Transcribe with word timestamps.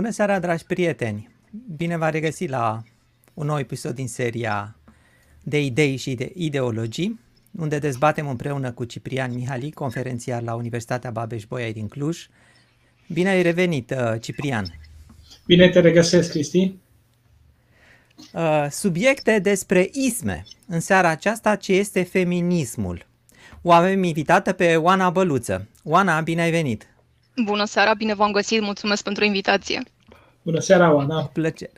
Bună 0.00 0.12
seara, 0.12 0.38
dragi 0.38 0.64
prieteni! 0.64 1.28
Bine 1.76 1.96
v-am 1.96 2.10
regăsit 2.10 2.48
la 2.48 2.82
un 3.34 3.46
nou 3.46 3.58
episod 3.58 3.94
din 3.94 4.08
seria 4.08 4.76
de 5.42 5.62
idei 5.62 5.96
și 5.96 6.14
de 6.14 6.32
ideologii, 6.34 7.20
unde 7.58 7.78
dezbatem 7.78 8.28
împreună 8.28 8.72
cu 8.72 8.84
Ciprian 8.84 9.34
Mihali, 9.34 9.70
conferențiar 9.70 10.42
la 10.42 10.54
Universitatea 10.54 11.10
Babeș-Bolyai 11.10 11.72
din 11.72 11.88
Cluj. 11.88 12.26
Bine 13.08 13.28
ai 13.28 13.42
revenit, 13.42 13.90
uh, 13.90 14.20
Ciprian! 14.20 14.64
Bine 15.46 15.68
te 15.68 15.80
regăsesc, 15.80 16.30
Cristi! 16.30 16.74
Uh, 18.32 18.66
subiecte 18.70 19.38
despre 19.38 19.88
isme. 19.92 20.44
În 20.66 20.80
seara 20.80 21.08
aceasta, 21.08 21.56
ce 21.56 21.72
este 21.72 22.02
feminismul? 22.02 23.06
O 23.62 23.72
avem 23.72 24.02
invitată 24.02 24.52
pe 24.52 24.76
Oana 24.76 25.10
Băluță. 25.10 25.68
Oana, 25.84 26.20
bine 26.20 26.42
ai 26.42 26.50
venit! 26.50 26.88
Bună 27.36 27.64
seara, 27.64 27.94
bine 27.94 28.14
v-am 28.14 28.32
găsit, 28.32 28.60
mulțumesc 28.60 29.02
pentru 29.02 29.24
invitație. 29.24 29.82
Bună 30.42 30.58
seara, 30.60 30.94
Oana. 30.94 31.24
Plăcere. 31.24 31.72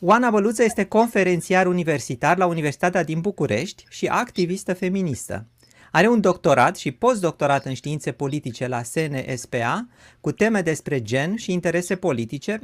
Oana 0.00 0.30
Băluță 0.30 0.62
este 0.62 0.84
conferențiar 0.84 1.66
universitar 1.66 2.36
la 2.36 2.46
Universitatea 2.46 3.04
din 3.04 3.20
București 3.20 3.84
și 3.88 4.06
activistă 4.06 4.74
feministă. 4.74 5.46
Are 5.92 6.08
un 6.08 6.20
doctorat 6.20 6.76
și 6.76 6.90
postdoctorat 6.90 7.64
în 7.64 7.74
științe 7.74 8.12
politice 8.12 8.66
la 8.66 8.82
SNSPA 8.82 9.88
cu 10.20 10.32
teme 10.32 10.60
despre 10.60 11.02
gen 11.02 11.36
și 11.36 11.52
interese 11.52 11.96
politice, 11.96 12.60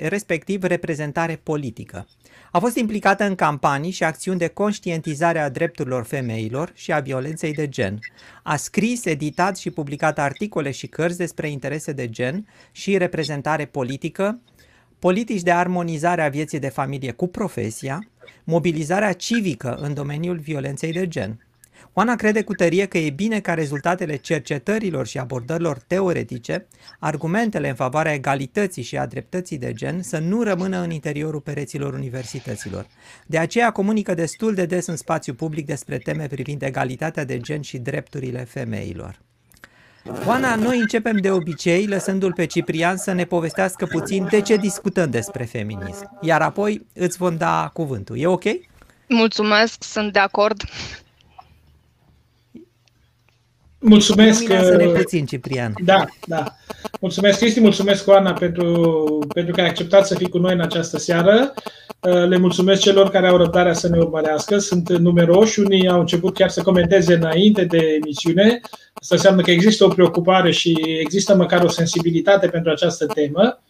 respectiv 0.00 0.62
reprezentare 0.62 1.40
politică. 1.42 2.06
A 2.50 2.58
fost 2.58 2.76
implicată 2.76 3.24
în 3.24 3.34
campanii 3.34 3.90
și 3.90 4.04
acțiuni 4.04 4.38
de 4.38 4.48
conștientizare 4.48 5.38
a 5.38 5.48
drepturilor 5.48 6.04
femeilor 6.04 6.70
și 6.74 6.92
a 6.92 7.00
violenței 7.00 7.52
de 7.52 7.68
gen. 7.68 7.98
A 8.42 8.56
scris, 8.56 9.04
editat 9.04 9.56
și 9.56 9.70
publicat 9.70 10.18
articole 10.18 10.70
și 10.70 10.86
cărți 10.86 11.18
despre 11.18 11.50
interese 11.50 11.92
de 11.92 12.08
gen 12.08 12.46
și 12.72 12.96
reprezentare 12.96 13.64
politică, 13.64 14.40
politici 14.98 15.42
de 15.42 15.52
armonizare 15.52 16.22
a 16.22 16.28
vieții 16.28 16.58
de 16.58 16.68
familie 16.68 17.12
cu 17.12 17.28
profesia, 17.28 18.06
mobilizarea 18.44 19.12
civică 19.12 19.74
în 19.74 19.94
domeniul 19.94 20.38
violenței 20.38 20.92
de 20.92 21.08
gen. 21.08 21.46
Oana 21.94 22.16
crede 22.16 22.42
cu 22.42 22.54
tărie 22.54 22.86
că 22.86 22.98
e 22.98 23.10
bine 23.10 23.40
ca 23.40 23.54
rezultatele 23.54 24.16
cercetărilor 24.16 25.06
și 25.06 25.18
abordărilor 25.18 25.78
teoretice, 25.86 26.66
argumentele 26.98 27.68
în 27.68 27.74
favoarea 27.74 28.12
egalității 28.12 28.82
și 28.82 28.98
a 28.98 29.06
dreptății 29.06 29.58
de 29.58 29.72
gen 29.72 30.02
să 30.02 30.18
nu 30.18 30.42
rămână 30.42 30.78
în 30.78 30.90
interiorul 30.90 31.40
pereților 31.40 31.94
universităților. 31.94 32.86
De 33.26 33.38
aceea 33.38 33.70
comunică 33.70 34.14
destul 34.14 34.54
de 34.54 34.66
des 34.66 34.86
în 34.86 34.96
spațiu 34.96 35.34
public 35.34 35.66
despre 35.66 35.98
teme 35.98 36.26
privind 36.26 36.62
egalitatea 36.62 37.24
de 37.24 37.38
gen 37.38 37.60
și 37.60 37.78
drepturile 37.78 38.44
femeilor. 38.44 39.18
Oana, 40.26 40.54
noi 40.54 40.78
începem 40.78 41.16
de 41.16 41.30
obicei 41.30 41.86
lăsându-l 41.86 42.32
pe 42.32 42.46
Ciprian 42.46 42.96
să 42.96 43.12
ne 43.12 43.24
povestească 43.24 43.86
puțin 43.86 44.26
de 44.30 44.40
ce 44.40 44.56
discutăm 44.56 45.10
despre 45.10 45.44
feminism, 45.44 46.18
iar 46.20 46.42
apoi 46.42 46.86
îți 46.94 47.16
vom 47.16 47.36
da 47.36 47.70
cuvântul. 47.72 48.18
E 48.18 48.26
ok? 48.26 48.44
Mulțumesc, 49.08 49.84
sunt 49.84 50.12
de 50.12 50.18
acord. 50.18 50.62
Mulțumesc. 53.84 54.40
Luminează-ne 54.40 54.86
uh, 54.86 54.92
puțin, 54.92 55.26
Ciprian. 55.26 55.74
Da, 55.84 56.04
da. 56.26 56.56
Mulțumesc, 57.00 57.38
Cristi, 57.38 57.60
mulțumesc, 57.60 58.08
Oana, 58.08 58.32
pentru, 58.32 59.18
pentru 59.34 59.54
că 59.54 59.60
ai 59.60 59.68
acceptat 59.68 60.06
să 60.06 60.14
fii 60.14 60.28
cu 60.28 60.38
noi 60.38 60.52
în 60.52 60.60
această 60.60 60.98
seară. 60.98 61.54
Uh, 62.00 62.28
le 62.28 62.38
mulțumesc 62.38 62.80
celor 62.80 63.10
care 63.10 63.28
au 63.28 63.36
răbdarea 63.36 63.72
să 63.72 63.88
ne 63.88 63.98
urmărească. 63.98 64.58
Sunt 64.58 64.98
numeroși, 64.98 65.60
unii 65.60 65.88
au 65.88 66.00
început 66.00 66.34
chiar 66.34 66.48
să 66.48 66.62
comenteze 66.62 67.14
înainte 67.14 67.64
de 67.64 67.78
emisiune. 68.02 68.60
Asta 68.92 69.14
înseamnă 69.14 69.42
că 69.42 69.50
există 69.50 69.84
o 69.84 69.88
preocupare 69.88 70.50
și 70.50 70.76
există 71.00 71.36
măcar 71.36 71.62
o 71.64 71.68
sensibilitate 71.68 72.46
pentru 72.46 72.70
această 72.70 73.06
temă. 73.06 73.62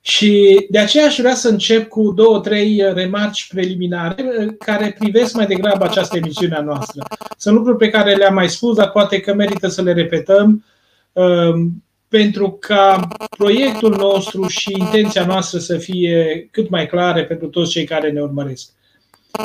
Și 0.00 0.66
de 0.70 0.78
aceea 0.78 1.06
aș 1.06 1.18
vrea 1.18 1.34
să 1.34 1.48
încep 1.48 1.88
cu 1.88 2.12
două, 2.12 2.40
trei 2.40 2.82
remarci 2.92 3.48
preliminare 3.48 4.24
eh, 4.38 4.48
care 4.58 4.96
privesc 4.98 5.34
mai 5.34 5.46
degrabă 5.46 5.84
această 5.84 6.16
emisiune 6.16 6.54
a 6.54 6.60
noastră. 6.60 7.02
Sunt 7.36 7.54
lucruri 7.54 7.78
pe 7.78 7.90
care 7.90 8.14
le-am 8.14 8.34
mai 8.34 8.48
spus, 8.48 8.76
dar 8.76 8.90
poate 8.90 9.20
că 9.20 9.34
merită 9.34 9.68
să 9.68 9.82
le 9.82 9.92
repetăm 9.92 10.64
ehm, 11.12 11.82
pentru 12.08 12.56
ca 12.60 13.08
proiectul 13.38 13.96
nostru 13.96 14.46
și 14.46 14.74
intenția 14.78 15.26
noastră 15.26 15.58
să 15.58 15.76
fie 15.76 16.48
cât 16.50 16.70
mai 16.70 16.86
clare 16.86 17.24
pentru 17.24 17.46
toți 17.46 17.70
cei 17.70 17.84
care 17.84 18.10
ne 18.10 18.20
urmăresc. 18.20 18.70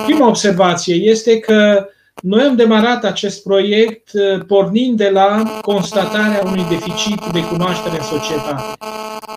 Prima 0.05 0.27
observație 0.27 0.95
este 0.95 1.39
că 1.39 1.87
noi 2.21 2.41
am 2.41 2.55
demarat 2.55 3.03
acest 3.03 3.43
proiect 3.43 4.09
uh, 4.13 4.45
pornind 4.47 4.97
de 4.97 5.09
la 5.09 5.59
constatarea 5.61 6.41
unui 6.45 6.65
deficit 6.69 7.21
de 7.31 7.43
cunoaștere 7.43 7.97
în 7.97 8.03
societate. 8.03 8.63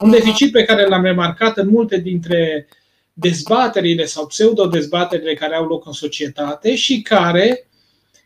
Un 0.01 0.11
deficit 0.11 0.53
pe 0.53 0.65
care 0.65 0.87
l-am 0.87 1.03
remarcat 1.03 1.57
în 1.57 1.69
multe 1.69 1.99
dintre 1.99 2.69
dezbaterile 3.13 4.05
sau 4.05 4.27
pseudo-dezbaterile 4.27 5.35
care 5.35 5.55
au 5.55 5.65
loc 5.67 5.87
în 5.87 5.93
societate 5.93 6.77
și 6.77 7.03
care 7.03 7.69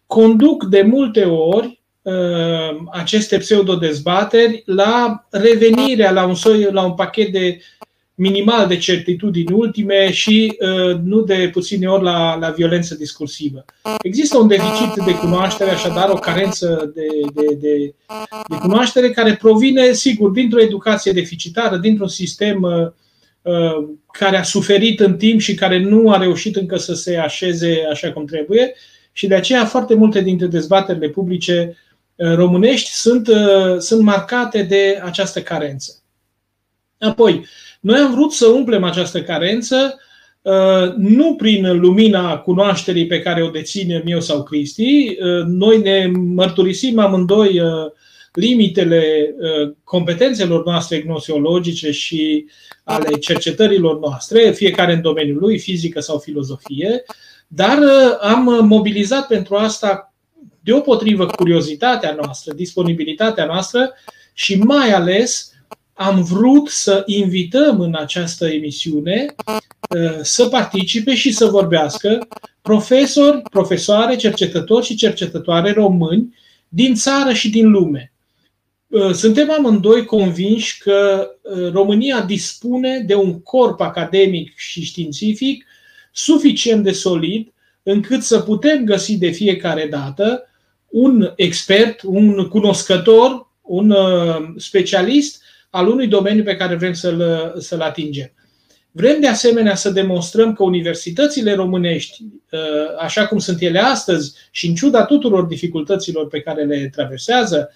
conduc 0.06 0.64
de 0.64 0.82
multe 0.82 1.24
ori 1.24 1.82
uh, 2.02 2.76
aceste 2.90 3.38
pseudo-dezbateri 3.38 4.62
la 4.66 5.26
revenirea 5.30 6.10
la 6.10 6.24
un, 6.24 6.34
soi, 6.34 6.68
la 6.72 6.84
un 6.84 6.94
pachet 6.94 7.32
de 7.32 7.60
minimal 8.14 8.66
de 8.66 8.76
certitudini 8.76 9.52
ultime 9.52 10.12
și 10.12 10.56
uh, 10.60 10.96
nu 11.04 11.20
de 11.20 11.50
puține 11.52 11.86
ori 11.86 12.02
la, 12.02 12.36
la 12.36 12.50
violență 12.50 12.94
discursivă. 12.94 13.64
Există 14.02 14.38
un 14.38 14.48
deficit 14.48 15.04
de 15.04 15.14
cunoaștere, 15.14 15.70
așadar 15.70 16.08
o 16.08 16.14
carență 16.14 16.92
de, 16.94 17.06
de, 17.34 17.54
de, 17.60 17.94
de 18.48 18.56
cunoaștere 18.60 19.10
care 19.10 19.34
provine, 19.34 19.92
sigur, 19.92 20.30
dintr-o 20.30 20.60
educație 20.60 21.12
deficitară, 21.12 21.76
dintr-un 21.76 22.08
sistem 22.08 22.62
uh, 22.62 22.90
uh, 23.42 23.88
care 24.12 24.36
a 24.36 24.42
suferit 24.42 25.00
în 25.00 25.16
timp 25.16 25.40
și 25.40 25.54
care 25.54 25.78
nu 25.78 26.10
a 26.10 26.18
reușit 26.18 26.56
încă 26.56 26.76
să 26.76 26.94
se 26.94 27.16
așeze 27.16 27.86
așa 27.90 28.12
cum 28.12 28.24
trebuie 28.24 28.74
și 29.12 29.26
de 29.26 29.34
aceea 29.34 29.64
foarte 29.64 29.94
multe 29.94 30.20
dintre 30.20 30.46
dezbaterile 30.46 31.08
publice 31.08 31.76
românești 32.16 32.90
sunt, 32.90 33.28
sunt 33.78 34.02
marcate 34.02 34.62
de 34.62 35.00
această 35.04 35.42
carență. 35.42 36.02
Apoi, 36.98 37.46
noi 37.82 37.98
am 37.98 38.14
vrut 38.14 38.32
să 38.32 38.46
umplem 38.46 38.84
această 38.84 39.22
carență 39.22 40.00
uh, 40.42 40.94
nu 40.96 41.34
prin 41.34 41.80
lumina 41.80 42.38
cunoașterii 42.38 43.06
pe 43.06 43.20
care 43.20 43.42
o 43.42 43.50
deținem 43.50 44.02
eu 44.04 44.20
sau 44.20 44.42
Cristi. 44.42 45.08
Uh, 45.08 45.44
noi 45.46 45.78
ne 45.78 46.10
mărturisim 46.14 46.98
amândoi 46.98 47.60
uh, 47.60 47.90
limitele 48.32 49.34
competențelor 49.84 50.64
noastre 50.64 50.98
gnoseologice 50.98 51.90
și 51.90 52.46
ale 52.84 53.18
cercetărilor 53.18 53.98
noastre, 53.98 54.50
fiecare 54.50 54.92
în 54.92 55.00
domeniul 55.00 55.38
lui, 55.38 55.58
fizică 55.58 56.00
sau 56.00 56.18
filozofie, 56.18 57.04
dar 57.46 57.78
am 58.20 58.66
mobilizat 58.66 59.26
pentru 59.26 59.54
asta 59.54 60.14
deopotrivă 60.60 61.26
curiozitatea 61.26 62.18
noastră, 62.22 62.52
disponibilitatea 62.52 63.44
noastră 63.44 63.94
și 64.32 64.58
mai 64.58 64.90
ales 64.90 65.51
am 65.94 66.22
vrut 66.22 66.68
să 66.68 67.02
invităm 67.06 67.80
în 67.80 67.94
această 67.94 68.46
emisiune 68.46 69.34
uh, 69.46 70.18
să 70.22 70.46
participe 70.46 71.14
și 71.14 71.32
să 71.32 71.46
vorbească 71.46 72.28
profesori, 72.62 73.42
profesoare, 73.50 74.16
cercetători 74.16 74.84
și 74.84 74.94
cercetătoare 74.94 75.72
români 75.72 76.36
din 76.68 76.94
țară 76.94 77.32
și 77.32 77.50
din 77.50 77.70
lume. 77.70 78.12
Uh, 78.88 79.12
suntem 79.12 79.50
amândoi 79.50 80.04
convinși 80.04 80.78
că 80.78 81.30
uh, 81.42 81.72
România 81.72 82.20
dispune 82.20 82.98
de 82.98 83.14
un 83.14 83.42
corp 83.42 83.80
academic 83.80 84.52
și 84.56 84.84
științific 84.84 85.66
suficient 86.12 86.82
de 86.84 86.92
solid 86.92 87.52
încât 87.82 88.22
să 88.22 88.40
putem 88.40 88.84
găsi 88.84 89.18
de 89.18 89.30
fiecare 89.30 89.86
dată 89.90 90.46
un 90.88 91.32
expert, 91.36 92.02
un 92.02 92.48
cunoscător, 92.48 93.50
un 93.62 93.94
specialist 94.56 95.41
al 95.72 95.88
unui 95.88 96.06
domeniu 96.06 96.42
pe 96.42 96.56
care 96.56 96.74
vrem 96.74 96.92
să-l, 96.92 97.52
să-l 97.58 97.80
atingem. 97.80 98.32
Vrem 98.90 99.20
de 99.20 99.28
asemenea 99.28 99.74
să 99.74 99.90
demonstrăm 99.90 100.52
că 100.52 100.62
universitățile 100.62 101.54
românești, 101.54 102.22
ă, 102.52 102.58
așa 102.98 103.26
cum 103.26 103.38
sunt 103.38 103.60
ele 103.60 103.78
astăzi 103.78 104.34
și 104.50 104.66
în 104.66 104.74
ciuda 104.74 105.04
tuturor 105.04 105.44
dificultăților 105.44 106.28
pe 106.28 106.40
care 106.40 106.64
le 106.64 106.88
traversează, 106.92 107.70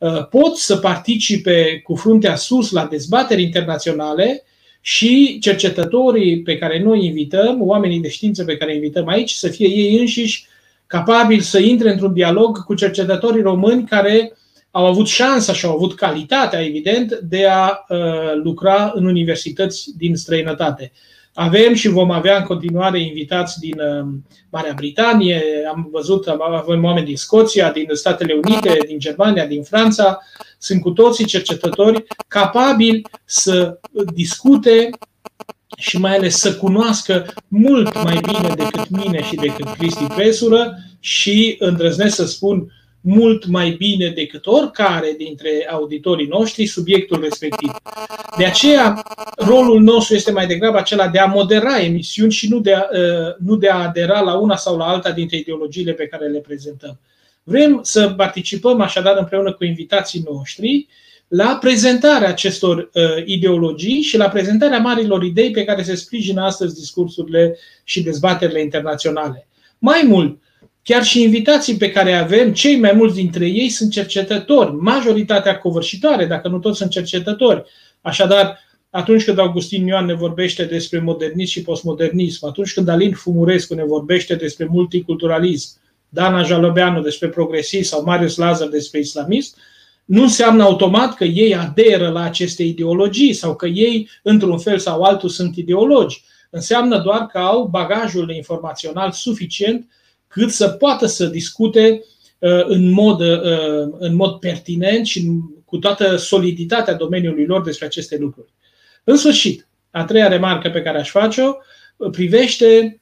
ă, 0.00 0.28
pot 0.30 0.56
să 0.56 0.76
participe 0.76 1.80
cu 1.84 1.94
fruntea 1.94 2.36
sus 2.36 2.70
la 2.70 2.86
dezbateri 2.86 3.42
internaționale 3.42 4.44
și 4.80 5.38
cercetătorii 5.40 6.42
pe 6.42 6.58
care 6.58 6.82
noi 6.82 7.04
invităm, 7.04 7.62
oamenii 7.62 8.00
de 8.00 8.08
știință 8.08 8.44
pe 8.44 8.56
care 8.56 8.74
invităm 8.74 9.08
aici, 9.08 9.30
să 9.30 9.48
fie 9.48 9.68
ei 9.68 9.98
înșiși 9.98 10.46
capabili 10.86 11.42
să 11.42 11.58
intre 11.58 11.90
într-un 11.90 12.12
dialog 12.12 12.64
cu 12.64 12.74
cercetătorii 12.74 13.42
români 13.42 13.84
care 13.84 14.32
au 14.78 14.86
avut 14.86 15.06
șansa 15.06 15.52
și 15.52 15.66
au 15.66 15.74
avut 15.74 15.94
calitatea, 15.94 16.64
evident, 16.64 17.14
de 17.14 17.46
a 17.46 17.84
uh, 17.88 17.98
lucra 18.42 18.92
în 18.94 19.06
universități 19.06 19.90
din 19.96 20.16
străinătate. 20.16 20.92
Avem 21.34 21.74
și 21.74 21.88
vom 21.88 22.10
avea 22.10 22.36
în 22.36 22.44
continuare 22.44 23.00
invitați 23.00 23.58
din 23.58 23.76
Marea 24.50 24.72
Britanie, 24.76 25.42
am 25.70 25.88
văzut, 25.92 26.26
avem 26.26 26.84
oameni 26.84 27.06
din 27.06 27.16
Scoția, 27.16 27.72
din 27.72 27.86
Statele 27.92 28.40
Unite, 28.44 28.78
din 28.86 28.98
Germania, 28.98 29.46
din 29.46 29.62
Franța. 29.62 30.18
Sunt 30.58 30.80
cu 30.80 30.90
toții 30.90 31.26
cercetători 31.26 32.04
capabili 32.28 33.02
să 33.24 33.78
discute 34.14 34.90
și 35.76 35.98
mai 35.98 36.16
ales 36.16 36.36
să 36.36 36.54
cunoască 36.54 37.26
mult 37.48 38.02
mai 38.02 38.20
bine 38.22 38.54
decât 38.54 38.88
mine 38.88 39.22
și 39.22 39.34
decât 39.34 39.68
Cristi 39.68 40.04
Presură 40.04 40.74
și 41.00 41.56
îndrăznesc 41.58 42.14
să 42.14 42.26
spun 42.26 42.72
mult 43.00 43.46
mai 43.46 43.70
bine 43.70 44.08
decât 44.08 44.46
oricare 44.46 45.14
dintre 45.18 45.68
auditorii 45.70 46.26
noștri 46.26 46.66
subiectul 46.66 47.20
respectiv. 47.20 47.70
De 48.36 48.44
aceea, 48.44 49.02
rolul 49.36 49.80
nostru 49.80 50.14
este 50.14 50.32
mai 50.32 50.46
degrabă 50.46 50.78
acela 50.78 51.08
de 51.08 51.18
a 51.18 51.26
modera 51.26 51.80
emisiuni 51.80 52.32
și 52.32 52.48
nu 52.48 52.60
de 52.60 52.74
a, 52.74 52.82
uh, 52.92 53.34
nu 53.38 53.56
de 53.56 53.68
a 53.68 53.82
adera 53.82 54.20
la 54.20 54.34
una 54.34 54.56
sau 54.56 54.76
la 54.76 54.84
alta 54.84 55.10
dintre 55.10 55.36
ideologiile 55.36 55.92
pe 55.92 56.06
care 56.06 56.26
le 56.26 56.38
prezentăm. 56.38 57.00
Vrem 57.42 57.80
să 57.82 58.08
participăm 58.08 58.80
așadar 58.80 59.16
împreună 59.18 59.52
cu 59.52 59.64
invitații 59.64 60.24
noștri 60.30 60.86
la 61.28 61.58
prezentarea 61.60 62.28
acestor 62.28 62.90
uh, 62.94 63.02
ideologii 63.24 64.00
și 64.00 64.16
la 64.16 64.28
prezentarea 64.28 64.78
marilor 64.78 65.22
idei 65.22 65.50
pe 65.50 65.64
care 65.64 65.82
se 65.82 65.94
sprijină 65.94 66.42
astăzi 66.42 66.74
discursurile 66.74 67.56
și 67.84 68.02
dezbaterile 68.02 68.60
internaționale. 68.60 69.46
Mai 69.78 70.02
mult, 70.06 70.38
chiar 70.88 71.04
și 71.04 71.22
invitații 71.22 71.76
pe 71.76 71.90
care 71.90 72.12
avem, 72.12 72.52
cei 72.52 72.78
mai 72.78 72.92
mulți 72.92 73.14
dintre 73.14 73.46
ei 73.46 73.68
sunt 73.68 73.90
cercetători, 73.90 74.74
majoritatea 74.74 75.58
covârșitoare, 75.58 76.26
dacă 76.26 76.48
nu 76.48 76.58
toți 76.58 76.78
sunt 76.78 76.90
cercetători. 76.90 77.62
Așadar, 78.00 78.58
atunci 78.90 79.24
când 79.24 79.38
Augustin 79.38 79.86
Ioan 79.86 80.04
ne 80.04 80.14
vorbește 80.14 80.64
despre 80.64 80.98
modernism 80.98 81.50
și 81.50 81.62
postmodernism, 81.62 82.46
atunci 82.46 82.72
când 82.72 82.88
Alin 82.88 83.12
Fumurescu 83.12 83.74
ne 83.74 83.84
vorbește 83.84 84.34
despre 84.34 84.66
multiculturalism, 84.70 85.70
Dana 86.08 86.42
Jalobeanu 86.42 87.00
despre 87.00 87.28
progresism 87.28 87.94
sau 87.94 88.04
Marius 88.04 88.36
Lazar 88.36 88.68
despre 88.68 88.98
islamism, 88.98 89.56
nu 90.04 90.22
înseamnă 90.22 90.62
automat 90.62 91.14
că 91.14 91.24
ei 91.24 91.56
aderă 91.56 92.08
la 92.08 92.22
aceste 92.22 92.62
ideologii 92.62 93.32
sau 93.32 93.54
că 93.56 93.66
ei, 93.66 94.08
într-un 94.22 94.58
fel 94.58 94.78
sau 94.78 95.02
altul, 95.02 95.28
sunt 95.28 95.56
ideologi. 95.56 96.22
Înseamnă 96.50 96.98
doar 96.98 97.26
că 97.26 97.38
au 97.38 97.64
bagajul 97.64 98.30
informațional 98.30 99.10
suficient 99.12 99.86
cât 100.38 100.50
să 100.50 100.68
poată 100.68 101.06
să 101.06 101.26
discute 101.26 102.04
uh, 102.38 102.64
în 102.64 102.90
mod, 102.90 103.20
uh, 103.20 103.88
în 103.98 104.14
mod 104.14 104.38
pertinent 104.38 105.06
și 105.06 105.30
cu 105.64 105.78
toată 105.78 106.16
soliditatea 106.16 106.94
domeniului 106.94 107.46
lor 107.46 107.62
despre 107.62 107.86
aceste 107.86 108.16
lucruri. 108.16 108.52
În 109.04 109.16
sfârșit, 109.16 109.68
a 109.90 110.04
treia 110.04 110.28
remarcă 110.28 110.70
pe 110.70 110.82
care 110.82 110.98
aș 110.98 111.10
face-o 111.10 111.52
privește 112.10 113.00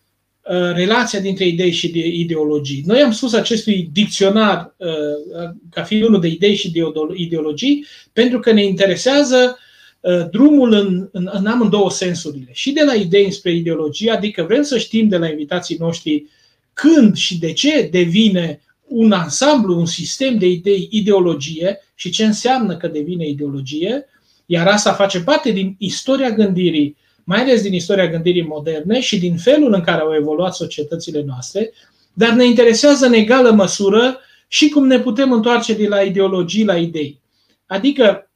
Uh, 0.50 0.72
relația 0.74 1.20
dintre 1.20 1.46
idei 1.46 1.70
și 1.70 1.88
de 1.88 2.06
ideologii. 2.06 2.82
Noi 2.86 3.00
am 3.00 3.10
spus 3.10 3.32
acestui 3.32 3.88
dicționar 3.92 4.74
uh, 4.76 5.48
ca 5.70 5.82
fiind 5.82 6.04
unul 6.04 6.20
de 6.20 6.26
idei 6.26 6.54
și 6.54 6.70
de 6.70 6.80
ideologii 7.14 7.84
pentru 8.12 8.40
că 8.40 8.52
ne 8.52 8.64
interesează 8.64 9.58
uh, 10.00 10.30
drumul 10.30 10.72
în, 10.72 11.08
în, 11.12 11.30
în 11.32 11.46
amândouă 11.46 11.90
sensurile. 11.90 12.50
Și 12.52 12.72
de 12.72 12.82
la 12.84 12.94
idei 12.94 13.30
spre 13.30 13.52
ideologie, 13.52 14.10
adică 14.10 14.42
vrem 14.42 14.62
să 14.62 14.78
știm 14.78 15.08
de 15.08 15.16
la 15.16 15.28
invitații 15.28 15.76
noștri 15.78 16.26
când 16.76 17.16
și 17.16 17.38
de 17.38 17.52
ce 17.52 17.88
devine 17.92 18.60
un 18.86 19.12
ansamblu, 19.12 19.78
un 19.78 19.86
sistem 19.86 20.38
de 20.38 20.46
idei 20.46 20.88
ideologie 20.90 21.80
și 21.94 22.10
ce 22.10 22.24
înseamnă 22.24 22.76
că 22.76 22.88
devine 22.88 23.28
ideologie, 23.28 24.06
iar 24.46 24.66
asta 24.66 24.92
face 24.92 25.22
parte 25.22 25.50
din 25.50 25.74
istoria 25.78 26.30
gândirii 26.30 26.96
mai 27.24 27.40
ales 27.40 27.62
din 27.62 27.72
istoria 27.72 28.08
gândirii 28.08 28.42
moderne 28.42 29.00
și 29.00 29.18
din 29.18 29.36
felul 29.36 29.72
în 29.72 29.80
care 29.80 30.00
au 30.00 30.14
evoluat 30.14 30.54
societățile 30.54 31.22
noastre, 31.22 31.72
dar 32.12 32.32
ne 32.32 32.44
interesează 32.44 33.06
în 33.06 33.12
egală 33.12 33.50
măsură 33.50 34.18
și 34.48 34.68
cum 34.68 34.86
ne 34.86 34.98
putem 34.98 35.32
întoarce 35.32 35.74
de 35.74 35.88
la 35.88 36.02
ideologii 36.02 36.64
la 36.64 36.76
idei. 36.76 37.20
Adică 37.66 38.30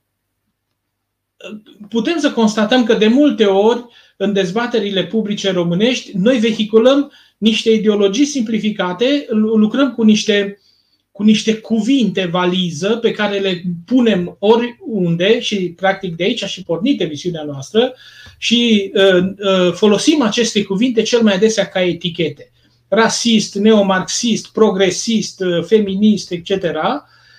putem 1.88 2.18
să 2.18 2.32
constatăm 2.32 2.84
că 2.84 2.94
de 2.94 3.06
multe 3.06 3.44
ori 3.44 3.84
în 4.16 4.32
dezbaterile 4.32 5.06
publice 5.06 5.52
românești 5.52 6.16
noi 6.16 6.38
vehiculăm 6.38 7.12
niște 7.40 7.70
ideologii 7.70 8.24
simplificate, 8.24 9.26
lucrăm 9.30 9.92
cu 9.94 10.02
niște 10.02 10.58
cu 11.12 11.22
niște 11.22 11.54
cuvinte 11.54 12.26
valiză 12.26 12.88
pe 12.88 13.10
care 13.10 13.38
le 13.38 13.62
punem 13.86 14.36
oriunde 14.38 15.40
și 15.40 15.72
practic 15.76 16.16
de 16.16 16.24
aici 16.24 16.42
a 16.42 16.46
și 16.46 16.62
pornit 16.62 17.00
emisiunea 17.00 17.42
noastră 17.42 17.94
și 18.38 18.92
uh, 18.94 19.24
uh, 19.38 19.72
folosim 19.72 20.22
aceste 20.22 20.62
cuvinte 20.62 21.02
cel 21.02 21.22
mai 21.22 21.34
adesea 21.34 21.66
ca 21.66 21.82
etichete. 21.82 22.50
Rasist, 22.88 23.54
neomarxist, 23.54 24.52
progresist, 24.52 25.40
uh, 25.40 25.64
feminist, 25.64 26.30
etc. 26.30 26.50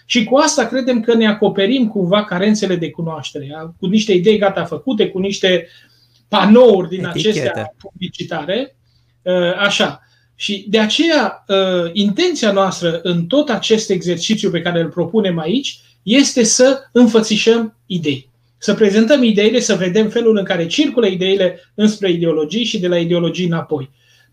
Și 0.05 0.23
cu 0.23 0.35
asta 0.35 0.65
credem 0.65 1.01
că 1.01 1.13
ne 1.13 1.27
acoperim 1.27 1.87
cumva 1.87 2.23
carențele 2.23 2.75
de 2.75 2.89
cunoaștere, 2.89 3.73
cu 3.79 3.85
niște 3.85 4.13
idei 4.13 4.37
gata 4.37 4.65
făcute, 4.65 5.07
cu 5.07 5.19
niște 5.19 5.67
panouri 6.27 6.89
din 6.89 7.05
Etichete. 7.05 7.39
acestea 7.39 7.75
publicitare. 7.77 8.75
Uh, 9.21 9.55
așa. 9.57 10.01
Și 10.35 10.65
de 10.69 10.79
aceea, 10.79 11.43
uh, 11.47 11.89
intenția 11.93 12.51
noastră 12.51 12.99
în 13.03 13.25
tot 13.25 13.49
acest 13.49 13.89
exercițiu 13.89 14.49
pe 14.49 14.61
care 14.61 14.81
îl 14.81 14.89
propunem 14.89 15.39
aici 15.39 15.79
este 16.03 16.43
să 16.43 16.79
înfățișăm 16.91 17.75
idei. 17.85 18.29
Să 18.57 18.73
prezentăm 18.73 19.23
ideile, 19.23 19.59
să 19.59 19.75
vedem 19.75 20.09
felul 20.09 20.37
în 20.37 20.43
care 20.43 20.67
circulă 20.67 21.07
ideile 21.07 21.59
înspre 21.75 22.11
ideologii 22.11 22.63
și 22.63 22.79
de 22.79 22.87
la 22.87 22.97
ideologii 22.97 23.45
înapoi. 23.45 23.89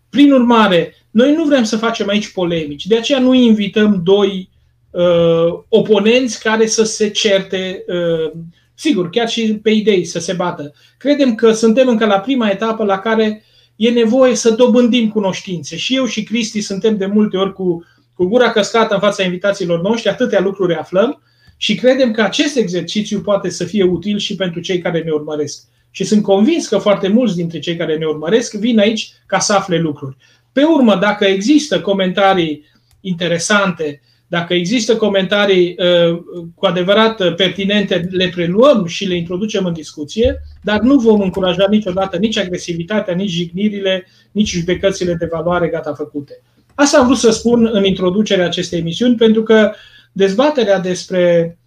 Prin 0.09 0.31
urmare, 0.31 0.95
noi 1.11 1.33
nu 1.33 1.43
vrem 1.43 1.63
să 1.63 1.77
facem 1.77 2.07
aici 2.07 2.31
polemici, 2.31 2.85
de 2.85 2.97
aceea 2.97 3.19
nu 3.19 3.33
invităm 3.33 4.01
doi 4.03 4.49
uh, 4.89 5.59
oponenți 5.67 6.43
care 6.43 6.65
să 6.65 6.83
se 6.83 7.09
certe, 7.09 7.83
uh, 7.87 8.31
sigur, 8.73 9.09
chiar 9.09 9.29
și 9.29 9.53
pe 9.63 9.69
idei 9.69 10.05
să 10.05 10.19
se 10.19 10.33
bată. 10.33 10.73
Credem 10.97 11.35
că 11.35 11.51
suntem 11.51 11.87
încă 11.87 12.05
la 12.05 12.19
prima 12.19 12.49
etapă 12.49 12.83
la 12.83 12.99
care 12.99 13.43
e 13.79 13.89
nevoie 13.89 14.35
să 14.35 14.49
dobândim 14.49 15.09
cunoștințe. 15.09 15.77
Și 15.77 15.95
eu 15.95 16.05
și 16.05 16.23
Cristi 16.23 16.61
suntem 16.61 16.97
de 16.97 17.05
multe 17.05 17.37
ori 17.37 17.53
cu, 17.53 17.85
cu 18.13 18.25
gura 18.25 18.51
căscată 18.51 18.93
în 18.93 18.99
fața 18.99 19.23
invitațiilor 19.23 19.81
noștri, 19.81 20.09
atâtea 20.09 20.39
lucruri 20.39 20.75
aflăm 20.75 21.21
și 21.57 21.75
credem 21.75 22.11
că 22.11 22.21
acest 22.21 22.57
exercițiu 22.57 23.21
poate 23.21 23.49
să 23.49 23.63
fie 23.63 23.83
util 23.83 24.17
și 24.17 24.35
pentru 24.35 24.59
cei 24.59 24.79
care 24.79 25.01
ne 25.01 25.11
urmăresc. 25.11 25.63
Și 25.91 26.03
sunt 26.03 26.23
convins 26.23 26.67
că 26.67 26.77
foarte 26.77 27.07
mulți 27.07 27.35
dintre 27.35 27.59
cei 27.59 27.75
care 27.75 27.97
ne 27.97 28.05
urmăresc 28.05 28.53
vin 28.53 28.79
aici 28.79 29.13
ca 29.25 29.39
să 29.39 29.53
afle 29.53 29.77
lucruri. 29.77 30.17
Pe 30.51 30.63
urmă, 30.63 30.95
dacă 30.95 31.25
există 31.25 31.81
comentarii 31.81 32.65
interesante 33.01 34.01
dacă 34.29 34.53
există 34.53 34.95
comentarii 34.95 35.75
uh, 35.77 36.19
cu 36.55 36.65
adevărat 36.65 37.19
uh, 37.19 37.35
pertinente, 37.35 38.07
le 38.11 38.29
preluăm 38.29 38.85
și 38.85 39.05
le 39.05 39.15
introducem 39.15 39.65
în 39.65 39.73
discuție, 39.73 40.41
dar 40.63 40.79
nu 40.79 40.95
vom 40.95 41.21
încuraja 41.21 41.65
niciodată 41.69 42.17
nici 42.17 42.37
agresivitatea, 42.37 43.13
nici 43.13 43.29
jignirile, 43.29 44.07
nici 44.31 44.49
judecățile 44.49 45.13
de 45.13 45.29
valoare 45.31 45.67
gata 45.67 45.93
făcute. 45.93 46.41
Asta 46.75 46.97
am 46.97 47.05
vrut 47.05 47.17
să 47.17 47.31
spun 47.31 47.69
în 47.71 47.85
introducerea 47.85 48.45
acestei 48.45 48.79
emisiuni, 48.79 49.15
pentru 49.15 49.43
că 49.43 49.71
dezbaterea 50.11 50.79
despre, 50.79 51.57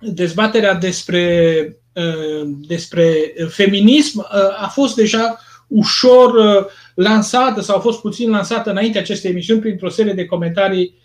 dezbaterea 0.00 0.74
despre, 0.74 1.76
uh, 1.92 2.48
despre 2.66 3.34
feminism 3.48 4.26
a 4.60 4.68
fost 4.72 4.94
deja 4.94 5.38
ușor 5.68 6.32
lansată 6.94 7.60
sau 7.60 7.76
a 7.76 7.80
fost 7.80 8.00
puțin 8.00 8.30
lansată 8.30 8.70
înainte 8.70 8.98
acestei 8.98 9.30
emisiuni 9.30 9.60
printr-o 9.60 9.88
serie 9.88 10.12
de 10.12 10.24
comentarii 10.24 10.84
Uh, 10.88 11.04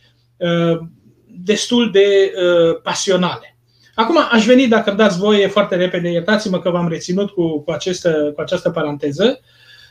destul 1.44 1.92
de 1.92 2.34
uh, 2.36 2.82
pasionale. 2.84 3.58
Acum 3.96 4.18
aș 4.32 4.46
veni, 4.46 4.68
dacă 4.68 4.90
îmi 4.90 5.00
dați 5.00 5.20
voie 5.20 5.48
foarte 5.48 5.76
repede, 5.76 6.10
iertați-mă 6.10 6.60
că 6.60 6.70
v-am 6.70 6.88
reținut 6.88 7.30
cu, 7.30 7.62
cu, 7.62 7.72
această, 7.72 8.32
cu 8.36 8.42
această 8.42 8.70
paranteză, 8.70 9.40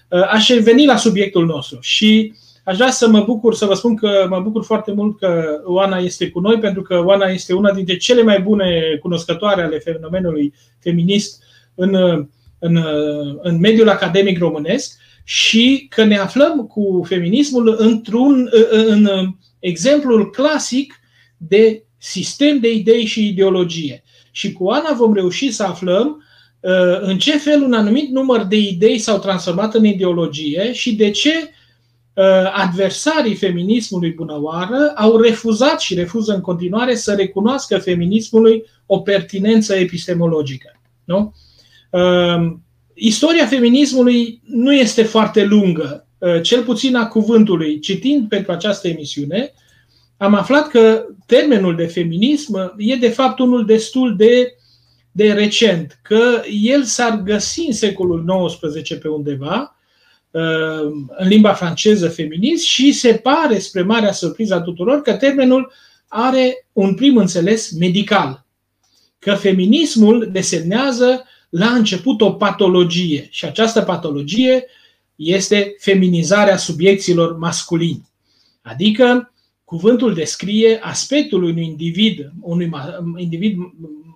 uh, 0.09 0.29
aș 0.31 0.51
veni 0.63 0.87
la 0.87 0.97
subiectul 0.97 1.47
nostru 1.47 1.79
și 1.81 2.33
aș 2.65 2.77
vrea 2.77 2.91
să 2.91 3.09
mă 3.09 3.21
bucur, 3.21 3.55
să 3.55 3.67
vă 3.67 3.75
spun 3.75 3.97
că 3.97 4.27
mă 4.29 4.41
bucur 4.41 4.65
foarte 4.65 4.93
mult 4.93 5.19
că 5.19 5.61
Oana 5.65 5.99
este 5.99 6.31
cu 6.31 6.41
noi, 6.41 6.59
pentru 6.59 6.83
că 6.83 7.03
Oana 7.05 7.27
este 7.27 7.55
una 7.55 7.73
dintre 7.73 7.97
cele 7.97 8.23
mai 8.23 8.41
bune 8.41 8.99
cunoscătoare 9.01 9.63
ale 9.63 9.79
fenomenului 9.79 10.55
feminist 10.79 11.43
în, 11.75 11.95
în, 12.59 12.85
în 13.43 13.59
mediul 13.59 13.89
academic 13.89 14.39
românesc 14.39 14.99
și 15.25 15.87
că 15.91 16.05
ne 16.05 16.17
aflăm 16.17 16.67
cu 16.67 17.05
feminismul 17.09 17.77
într-un, 17.79 18.49
în, 18.71 19.09
în 19.11 19.35
exemplul 19.61 20.31
clasic 20.31 21.01
de 21.37 21.85
sistem 21.99 22.59
de 22.59 22.73
idei 22.73 23.05
și 23.05 23.29
ideologie. 23.29 24.03
Și 24.31 24.53
cu 24.53 24.69
Ana 24.69 24.93
vom 24.93 25.15
reuși 25.15 25.51
să 25.51 25.63
aflăm 25.63 26.25
uh, 26.61 27.01
în 27.01 27.19
ce 27.19 27.39
fel 27.39 27.63
un 27.63 27.73
anumit 27.73 28.11
număr 28.11 28.45
de 28.45 28.57
idei 28.57 28.99
s-au 28.99 29.19
transformat 29.19 29.75
în 29.75 29.85
ideologie 29.85 30.73
și 30.73 30.95
de 30.95 31.11
ce 31.11 31.31
uh, 32.15 32.25
adversarii 32.53 33.35
feminismului 33.35 34.13
bunăoară 34.13 34.93
au 34.97 35.21
refuzat 35.21 35.81
și 35.81 35.95
refuză 35.95 36.35
în 36.35 36.41
continuare 36.41 36.95
să 36.95 37.15
recunoască 37.15 37.79
feminismului 37.79 38.65
o 38.87 38.99
pertinență 38.99 39.75
epistemologică. 39.75 40.81
Nu? 41.05 41.35
Uh, 41.91 42.57
istoria 42.95 43.47
feminismului 43.47 44.43
nu 44.45 44.75
este 44.75 45.03
foarte 45.03 45.45
lungă, 45.45 46.09
cel 46.43 46.63
puțin 46.63 46.97
a 46.97 47.09
cuvântului. 47.09 47.79
Citind 47.79 48.29
pentru 48.29 48.53
această 48.53 48.89
emisiune, 48.89 49.53
am 50.17 50.35
aflat 50.35 50.69
că 50.69 51.07
termenul 51.27 51.77
de 51.77 51.87
feminism 51.87 52.75
e 52.77 52.95
de 52.95 53.09
fapt 53.09 53.39
unul 53.39 53.67
destul 53.67 54.17
de, 54.17 54.55
de 55.13 55.33
recent, 55.33 55.99
că 56.03 56.43
el 56.63 56.85
s-ar 56.85 57.23
găsi 57.23 57.61
în 57.67 57.73
secolul 57.73 58.49
XIX 58.61 58.99
pe 58.99 59.09
undeva, 59.09 59.75
în 61.19 61.29
limba 61.29 61.53
franceză 61.53 62.09
feminist 62.09 62.65
și 62.65 62.93
se 62.93 63.13
pare, 63.13 63.59
spre 63.59 63.83
marea 63.83 64.13
surpriză 64.13 64.55
a 64.55 64.61
tuturor, 64.61 65.03
că 65.03 65.13
termenul 65.13 65.73
are 66.09 66.67
un 66.73 66.95
prim 66.95 67.17
înțeles 67.17 67.71
medical. 67.71 68.47
Că 69.19 69.35
feminismul 69.35 70.29
desemnează 70.33 71.25
la 71.49 71.67
început 71.67 72.21
o 72.21 72.33
patologie 72.33 73.29
și 73.31 73.45
această 73.45 73.81
patologie 73.81 74.65
este 75.21 75.75
feminizarea 75.79 76.57
subiecților 76.57 77.37
masculini. 77.37 78.09
Adică 78.63 79.33
cuvântul 79.65 80.15
descrie 80.15 80.79
aspectul 80.83 81.43
unui 81.43 81.65
individ, 81.65 82.31
unui 82.41 82.71
individ 83.17 83.57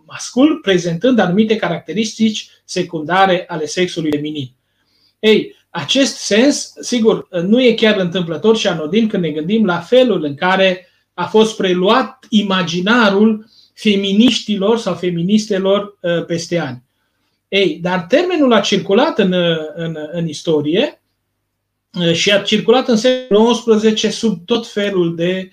mascul 0.07 0.59
prezentând 0.63 1.19
anumite 1.19 1.57
caracteristici 1.57 2.49
secundare 2.65 3.45
ale 3.47 3.67
sexului 3.67 4.11
feminin. 4.11 4.51
Ei, 5.19 5.55
acest 5.71 6.17
sens, 6.17 6.73
sigur, 6.81 7.29
nu 7.43 7.63
e 7.63 7.73
chiar 7.73 7.99
întâmplător 7.99 8.57
și 8.57 8.67
anodin 8.67 9.09
când 9.09 9.23
ne 9.23 9.31
gândim 9.31 9.65
la 9.65 9.79
felul 9.79 10.25
în 10.25 10.35
care 10.35 10.89
a 11.15 11.25
fost 11.25 11.57
preluat 11.57 12.27
imaginarul 12.29 13.47
feministilor 13.75 14.79
sau 14.79 14.95
feministelor 14.95 15.99
uh, 16.01 16.25
peste 16.25 16.59
ani. 16.59 16.84
Ei, 17.55 17.79
dar 17.83 18.01
termenul 18.09 18.53
a 18.53 18.61
circulat 18.61 19.19
în, 19.19 19.33
în, 19.75 19.97
în 20.13 20.29
istorie 20.29 21.03
uh, 22.01 22.13
și 22.13 22.33
a 22.33 22.43
circulat 22.43 22.89
în 22.89 22.97
secolul 22.97 23.81
XIX 23.93 24.15
sub 24.15 24.45
tot 24.45 24.67
felul 24.67 25.17
de, 25.17 25.51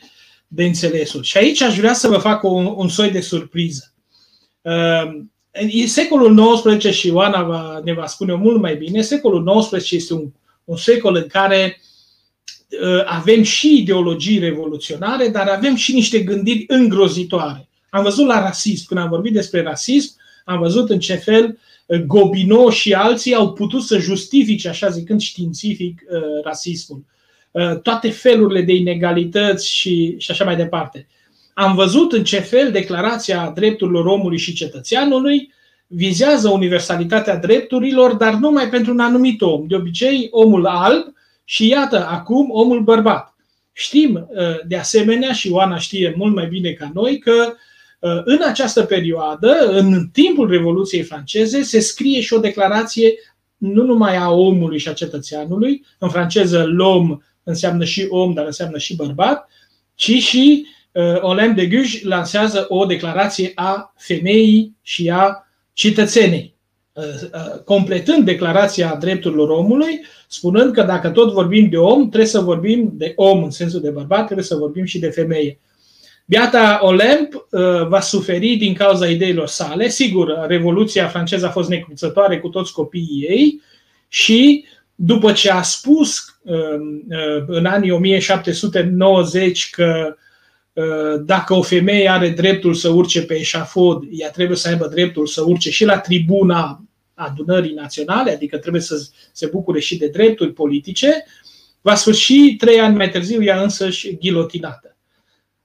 de 0.47 0.63
înțelesuri. 0.63 1.27
Și 1.27 1.37
aici 1.37 1.61
aș 1.61 1.77
vrea 1.77 1.93
să 1.93 2.07
vă 2.07 2.17
fac 2.17 2.43
un, 2.43 2.73
un 2.75 2.89
soi 2.89 3.11
de 3.11 3.21
surpriză. 3.21 3.93
Uh, 4.61 5.21
în 5.51 5.87
secolul 5.87 6.55
XIX 6.55 6.95
și 6.95 7.07
Ioana 7.07 7.43
va, 7.43 7.81
ne 7.83 7.93
va 7.93 8.05
spune 8.05 8.33
mult 8.33 8.61
mai 8.61 8.75
bine, 8.75 9.01
secolul 9.01 9.61
XIX 9.61 9.91
este 9.91 10.13
un, 10.13 10.31
un 10.63 10.77
secol 10.77 11.15
în 11.15 11.27
care 11.27 11.81
uh, 12.83 13.03
avem 13.05 13.43
și 13.43 13.77
ideologii 13.77 14.39
revoluționare, 14.39 15.27
dar 15.27 15.47
avem 15.47 15.75
și 15.75 15.93
niște 15.93 16.19
gândiri 16.19 16.63
îngrozitoare. 16.67 17.69
Am 17.89 18.03
văzut 18.03 18.27
la 18.27 18.41
rasism, 18.41 18.85
când 18.87 18.99
am 18.99 19.09
vorbit 19.09 19.33
despre 19.33 19.61
rasism, 19.61 20.15
am 20.45 20.59
văzut 20.59 20.89
în 20.89 20.99
ce 20.99 21.15
fel 21.15 21.45
uh, 21.45 21.69
Gobineau 21.97 22.69
și 22.69 22.93
alții 22.93 23.33
au 23.33 23.53
putut 23.53 23.83
să 23.83 23.97
justifice, 23.97 24.69
așa 24.69 24.89
zicând 24.89 25.21
științific, 25.21 26.01
uh, 26.09 26.43
rasismul. 26.43 27.03
Uh, 27.51 27.79
toate 27.79 28.09
felurile 28.09 28.61
de 28.61 28.73
inegalități 28.73 29.69
și, 29.69 30.15
și 30.17 30.31
așa 30.31 30.43
mai 30.43 30.55
departe. 30.55 31.07
Am 31.53 31.75
văzut 31.75 32.11
în 32.11 32.23
ce 32.23 32.39
fel 32.39 32.71
declarația 32.71 33.51
drepturilor 33.55 34.05
omului 34.05 34.37
și 34.37 34.53
cetățeanului 34.53 35.53
vizează 35.87 36.49
universalitatea 36.49 37.35
drepturilor, 37.35 38.13
dar 38.13 38.33
numai 38.33 38.69
pentru 38.69 38.91
un 38.91 38.99
anumit 38.99 39.41
om, 39.41 39.67
de 39.67 39.75
obicei 39.75 40.27
omul 40.31 40.65
alb 40.65 41.13
și 41.43 41.67
iată 41.67 42.07
acum 42.07 42.49
omul 42.51 42.81
bărbat. 42.81 43.35
Știm 43.73 44.27
de 44.67 44.77
asemenea, 44.77 45.33
și 45.33 45.49
Oana 45.49 45.77
știe 45.77 46.13
mult 46.17 46.35
mai 46.35 46.47
bine 46.47 46.71
ca 46.71 46.91
noi, 46.93 47.19
că 47.19 47.33
Uh, 47.33 47.70
în 48.23 48.39
această 48.47 48.83
perioadă, 48.83 49.69
în 49.69 50.07
timpul 50.11 50.49
Revoluției 50.49 51.03
franceze, 51.03 51.61
se 51.61 51.79
scrie 51.79 52.21
și 52.21 52.33
o 52.33 52.39
declarație 52.39 53.13
nu 53.57 53.83
numai 53.83 54.15
a 54.15 54.29
omului 54.29 54.79
și 54.79 54.89
a 54.89 54.93
cetățeanului, 54.93 55.85
în 55.97 56.09
franceză 56.09 56.65
l'homme 56.65 57.17
înseamnă 57.43 57.83
și 57.83 58.07
om, 58.09 58.33
dar 58.33 58.45
înseamnă 58.45 58.77
și 58.77 58.95
bărbat, 58.95 59.49
ci 59.95 60.11
și 60.11 60.65
uh, 60.91 61.21
Olympe 61.21 61.61
de 61.61 61.67
Gouges 61.67 62.03
lansează 62.03 62.65
o 62.69 62.85
declarație 62.85 63.51
a 63.55 63.93
femeii 63.97 64.75
și 64.81 65.09
a 65.09 65.47
cetățenei, 65.73 66.55
uh, 66.93 67.03
uh, 67.03 67.59
completând 67.63 68.25
declarația 68.25 68.95
drepturilor 68.99 69.49
omului, 69.49 70.05
spunând 70.27 70.73
că 70.73 70.83
dacă 70.83 71.09
tot 71.09 71.31
vorbim 71.31 71.69
de 71.69 71.77
om, 71.77 71.99
trebuie 71.99 72.29
să 72.29 72.39
vorbim 72.39 72.91
de 72.93 73.13
om 73.15 73.43
în 73.43 73.51
sensul 73.51 73.81
de 73.81 73.89
bărbat, 73.89 74.25
trebuie 74.25 74.45
să 74.45 74.55
vorbim 74.55 74.85
și 74.85 74.99
de 74.99 75.09
femeie. 75.09 75.59
Beata 76.31 76.79
Olemp 76.81 77.33
uh, 77.33 77.87
va 77.87 77.99
suferi 77.99 78.55
din 78.55 78.73
cauza 78.73 79.07
ideilor 79.07 79.47
sale. 79.47 79.89
Sigur, 79.89 80.45
Revoluția 80.47 81.07
franceză 81.07 81.45
a 81.45 81.49
fost 81.49 81.69
necruțătoare 81.69 82.39
cu 82.39 82.47
toți 82.47 82.73
copiii 82.73 83.25
ei 83.29 83.61
și 84.07 84.65
după 84.95 85.31
ce 85.31 85.51
a 85.51 85.61
spus 85.61 86.39
uh, 86.41 86.55
uh, 87.09 87.43
în 87.47 87.65
anii 87.65 87.91
1790 87.91 89.69
că 89.69 90.15
dacă 91.25 91.53
o 91.53 91.61
femeie 91.61 92.09
are 92.09 92.29
dreptul 92.29 92.73
să 92.73 92.89
urce 92.89 93.23
pe 93.23 93.33
eșafod, 93.33 94.03
ea 94.11 94.29
trebuie 94.29 94.57
să 94.57 94.67
aibă 94.67 94.87
dreptul 94.87 95.27
să 95.27 95.43
urce 95.45 95.71
și 95.71 95.85
la 95.85 95.99
tribuna 95.99 96.83
adunării 97.13 97.73
naționale, 97.73 98.31
adică 98.31 98.57
trebuie 98.57 98.81
să 98.81 99.07
se 99.31 99.47
bucure 99.47 99.79
și 99.79 99.97
de 99.97 100.07
drepturi 100.07 100.53
politice, 100.53 101.25
va 101.81 101.95
sfârși 101.95 102.55
trei 102.55 102.79
ani 102.79 102.95
mai 102.95 103.09
târziu 103.09 103.43
ea 103.43 103.61
însăși 103.61 104.17
ghilotinată. 104.17 104.91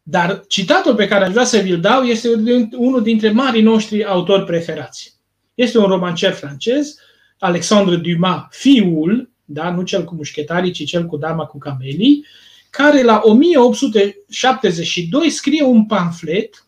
Dar 0.09 0.45
citatul 0.49 0.95
pe 0.95 1.09
care 1.09 1.25
aș 1.25 1.31
vrea 1.31 1.45
să 1.45 1.59
vi-l 1.59 1.81
dau 1.81 2.03
este 2.03 2.29
unul 2.77 3.03
dintre 3.03 3.31
marii 3.31 3.63
noștri 3.63 4.05
autori 4.05 4.45
preferați. 4.45 5.15
Este 5.55 5.79
un 5.79 5.85
romancier 5.85 6.33
francez, 6.33 6.99
Alexandre 7.39 7.97
Dumas, 7.97 8.43
fiul, 8.51 9.31
da, 9.45 9.71
nu 9.71 9.83
cel 9.83 10.05
cu 10.05 10.15
mușchetarii, 10.15 10.71
ci 10.71 10.85
cel 10.85 11.07
cu 11.07 11.17
dama 11.17 11.45
cu 11.45 11.59
camelii, 11.59 12.27
care 12.71 13.03
la 13.03 13.21
1872 13.25 15.31
scrie 15.31 15.63
un 15.63 15.87
pamflet, 15.87 16.67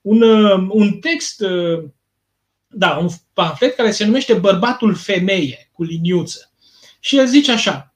un, 0.00 0.22
un 0.70 0.92
text, 0.92 1.44
da, 2.66 2.96
un 2.96 3.08
pamflet 3.32 3.74
care 3.74 3.90
se 3.90 4.04
numește 4.04 4.34
Bărbatul 4.34 4.94
femeie, 4.94 5.70
cu 5.72 5.82
liniuță. 5.82 6.52
Și 7.00 7.18
el 7.18 7.26
zice 7.26 7.52
așa, 7.52 7.87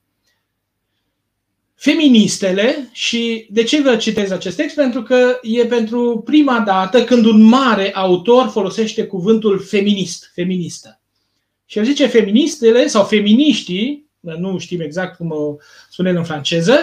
feministele 1.82 2.88
și 2.92 3.46
de 3.50 3.62
ce 3.62 3.82
vă 3.82 3.96
citez 3.96 4.30
acest 4.30 4.56
text? 4.56 4.74
Pentru 4.74 5.02
că 5.02 5.38
e 5.42 5.66
pentru 5.66 6.22
prima 6.24 6.60
dată 6.60 7.04
când 7.04 7.24
un 7.24 7.42
mare 7.42 7.92
autor 7.94 8.48
folosește 8.48 9.06
cuvântul 9.06 9.60
feminist, 9.60 10.30
feministă. 10.34 11.00
Și 11.66 11.78
el 11.78 11.84
zice 11.84 12.06
feministele 12.06 12.86
sau 12.86 13.04
feminiștii, 13.04 14.10
nu 14.20 14.58
știm 14.58 14.80
exact 14.80 15.16
cum 15.16 15.30
o 15.30 15.56
spunem 15.90 16.16
în 16.16 16.24
franceză, 16.24 16.78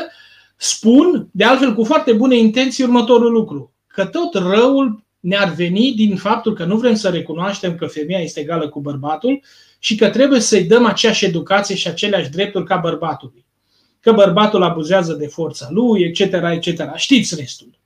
spun, 0.55 1.29
de 1.31 1.43
altfel 1.43 1.75
cu 1.75 1.83
foarte 1.83 2.13
bune 2.13 2.37
intenții, 2.37 2.83
următorul 2.83 3.31
lucru. 3.31 3.73
Că 3.87 4.05
tot 4.05 4.33
răul 4.33 5.03
ne-ar 5.19 5.53
veni 5.53 5.93
din 5.95 6.15
faptul 6.15 6.53
că 6.53 6.65
nu 6.65 6.77
vrem 6.77 6.95
să 6.95 7.09
recunoaștem 7.09 7.75
că 7.75 7.85
femeia 7.85 8.19
este 8.19 8.39
egală 8.39 8.69
cu 8.69 8.79
bărbatul 8.79 9.41
și 9.79 9.95
că 9.95 10.09
trebuie 10.09 10.39
să-i 10.39 10.63
dăm 10.63 10.85
aceeași 10.85 11.25
educație 11.25 11.75
și 11.75 11.87
aceleași 11.87 12.29
drepturi 12.29 12.65
ca 12.65 12.75
bărbatului 12.75 13.47
că 13.99 14.11
bărbatul 14.11 14.63
abuzează 14.63 15.13
de 15.13 15.27
forța 15.27 15.67
lui, 15.71 16.01
etc., 16.01 16.19
etc. 16.51 16.95
Știți 16.95 17.35
restul. 17.35 17.79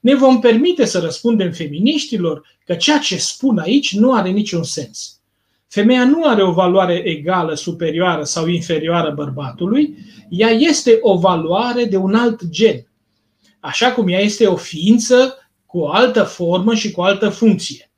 Ne 0.00 0.14
vom 0.14 0.40
permite 0.40 0.84
să 0.84 0.98
răspundem 0.98 1.52
feminiștilor 1.52 2.42
că 2.66 2.74
ceea 2.74 2.98
ce 2.98 3.16
spun 3.16 3.58
aici 3.58 3.94
nu 3.94 4.12
are 4.12 4.28
niciun 4.30 4.62
sens. 4.62 5.20
Femeia 5.68 6.04
nu 6.04 6.24
are 6.24 6.42
o 6.42 6.52
valoare 6.52 6.94
egală, 6.94 7.54
superioară 7.54 8.24
sau 8.24 8.46
inferioară 8.46 9.10
bărbatului, 9.10 9.96
ea 10.28 10.50
este 10.50 10.98
o 11.00 11.18
valoare 11.18 11.84
de 11.84 11.96
un 11.96 12.14
alt 12.14 12.48
gen. 12.48 12.86
Așa 13.60 13.92
cum 13.92 14.08
ea 14.08 14.20
este 14.20 14.46
o 14.46 14.56
ființă 14.56 15.36
cu 15.66 15.78
o 15.78 15.90
altă 15.90 16.22
formă 16.22 16.74
și 16.74 16.90
cu 16.90 17.00
o 17.00 17.04
altă 17.04 17.28
funcție 17.28 17.91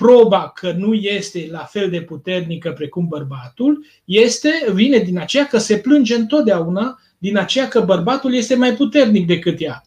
proba 0.00 0.52
că 0.54 0.72
nu 0.72 0.94
este 0.94 1.48
la 1.50 1.58
fel 1.58 1.90
de 1.90 2.00
puternică 2.00 2.72
precum 2.72 3.06
bărbatul 3.08 3.84
este, 4.04 4.50
vine 4.72 4.98
din 4.98 5.18
aceea 5.18 5.46
că 5.46 5.58
se 5.58 5.78
plânge 5.78 6.14
întotdeauna 6.14 7.00
din 7.18 7.36
aceea 7.36 7.68
că 7.68 7.80
bărbatul 7.80 8.34
este 8.34 8.54
mai 8.54 8.74
puternic 8.74 9.26
decât 9.26 9.60
ea. 9.60 9.84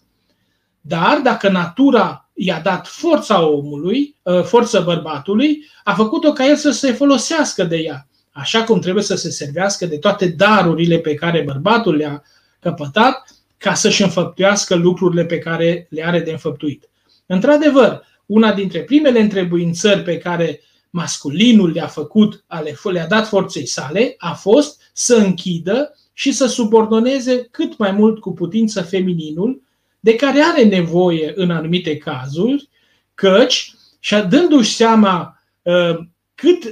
Dar 0.81 1.19
dacă 1.23 1.49
natura 1.49 2.29
i-a 2.33 2.59
dat 2.59 2.87
forța 2.87 3.47
omului, 3.47 4.15
ă, 4.25 4.41
forța 4.41 4.79
bărbatului, 4.79 5.65
a 5.83 5.93
făcut-o 5.93 6.31
ca 6.31 6.45
el 6.45 6.55
să 6.55 6.71
se 6.71 6.91
folosească 6.91 7.63
de 7.63 7.77
ea, 7.77 8.07
așa 8.31 8.63
cum 8.63 8.79
trebuie 8.79 9.03
să 9.03 9.15
se 9.15 9.29
servească 9.29 9.85
de 9.85 9.97
toate 9.97 10.27
darurile 10.27 10.97
pe 10.97 11.13
care 11.13 11.43
bărbatul 11.45 11.95
le-a 11.95 12.23
căpătat 12.59 13.29
ca 13.57 13.73
să-și 13.73 14.01
înfăptuiască 14.01 14.75
lucrurile 14.75 15.25
pe 15.25 15.37
care 15.37 15.87
le 15.89 16.05
are 16.05 16.19
de 16.19 16.31
înfăptuit. 16.31 16.89
Într-adevăr, 17.25 18.07
una 18.29 18.53
dintre 18.53 18.83
primele 18.83 19.19
întrebuințări 19.19 20.01
pe 20.01 20.17
care 20.17 20.61
masculinul 20.89 21.71
le-a 21.71 21.87
făcut, 21.87 22.45
le-a 22.91 23.07
dat 23.07 23.27
forței 23.27 23.65
sale, 23.65 24.15
a 24.17 24.33
fost 24.33 24.81
să 24.93 25.15
închidă 25.15 25.95
și 26.13 26.31
să 26.31 26.47
subordoneze 26.47 27.47
cât 27.51 27.77
mai 27.77 27.91
mult 27.91 28.19
cu 28.19 28.33
putință 28.33 28.81
femininul, 28.81 29.61
de 29.99 30.15
care 30.15 30.41
are 30.41 30.63
nevoie 30.63 31.31
în 31.35 31.51
anumite 31.51 31.97
cazuri, 31.97 32.69
căci, 33.13 33.73
și 33.99 34.15
dându-și 34.29 34.75
seama 34.75 35.43
uh, 35.61 35.97
cât, 36.35 36.63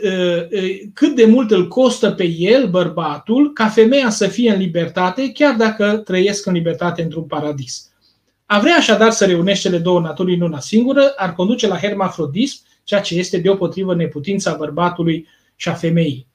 cât 0.93 1.15
de 1.15 1.25
mult 1.25 1.51
îl 1.51 1.67
costă 1.67 2.11
pe 2.11 2.23
el, 2.23 2.69
bărbatul, 2.69 3.53
ca 3.53 3.67
femeia 3.67 4.09
să 4.09 4.27
fie 4.27 4.51
în 4.51 4.59
libertate, 4.59 5.31
chiar 5.31 5.55
dacă 5.55 5.97
trăiesc 5.97 6.45
în 6.45 6.53
libertate 6.53 7.01
într-un 7.01 7.23
paradis. 7.23 7.91
A 8.49 8.59
vrea 8.59 8.75
așadar 8.75 9.11
să 9.11 9.25
reunești 9.25 9.63
cele 9.63 9.77
două 9.77 9.99
naturi 9.99 10.33
în 10.33 10.41
una 10.41 10.59
singură 10.59 11.13
ar 11.15 11.33
conduce 11.33 11.67
la 11.67 11.77
hermafrodism, 11.77 12.59
ceea 12.83 13.01
ce 13.01 13.15
este 13.15 13.37
deopotrivă 13.37 13.95
neputința 13.95 14.53
bărbatului 14.53 15.27
și 15.55 15.69
a 15.69 15.73
femeii. 15.73 16.27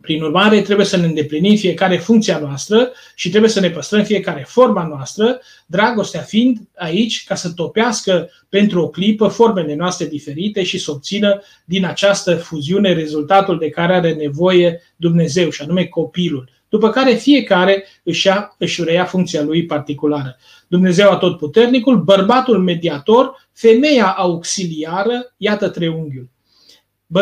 Prin 0.00 0.22
urmare, 0.22 0.60
trebuie 0.60 0.86
să 0.86 0.96
ne 0.96 1.06
îndeplinim 1.06 1.56
fiecare 1.56 1.96
funcția 1.96 2.38
noastră 2.38 2.92
și 3.14 3.28
trebuie 3.28 3.50
să 3.50 3.60
ne 3.60 3.70
păstrăm 3.70 4.04
fiecare 4.04 4.44
forma 4.48 4.86
noastră, 4.86 5.40
dragostea 5.66 6.20
fiind 6.20 6.58
aici 6.76 7.24
ca 7.24 7.34
să 7.34 7.52
topească 7.52 8.30
pentru 8.48 8.82
o 8.82 8.88
clipă 8.88 9.28
formele 9.28 9.74
noastre 9.74 10.06
diferite 10.06 10.62
și 10.62 10.78
să 10.78 10.90
obțină 10.90 11.42
din 11.64 11.84
această 11.84 12.36
fuziune 12.36 12.92
rezultatul 12.92 13.58
de 13.58 13.68
care 13.68 13.94
are 13.94 14.12
nevoie 14.12 14.82
Dumnezeu, 14.96 15.50
și 15.50 15.62
anume 15.62 15.84
copilul. 15.84 16.48
După 16.68 16.90
care 16.90 17.14
fiecare 17.14 17.84
își, 18.02 18.26
ia, 18.26 18.54
își 18.58 18.84
reia 18.84 19.04
funcția 19.04 19.42
lui 19.42 19.64
particulară. 19.64 20.36
Dumnezeu 20.74 21.10
atotputernicul, 21.10 22.02
bărbatul 22.02 22.58
mediator, 22.58 23.48
femeia 23.52 24.06
auxiliară, 24.06 25.34
iată 25.36 25.68
triunghiul. 25.68 26.28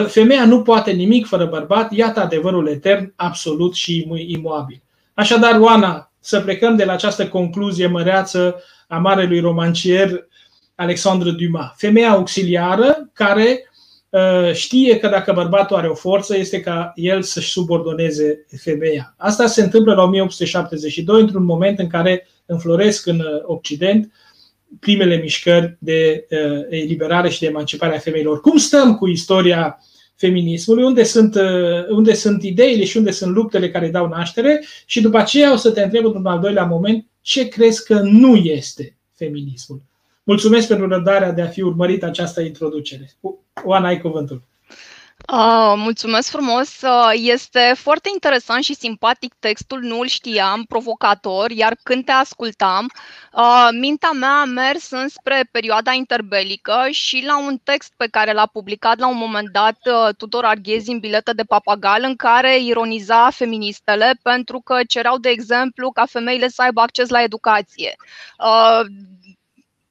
Femeia 0.06 0.44
nu 0.44 0.62
poate 0.62 0.90
nimic 0.90 1.26
fără 1.26 1.46
bărbat, 1.46 1.92
iată 1.92 2.20
adevărul 2.20 2.68
etern, 2.68 3.12
absolut 3.16 3.74
și 3.74 4.06
imobil. 4.26 4.82
Așadar, 5.14 5.60
Oana, 5.60 6.12
să 6.20 6.40
plecăm 6.40 6.76
de 6.76 6.84
la 6.84 6.92
această 6.92 7.28
concluzie 7.28 7.86
măreață 7.86 8.62
a 8.88 8.98
marelui 8.98 9.40
romancier 9.40 10.26
Alexandre 10.74 11.30
Dumas. 11.30 11.72
Femeia 11.76 12.10
auxiliară 12.10 13.10
care 13.12 13.70
uh, 14.08 14.52
știe 14.52 14.98
că 14.98 15.08
dacă 15.08 15.32
bărbatul 15.32 15.76
are 15.76 15.88
o 15.88 15.94
forță, 15.94 16.36
este 16.36 16.60
ca 16.60 16.92
el 16.94 17.22
să-și 17.22 17.50
subordoneze 17.50 18.46
femeia. 18.56 19.14
Asta 19.16 19.46
se 19.46 19.62
întâmplă 19.62 19.94
la 19.94 20.02
1872, 20.02 21.20
într-un 21.20 21.44
moment 21.44 21.78
în 21.78 21.88
care 21.88 22.26
înfloresc 22.46 23.06
în 23.06 23.18
uh, 23.18 23.42
Occident 23.42 24.12
primele 24.80 25.16
mișcări 25.16 25.76
de 25.78 26.26
uh, 26.30 26.66
eliberare 26.68 27.28
și 27.28 27.40
de 27.40 27.46
emancipare 27.46 27.96
a 27.96 27.98
femeilor. 27.98 28.40
Cum 28.40 28.56
stăm 28.56 28.96
cu 28.96 29.08
istoria 29.08 29.78
feminismului, 30.16 30.84
unde 30.84 31.02
sunt, 31.02 31.34
uh, 31.34 31.88
unde 31.88 32.14
sunt 32.14 32.42
ideile 32.42 32.84
și 32.84 32.96
unde 32.96 33.10
sunt 33.10 33.34
luptele 33.34 33.70
care 33.70 33.88
dau 33.88 34.08
naștere 34.08 34.64
și 34.86 35.00
după 35.00 35.18
aceea 35.18 35.52
o 35.52 35.56
să 35.56 35.70
te 35.70 35.82
întreb 35.82 36.04
într-un 36.04 36.26
al 36.26 36.40
doilea 36.40 36.64
moment 36.64 37.06
ce 37.20 37.48
crezi 37.48 37.84
că 37.84 38.00
nu 38.00 38.36
este 38.36 38.96
feminismul. 39.14 39.82
Mulțumesc 40.22 40.68
pentru 40.68 40.88
răbdarea 40.88 41.32
de 41.32 41.42
a 41.42 41.46
fi 41.46 41.62
urmărit 41.62 42.02
această 42.02 42.40
introducere. 42.40 43.10
Oana, 43.64 43.86
ai 43.86 44.00
cuvântul. 44.00 44.42
Uh, 45.28 45.72
mulțumesc 45.76 46.30
frumos! 46.30 46.80
Uh, 46.80 47.10
este 47.14 47.72
foarte 47.76 48.08
interesant 48.12 48.62
și 48.64 48.74
simpatic 48.74 49.34
textul, 49.38 49.80
nu-l 49.80 50.06
știam, 50.06 50.64
provocator, 50.64 51.50
iar 51.50 51.76
când 51.82 52.04
te 52.04 52.10
ascultam, 52.12 52.90
uh, 53.32 53.68
mintea 53.78 54.10
mea 54.10 54.40
a 54.40 54.44
mers 54.44 54.90
înspre 54.90 55.48
perioada 55.50 55.92
interbelică 55.92 56.86
și 56.90 57.22
la 57.26 57.38
un 57.38 57.58
text 57.62 57.92
pe 57.96 58.06
care 58.06 58.32
l-a 58.32 58.46
publicat 58.46 58.98
la 58.98 59.08
un 59.08 59.16
moment 59.16 59.48
dat 59.48 59.78
uh, 59.84 60.14
Tudor 60.16 60.44
Arghezi 60.44 60.90
în 60.90 60.98
biletă 60.98 61.32
de 61.32 61.42
papagal, 61.42 62.02
în 62.02 62.16
care 62.16 62.58
ironiza 62.58 63.30
feministele 63.30 64.18
pentru 64.22 64.60
că 64.60 64.78
cereau, 64.88 65.18
de 65.18 65.28
exemplu, 65.28 65.90
ca 65.90 66.06
femeile 66.06 66.48
să 66.48 66.62
aibă 66.62 66.80
acces 66.80 67.08
la 67.08 67.22
educație. 67.22 67.96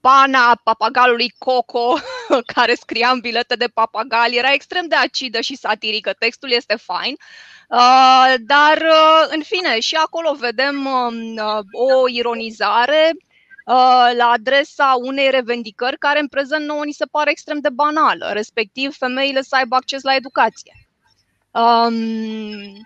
Uh, 0.01 0.09
pana 0.11 0.59
papagalului 0.63 1.33
Coco, 1.37 1.97
care 2.53 2.73
scria 2.73 3.09
în 3.09 3.19
bilete 3.19 3.55
de 3.55 3.67
papagal, 3.73 4.33
era 4.33 4.53
extrem 4.53 4.87
de 4.87 4.95
acidă 4.95 5.41
și 5.41 5.55
satirică. 5.55 6.13
Textul 6.19 6.51
este 6.51 6.75
fain. 6.75 7.15
Uh, 7.69 8.33
dar, 8.39 8.77
uh, 8.77 9.27
în 9.29 9.41
fine, 9.43 9.79
și 9.79 9.95
acolo 9.95 10.33
vedem 10.33 10.85
um, 10.85 11.35
uh, 11.35 11.59
o 11.71 12.07
ironizare 12.07 13.11
uh, 13.13 14.11
la 14.17 14.29
adresa 14.33 14.93
unei 15.01 15.29
revendicări 15.29 15.97
care 15.97 16.19
în 16.19 16.27
prezent 16.27 16.65
nouă 16.65 16.85
ni 16.85 16.91
se 16.91 17.05
pare 17.05 17.31
extrem 17.31 17.59
de 17.59 17.69
banală, 17.69 18.29
respectiv 18.33 18.95
femeile 18.97 19.41
să 19.41 19.55
aibă 19.55 19.75
acces 19.75 20.01
la 20.01 20.15
educație. 20.15 20.73
Um, 21.51 22.81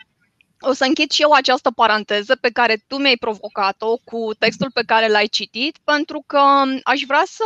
o 0.65 0.73
să 0.73 0.85
închid 0.85 1.11
și 1.11 1.21
eu 1.21 1.31
această 1.31 1.71
paranteză 1.71 2.35
pe 2.35 2.49
care 2.49 2.83
tu 2.87 2.97
mi-ai 2.97 3.15
provocat-o 3.15 3.97
cu 3.97 4.29
textul 4.39 4.71
pe 4.73 4.83
care 4.85 5.07
l-ai 5.07 5.27
citit, 5.27 5.77
pentru 5.83 6.23
că 6.27 6.41
aș 6.83 7.01
vrea 7.07 7.23
să, 7.25 7.43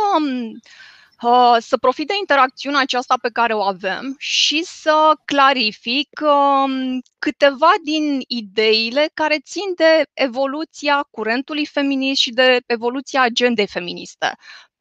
uh, 1.28 1.56
să 1.58 1.76
profit 1.76 2.06
de 2.06 2.14
interacțiunea 2.18 2.80
aceasta 2.80 3.14
pe 3.22 3.28
care 3.32 3.54
o 3.54 3.60
avem 3.60 4.14
și 4.18 4.62
să 4.64 5.12
clarific 5.24 6.08
um, 6.20 7.00
câteva 7.18 7.70
din 7.84 8.20
ideile 8.26 9.10
care 9.14 9.38
țin 9.44 9.72
de 9.76 10.02
evoluția 10.12 11.06
curentului 11.10 11.66
feminist 11.66 12.20
și 12.20 12.30
de 12.30 12.60
evoluția 12.66 13.22
agendei 13.22 13.66
feministe 13.66 14.36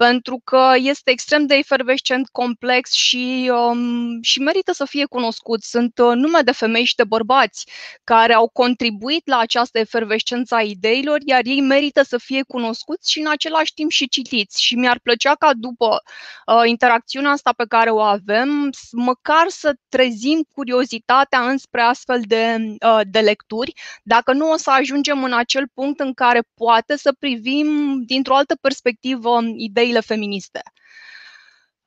pentru 0.05 0.41
că 0.43 0.73
este 0.75 1.11
extrem 1.11 1.45
de 1.45 1.55
efervescent, 1.55 2.29
complex 2.31 2.91
și, 2.91 3.51
um, 3.53 4.21
și 4.21 4.39
merită 4.39 4.73
să 4.73 4.85
fie 4.85 5.05
cunoscut. 5.05 5.63
Sunt 5.63 5.97
uh, 5.97 6.11
nume 6.15 6.41
de 6.41 6.51
femei 6.51 6.83
și 6.83 6.95
de 6.95 7.03
bărbați 7.03 7.65
care 8.03 8.33
au 8.33 8.49
contribuit 8.53 9.27
la 9.27 9.37
această 9.37 9.79
efervescență 9.79 10.55
a 10.55 10.61
ideilor, 10.61 11.19
iar 11.25 11.41
ei 11.45 11.61
merită 11.61 12.03
să 12.03 12.17
fie 12.17 12.41
cunoscuți 12.47 13.11
și 13.11 13.19
în 13.19 13.27
același 13.29 13.73
timp 13.73 13.91
și 13.91 14.09
citiți. 14.09 14.63
Și 14.63 14.75
mi-ar 14.75 14.99
plăcea 15.03 15.35
ca 15.35 15.51
după 15.57 16.01
uh, 16.45 16.61
interacțiunea 16.65 17.31
asta 17.31 17.53
pe 17.57 17.65
care 17.67 17.89
o 17.89 17.99
avem, 17.99 18.69
măcar 18.91 19.45
să 19.47 19.73
trezim 19.89 20.45
curiozitatea 20.53 21.39
înspre 21.49 21.81
astfel 21.81 22.21
de, 22.27 22.57
uh, 22.85 23.01
de 23.09 23.19
lecturi, 23.19 23.73
dacă 24.03 24.33
nu 24.33 24.51
o 24.51 24.57
să 24.57 24.71
ajungem 24.71 25.23
în 25.23 25.33
acel 25.33 25.67
punct 25.73 25.99
în 25.99 26.13
care 26.13 26.41
poate 26.53 26.97
să 26.97 27.13
privim 27.19 28.01
dintr-o 28.05 28.35
altă 28.35 28.55
perspectivă 28.61 29.39
idei 29.55 29.87
ideile 29.89 30.01
feministe. 30.01 30.61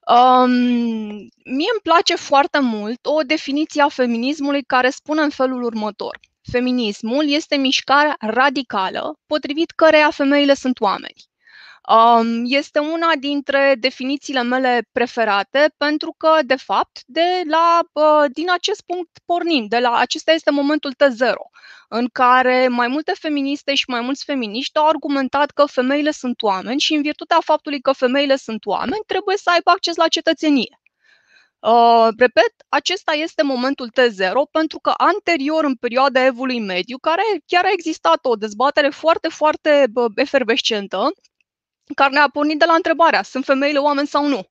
Um, 0.06 0.50
mie 1.44 1.70
îmi 1.72 1.82
place 1.82 2.14
foarte 2.16 2.58
mult 2.58 3.06
o 3.06 3.22
definiție 3.22 3.82
a 3.82 3.88
feminismului 3.88 4.62
care 4.62 4.90
spune 4.90 5.22
în 5.22 5.30
felul 5.30 5.62
următor. 5.62 6.18
Feminismul 6.50 7.28
este 7.28 7.56
mișcarea 7.56 8.16
radicală 8.18 9.18
potrivit 9.26 9.70
căreia 9.70 10.10
femeile 10.10 10.54
sunt 10.54 10.80
oameni. 10.80 11.32
Este 12.45 12.79
una 12.79 13.12
dintre 13.18 13.75
definițiile 13.79 14.42
mele 14.42 14.88
preferate 14.92 15.75
pentru 15.77 16.14
că, 16.16 16.38
de 16.45 16.57
fapt, 16.57 17.03
de 17.07 17.42
la, 17.49 17.81
din 18.33 18.51
acest 18.51 18.83
punct 18.87 19.11
pornim, 19.25 19.66
de 19.66 19.79
la 19.79 19.97
acesta 19.97 20.33
este 20.33 20.51
momentul 20.51 20.95
T0, 20.95 21.35
în 21.88 22.09
care 22.12 22.68
mai 22.68 22.88
multe 22.88 23.12
feministe 23.18 23.75
și 23.75 23.85
mai 23.87 24.01
mulți 24.01 24.25
feminiști 24.25 24.79
au 24.79 24.87
argumentat 24.87 25.51
că 25.51 25.64
femeile 25.64 26.11
sunt 26.11 26.42
oameni 26.42 26.81
și 26.81 26.95
în 26.95 27.03
virtutea 27.03 27.38
faptului 27.45 27.81
că 27.81 27.92
femeile 27.92 28.37
sunt 28.37 28.66
oameni, 28.66 29.03
trebuie 29.07 29.37
să 29.37 29.51
aibă 29.51 29.71
acces 29.71 29.97
la 29.97 30.09
cetățenie. 30.09 30.81
Uh, 31.59 32.09
repet, 32.18 32.55
acesta 32.68 33.12
este 33.12 33.42
momentul 33.42 33.90
T0 33.90 34.33
pentru 34.51 34.79
că 34.79 34.92
anterior, 34.97 35.64
în 35.64 35.75
perioada 35.75 36.25
evului 36.25 36.61
mediu, 36.61 36.99
care 36.99 37.23
chiar 37.47 37.64
a 37.64 37.73
existat 37.73 38.18
o 38.23 38.35
dezbatere 38.35 38.88
foarte, 38.88 39.29
foarte 39.29 39.85
efervescentă, 40.14 41.11
care 41.94 42.12
ne-a 42.12 42.28
pornit 42.28 42.59
de 42.59 42.64
la 42.64 42.74
întrebarea, 42.74 43.22
sunt 43.22 43.44
femeile 43.44 43.78
oameni 43.78 44.07
sau 44.07 44.26
nu? 44.28 44.46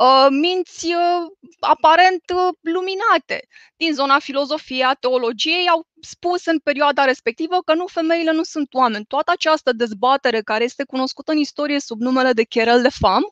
Uh, 0.00 0.26
minți 0.30 0.86
uh, 0.86 1.32
aparent 1.60 2.22
uh, 2.34 2.54
luminate 2.60 3.46
din 3.76 3.94
zona 3.94 4.18
filozofiei, 4.18 4.84
a 4.84 4.94
teologiei 4.94 5.68
au 5.68 5.86
spus 6.00 6.46
în 6.46 6.58
perioada 6.58 7.04
respectivă 7.04 7.60
că 7.64 7.74
nu, 7.74 7.86
femeile 7.86 8.32
nu 8.32 8.42
sunt 8.42 8.74
oameni. 8.74 9.04
Toată 9.04 9.30
această 9.30 9.72
dezbatere 9.72 10.40
care 10.40 10.64
este 10.64 10.84
cunoscută 10.84 11.32
în 11.32 11.38
istorie 11.38 11.80
sub 11.80 12.00
numele 12.00 12.32
de 12.32 12.42
Cherel 12.42 12.82
de 12.82 12.88
Fam 12.88 13.22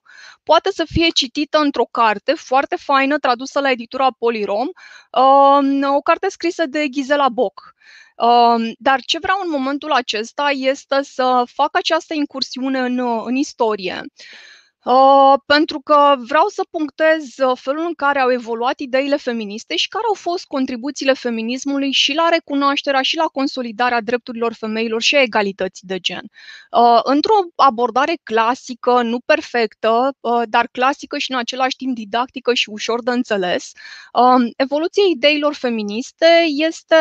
poate 0.43 0.71
să 0.71 0.85
fie 0.87 1.09
citită 1.09 1.59
într-o 1.59 1.89
carte 1.91 2.33
foarte 2.35 2.77
faină 2.77 3.19
tradusă 3.19 3.61
la 3.61 3.71
editura 3.71 4.09
Polirom, 4.19 4.69
o 5.95 6.01
carte 6.01 6.29
scrisă 6.29 6.67
de 6.67 6.89
Ghizela 6.89 7.29
Boc. 7.29 7.75
Dar 8.79 9.01
ce 9.01 9.19
vreau 9.19 9.41
în 9.45 9.51
momentul 9.51 9.93
acesta 9.93 10.51
este 10.55 11.03
să 11.03 11.43
fac 11.53 11.77
această 11.77 12.15
incursiune 12.15 12.79
în, 12.79 12.99
în 13.25 13.35
istorie 13.35 14.03
Uh, 14.85 15.35
pentru 15.47 15.81
că 15.81 16.15
vreau 16.19 16.49
să 16.49 16.63
punctez 16.71 17.39
uh, 17.39 17.59
felul 17.61 17.85
în 17.87 17.95
care 17.95 18.19
au 18.19 18.31
evoluat 18.33 18.81
ideile 18.81 19.17
feministe 19.17 19.77
și 19.77 19.89
care 19.89 20.05
au 20.09 20.15
fost 20.15 20.45
contribuțiile 20.45 21.13
feminismului 21.13 21.93
și 21.93 22.15
la 22.15 22.29
recunoașterea 22.31 23.03
și 23.03 23.17
la 23.17 23.25
consolidarea 23.25 24.01
drepturilor 24.01 24.53
femeilor 24.53 25.03
și 25.03 25.17
a 25.17 25.23
egalității 25.23 25.87
de 25.87 25.99
gen. 25.99 26.23
Uh, 26.71 27.01
într-o 27.03 27.35
abordare 27.57 28.13
clasică, 28.23 29.03
nu 29.03 29.21
perfectă, 29.21 30.17
dar 30.49 30.69
clasică 30.73 31.19
și 31.19 31.31
în 31.31 31.39
același 31.39 31.77
timp 31.77 31.95
didactică 31.95 32.55
și 32.55 32.71
ușor 32.71 33.03
de 33.03 33.11
înțeles, 33.11 33.73
evoluția 34.57 35.03
ideilor 35.11 35.55
feministe 35.55 36.27
este 36.47 36.97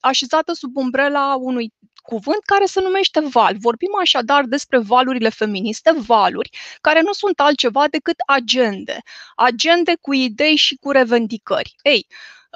așezată 0.00 0.52
sub 0.52 0.76
umbrela 0.76 1.34
unui 1.40 1.72
cuvânt 2.06 2.42
care 2.44 2.64
se 2.64 2.80
numește 2.80 3.20
val. 3.20 3.54
Vorbim 3.58 3.90
așadar 4.00 4.44
despre 4.44 4.78
valurile 4.78 5.28
feministe, 5.28 5.90
valuri 6.06 6.50
care 6.80 7.00
nu 7.00 7.12
sunt 7.12 7.40
altceva 7.40 7.84
decât 7.90 8.16
agende. 8.26 9.02
Agende 9.36 9.96
cu 10.00 10.14
idei 10.14 10.56
și 10.56 10.76
cu 10.80 10.90
revendicări. 10.90 11.74
Ei, 11.82 12.06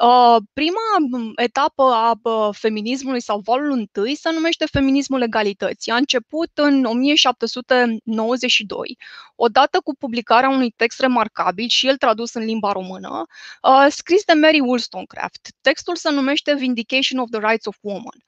Uh, 0.01 0.37
prima 0.53 0.81
etapă 1.37 1.83
a 1.83 2.21
feminismului 2.53 3.21
sau 3.21 3.41
valul 3.45 3.71
întâi 3.71 4.15
se 4.15 4.31
numește 4.31 4.67
feminismul 4.67 5.23
egalității. 5.23 5.93
A 5.93 5.97
început 5.97 6.51
în 6.55 6.85
1792, 6.85 8.99
odată 9.35 9.81
cu 9.85 9.95
publicarea 9.95 10.49
unui 10.49 10.71
text 10.71 11.01
remarcabil 11.01 11.69
și 11.69 11.87
el 11.87 11.97
tradus 11.97 12.35
în 12.35 12.45
limba 12.45 12.73
română, 12.73 13.27
uh, 13.63 13.87
scris 13.91 14.25
de 14.25 14.33
Mary 14.33 14.61
Wollstonecraft. 14.61 15.49
Textul 15.61 15.97
se 15.97 16.11
numește 16.11 16.55
Vindication 16.55 17.21
of 17.21 17.31
the 17.31 17.41
Rights 17.41 17.67
of 17.67 17.77
Woman. 17.81 18.25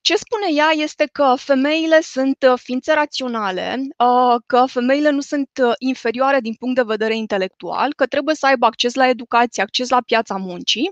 Ce 0.00 0.16
spune 0.16 0.46
ea 0.54 0.70
este 0.74 1.08
că 1.12 1.34
femeile 1.36 2.00
sunt 2.00 2.46
uh, 2.52 2.58
ființe 2.62 2.92
raționale, 2.92 3.76
uh, 3.98 4.34
că 4.46 4.64
femeile 4.66 5.10
nu 5.10 5.20
sunt 5.20 5.50
uh, 5.62 5.72
inferioare 5.78 6.40
din 6.40 6.54
punct 6.54 6.74
de 6.76 6.82
vedere 6.82 7.16
intelectual, 7.16 7.94
că 7.94 8.06
trebuie 8.06 8.34
să 8.34 8.46
aibă 8.46 8.66
acces 8.66 8.94
la 8.94 9.08
educație, 9.08 9.62
acces 9.62 9.88
la 9.88 10.00
piața 10.06 10.36
muncii 10.36 10.90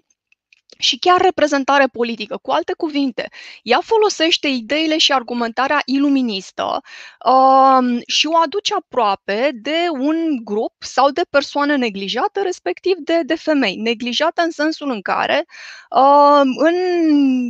și 0.78 0.98
chiar 0.98 1.20
reprezentare 1.20 1.86
politică. 1.86 2.38
Cu 2.42 2.50
alte 2.50 2.72
cuvinte, 2.76 3.28
ea 3.62 3.80
folosește 3.82 4.48
ideile 4.48 4.98
și 4.98 5.12
argumentarea 5.12 5.82
iluministă 5.84 6.80
uh, 7.26 8.02
și 8.06 8.26
o 8.26 8.36
aduce 8.36 8.74
aproape 8.74 9.50
de 9.54 9.86
un 9.90 10.16
grup 10.44 10.72
sau 10.78 11.10
de 11.10 11.22
persoane 11.30 11.76
neglijate, 11.76 12.42
respectiv 12.42 12.94
de, 12.98 13.20
de 13.22 13.34
femei. 13.34 13.76
Neglijate 13.76 14.40
în 14.40 14.50
sensul 14.50 14.90
în 14.90 15.02
care 15.02 15.44
uh, 15.90 16.40
în 16.56 16.74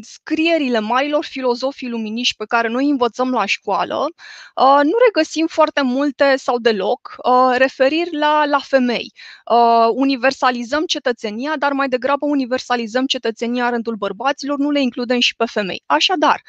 scrierile 0.03 0.79
marilor 0.81 1.25
filozofii 1.25 1.89
luminiști 1.89 2.37
pe 2.37 2.45
care 2.49 2.69
noi 2.69 2.89
învățăm 2.89 3.31
la 3.31 3.45
școală, 3.45 4.07
uh, 4.55 4.81
nu 4.83 4.93
regăsim 5.05 5.47
foarte 5.47 5.83
multe 5.83 6.37
sau 6.37 6.59
deloc 6.59 7.17
uh, 7.23 7.57
referiri 7.57 8.17
la, 8.17 8.45
la 8.45 8.59
femei. 8.59 9.13
Uh, 9.51 9.89
universalizăm 9.93 10.85
cetățenia, 10.85 11.57
dar 11.59 11.73
mai 11.73 11.89
degrabă 11.89 12.27
universalizăm 12.27 13.07
cetățenia 13.07 13.23
rândul 13.71 13.95
bărbaților, 13.95 14.59
nu 14.59 14.71
le 14.71 14.81
includem 14.81 15.21
și 15.21 15.37
pe 15.37 15.45
femei. 15.45 15.83
Așadar, 15.87 16.43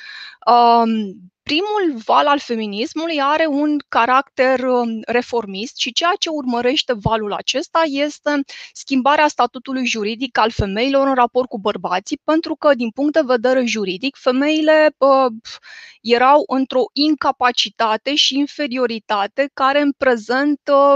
um, 0.46 1.16
primul 1.44 2.02
val 2.06 2.28
al 2.28 2.40
feminismului 2.40 3.22
are 3.22 3.46
un 3.48 3.78
caracter 3.90 4.60
um, 4.60 5.02
reformist 5.06 5.78
și 5.78 5.94
ceea 5.94 6.14
ce 6.20 6.30
urmărește 6.30 6.94
valul 6.94 7.34
acesta 7.34 7.82
este 7.86 8.40
schimbarea 8.74 9.28
statutului 9.28 9.86
juridic 9.86 10.38
al 10.38 10.52
femeilor 10.52 11.08
în 11.08 11.14
raport 11.14 11.50
cu 11.50 11.60
bărbații, 11.60 12.22
pentru 12.24 12.56
că, 12.56 12.74
din 12.74 12.90
punct 12.90 13.14
de 13.14 13.22
vedere 13.26 13.66
juridic, 13.66 14.16
femeile 14.16 14.96
uh, 14.98 15.32
erau 16.02 16.44
într-o 16.48 16.84
incapacitate 16.94 18.16
și 18.16 18.38
inferioritate 18.38 19.50
care 19.54 19.82
în 19.82 19.92
prezent 19.98 20.60
uh, 20.72 20.96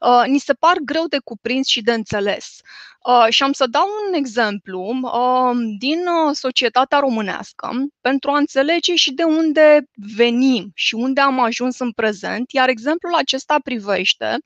uh, 0.00 0.24
ni 0.26 0.38
se 0.38 0.52
par 0.52 0.76
greu 0.84 1.06
de 1.06 1.18
cuprins 1.24 1.66
și 1.66 1.82
de 1.82 1.92
înțeles. 1.92 2.58
Uh, 2.62 2.89
și 3.28 3.42
am 3.42 3.52
să 3.52 3.66
dau 3.66 3.86
un 4.08 4.14
exemplu 4.14 5.00
uh, 5.02 5.56
din 5.78 5.98
uh, 6.06 6.34
societatea 6.34 6.98
românească 6.98 7.70
pentru 8.00 8.30
a 8.30 8.38
înțelege 8.38 8.94
și 8.94 9.12
de 9.12 9.22
unde 9.22 9.84
venim 10.16 10.70
și 10.74 10.94
unde 10.94 11.20
am 11.20 11.40
ajuns 11.40 11.78
în 11.78 11.92
prezent, 11.92 12.50
iar 12.50 12.68
exemplul 12.68 13.14
acesta 13.14 13.56
privește 13.64 14.38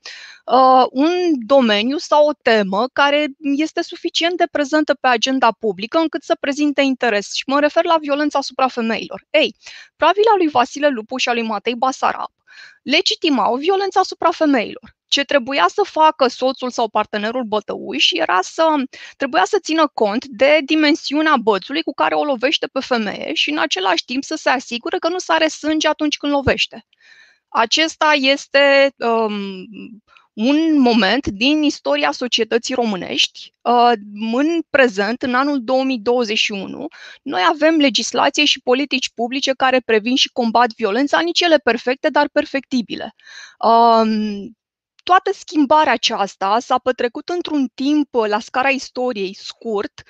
un 0.91 1.11
domeniu 1.45 1.97
sau 1.97 2.27
o 2.27 2.33
temă 2.41 2.87
care 2.93 3.27
este 3.39 3.81
suficient 3.81 4.37
de 4.37 4.47
prezentă 4.51 4.93
pe 4.93 5.07
agenda 5.07 5.51
publică 5.59 5.97
încât 5.97 6.23
să 6.23 6.37
prezinte 6.39 6.81
interes. 6.81 7.33
Și 7.33 7.43
mă 7.47 7.59
refer 7.59 7.83
la 7.83 7.97
violența 8.01 8.39
asupra 8.39 8.67
femeilor. 8.67 9.25
Ei, 9.29 9.55
pravila 9.95 10.33
lui 10.37 10.47
Vasile 10.47 10.87
Lupu 10.87 11.17
și 11.17 11.29
a 11.29 11.33
lui 11.33 11.43
Matei 11.43 11.75
Basarab 11.75 12.31
legitimau 12.83 13.55
violența 13.55 13.99
asupra 13.99 14.31
femeilor 14.31 14.95
ce 15.15 15.23
trebuia 15.23 15.65
să 15.67 15.81
facă 15.83 16.27
soțul 16.27 16.69
sau 16.69 16.89
partenerul 16.89 17.43
bătăuș 17.43 18.11
era 18.11 18.39
să 18.41 18.65
trebuia 19.17 19.43
să 19.45 19.57
țină 19.61 19.87
cont 19.93 20.25
de 20.25 20.59
dimensiunea 20.65 21.35
bățului 21.37 21.81
cu 21.81 21.93
care 21.93 22.15
o 22.15 22.23
lovește 22.23 22.67
pe 22.67 22.79
femeie 22.79 23.33
și 23.33 23.49
în 23.49 23.57
același 23.57 24.05
timp 24.05 24.23
să 24.23 24.35
se 24.35 24.49
asigure 24.49 24.97
că 24.97 25.09
nu 25.09 25.17
sare 25.17 25.47
sânge 25.47 25.87
atunci 25.87 26.17
când 26.17 26.31
lovește. 26.31 26.85
Acesta 27.47 28.11
este 28.13 28.93
um, 28.97 29.65
un 30.33 30.79
moment 30.79 31.27
din 31.27 31.63
istoria 31.63 32.11
societății 32.11 32.75
românești. 32.75 33.53
Uh, 33.61 33.91
în 34.33 34.61
prezent, 34.69 35.21
în 35.21 35.33
anul 35.33 35.63
2021, 35.63 36.87
noi 37.21 37.41
avem 37.49 37.75
legislație 37.75 38.45
și 38.45 38.61
politici 38.61 39.11
publice 39.13 39.51
care 39.51 39.79
previn 39.85 40.15
și 40.15 40.29
combat 40.33 40.73
violența, 40.75 41.19
nici 41.19 41.41
ele 41.41 41.57
perfecte, 41.57 42.09
dar 42.09 42.29
perfectibile. 42.31 43.15
Um, 45.05 45.13
toată 45.13 45.37
schimbarea 45.37 45.93
aceasta 45.93 46.57
s-a 46.59 46.77
petrecut 46.77 47.29
într-un 47.29 47.67
timp 47.73 48.15
uh, 48.15 48.27
la 48.27 48.39
scara 48.39 48.69
istoriei 48.69 49.35
scurt, 49.35 50.01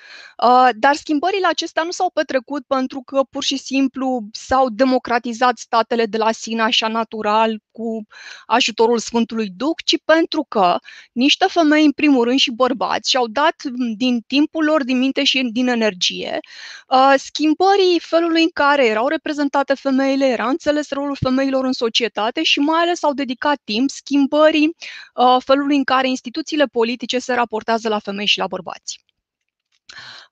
uh, 0.44 0.68
dar 0.74 0.94
schimbările 0.94 1.46
acestea 1.46 1.82
nu 1.82 1.90
s-au 1.90 2.10
petrecut 2.10 2.64
pentru 2.66 3.02
că 3.02 3.22
pur 3.30 3.42
și 3.42 3.56
simplu 3.56 4.22
s-au 4.32 4.68
democratizat 4.68 5.58
statele 5.58 6.06
de 6.06 6.16
la 6.16 6.32
sine 6.32 6.62
așa 6.62 6.88
natural 6.88 7.60
cu 7.70 8.06
ajutorul 8.46 8.98
Sfântului 8.98 9.48
Duh, 9.56 9.74
ci 9.84 9.96
pentru 10.04 10.46
că 10.48 10.76
niște 11.12 11.46
femei, 11.48 11.84
în 11.84 11.92
primul 11.92 12.24
rând, 12.24 12.38
și 12.38 12.50
bărbați 12.50 13.10
și-au 13.10 13.26
dat 13.26 13.54
mm, 13.64 13.94
din 13.96 14.20
timpul 14.26 14.64
lor, 14.64 14.84
din 14.84 14.98
minte 14.98 15.24
și 15.24 15.48
din 15.52 15.68
energie, 15.68 16.38
uh, 16.88 17.14
schimbării 17.16 18.00
felului 18.00 18.42
în 18.42 18.50
care 18.52 18.86
erau 18.86 19.08
reprezentate 19.08 19.74
femeile, 19.74 20.26
era 20.26 20.48
înțeles 20.48 20.90
rolul 20.90 21.16
femeilor 21.20 21.64
în 21.64 21.72
societate 21.72 22.42
și 22.42 22.58
mai 22.58 22.80
ales 22.82 23.02
au 23.02 23.12
dedicat 23.12 23.60
timp 23.64 23.90
schimbării 23.90 24.74
Uh, 24.76 24.85
felul 25.38 25.70
în 25.70 25.84
care 25.84 26.08
instituțiile 26.08 26.64
politice 26.64 27.18
se 27.18 27.34
raportează 27.34 27.88
la 27.88 27.98
femei 27.98 28.26
și 28.26 28.38
la 28.38 28.46
bărbați. 28.46 29.04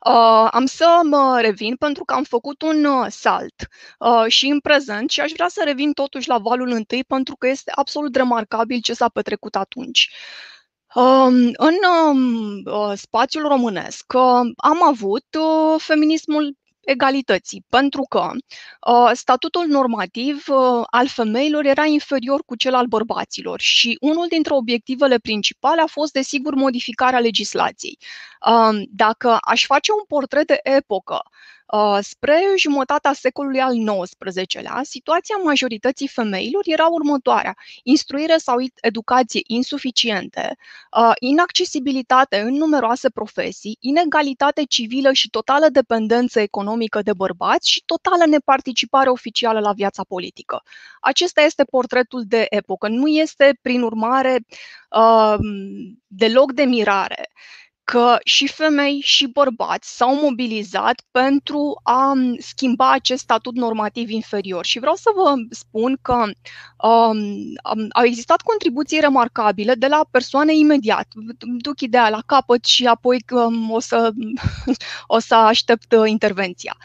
Uh, 0.06 0.48
am 0.50 0.66
să 0.66 1.00
mă 1.02 1.38
revin 1.40 1.76
pentru 1.76 2.04
că 2.04 2.14
am 2.14 2.22
făcut 2.22 2.62
un 2.62 2.84
uh, 2.84 3.06
salt 3.08 3.68
uh, 3.98 4.24
și 4.28 4.46
în 4.46 4.60
prezent 4.60 5.10
și 5.10 5.20
aș 5.20 5.30
vrea 5.32 5.48
să 5.48 5.62
revin 5.64 5.92
totuși 5.92 6.28
la 6.28 6.38
valul 6.38 6.70
întâi 6.70 7.04
pentru 7.04 7.36
că 7.36 7.48
este 7.48 7.72
absolut 7.74 8.16
remarcabil 8.16 8.80
ce 8.80 8.94
s-a 8.94 9.08
petrecut 9.08 9.54
atunci. 9.56 10.10
Um, 10.94 11.50
în 11.52 11.74
um, 12.08 12.62
uh, 12.64 12.92
spațiul 12.94 13.48
românesc 13.48 14.12
uh, 14.14 14.52
am 14.56 14.82
avut 14.82 15.26
uh, 15.38 15.80
feminismul 15.80 16.56
egalității, 16.84 17.64
pentru 17.68 18.02
că 18.08 18.30
uh, 18.30 19.10
statutul 19.12 19.66
normativ 19.66 20.44
uh, 20.48 20.84
al 20.90 21.08
femeilor 21.08 21.64
era 21.64 21.84
inferior 21.84 22.42
cu 22.46 22.56
cel 22.56 22.74
al 22.74 22.86
bărbaților 22.86 23.60
și 23.60 23.96
unul 24.00 24.26
dintre 24.28 24.54
obiectivele 24.54 25.18
principale 25.18 25.80
a 25.80 25.86
fost, 25.86 26.12
desigur, 26.12 26.54
modificarea 26.54 27.18
legislației. 27.18 27.98
Uh, 28.46 28.82
dacă 28.90 29.38
aș 29.40 29.64
face 29.64 29.92
un 29.92 30.04
portret 30.08 30.46
de 30.46 30.60
epocă 30.62 31.22
Uh, 31.63 31.63
spre 32.00 32.42
jumătatea 32.56 33.12
secolului 33.12 33.60
al 33.60 33.74
XIX-lea, 34.02 34.80
situația 34.82 35.36
majorității 35.44 36.08
femeilor 36.08 36.62
era 36.66 36.86
următoarea. 36.86 37.56
Instruire 37.82 38.36
sau 38.36 38.56
educație 38.80 39.40
insuficiente, 39.46 40.56
uh, 40.98 41.12
inaccesibilitate 41.18 42.40
în 42.40 42.54
numeroase 42.54 43.10
profesii, 43.10 43.76
inegalitate 43.80 44.64
civilă 44.64 45.12
și 45.12 45.30
totală 45.30 45.68
dependență 45.68 46.40
economică 46.40 47.02
de 47.02 47.12
bărbați 47.12 47.70
și 47.70 47.82
totală 47.86 48.26
neparticipare 48.26 49.10
oficială 49.10 49.60
la 49.60 49.72
viața 49.72 50.04
politică. 50.08 50.62
Acesta 51.00 51.40
este 51.42 51.64
portretul 51.64 52.22
de 52.26 52.46
epocă. 52.48 52.88
Nu 52.88 53.06
este, 53.06 53.58
prin 53.62 53.82
urmare, 53.82 54.44
uh, 54.90 55.36
deloc 56.06 56.52
de 56.52 56.62
mirare 56.62 57.28
că 57.84 58.18
și 58.24 58.48
femei 58.48 59.00
și 59.02 59.26
bărbați 59.26 59.96
s-au 59.96 60.14
mobilizat 60.20 61.02
pentru 61.10 61.80
a 61.82 62.12
schimba 62.38 62.92
acest 62.92 63.22
statut 63.22 63.54
normativ 63.54 64.10
inferior. 64.10 64.64
Și 64.64 64.78
vreau 64.78 64.94
să 64.94 65.10
vă 65.14 65.34
spun 65.50 65.98
că 66.02 66.12
um, 66.12 67.88
au 67.92 68.04
existat 68.04 68.40
contribuții 68.40 69.00
remarcabile 69.00 69.74
de 69.74 69.86
la 69.86 70.06
persoane 70.10 70.56
imediat. 70.56 71.08
Duc 71.38 71.80
ideea 71.80 72.08
la 72.08 72.22
capăt 72.26 72.64
și 72.64 72.86
apoi 72.86 73.24
um, 73.30 73.70
o, 73.70 73.80
să, 73.80 74.12
o 75.06 75.18
să 75.18 75.34
aștept 75.34 75.92
uh, 75.92 76.02
intervenția. 76.06 76.76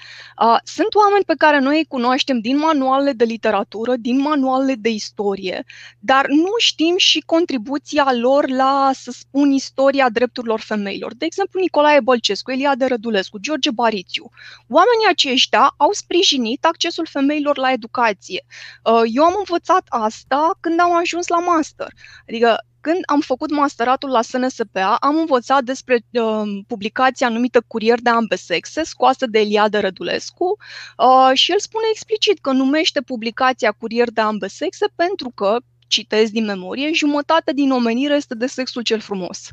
Uh, 0.42 0.58
sunt 0.64 0.96
oameni 0.96 1.24
pe 1.26 1.36
care 1.38 1.60
noi 1.60 1.78
îi 1.78 1.86
cunoaștem 1.86 2.40
din 2.40 2.58
manualele 2.58 3.12
de 3.12 3.24
literatură, 3.24 3.96
din 3.96 4.20
manualele 4.20 4.76
de 4.76 4.90
istorie, 4.90 5.66
dar 6.00 6.28
nu 6.28 6.52
știm 6.58 6.94
și 6.98 7.24
contribuția 7.26 8.14
lor 8.14 8.50
la, 8.50 8.90
să 8.94 9.12
spun, 9.12 9.52
istoria 9.52 10.10
drepturilor 10.10 10.60
femei 10.60 10.89
femeilor, 10.90 11.16
de 11.16 11.26
exemplu 11.26 11.60
Nicolae 11.60 12.00
Bălcescu, 12.00 12.52
Eliade 12.52 12.86
Rădulescu, 12.86 13.38
George 13.38 13.72
Barițiu. 13.72 14.30
Oamenii 14.70 15.08
aceștia 15.10 15.74
au 15.78 15.92
sprijinit 15.92 16.66
accesul 16.66 17.08
femeilor 17.10 17.58
la 17.58 17.72
educație. 17.72 18.46
Uh, 18.84 19.02
eu 19.06 19.24
am 19.24 19.36
învățat 19.38 19.86
asta 19.90 20.58
când 20.60 20.80
am 20.80 20.96
ajuns 20.96 21.28
la 21.28 21.40
master. 21.40 21.88
Adică 22.28 22.64
când 22.82 23.00
am 23.06 23.20
făcut 23.20 23.52
masteratul 23.52 24.10
la 24.10 24.22
SNSPA, 24.22 24.96
am 24.96 25.16
învățat 25.16 25.64
despre 25.64 25.96
uh, 26.12 26.42
publicația 26.68 27.30
numită 27.30 27.62
Curier 27.68 28.00
de 28.02 28.10
ambe 28.10 28.36
sexe, 28.36 28.84
scoasă 28.84 29.26
de 29.26 29.40
Eliade 29.40 29.78
Rădulescu 29.78 30.58
uh, 30.98 31.32
și 31.34 31.52
el 31.52 31.60
spune 31.60 31.86
explicit 31.92 32.40
că 32.40 32.52
numește 32.52 33.02
publicația 33.02 33.72
Curier 33.72 34.10
de 34.12 34.22
ambe 34.22 34.48
sexe 34.48 34.86
pentru 34.96 35.30
că, 35.36 35.58
citez 35.88 36.30
din 36.30 36.46
memorie, 36.46 36.94
jumătate 36.94 37.54
din 37.54 37.72
omenire 37.72 38.16
este 38.16 38.36
de 38.36 38.48
sexul 38.48 38.82
cel 38.82 39.00
frumos. 39.00 39.50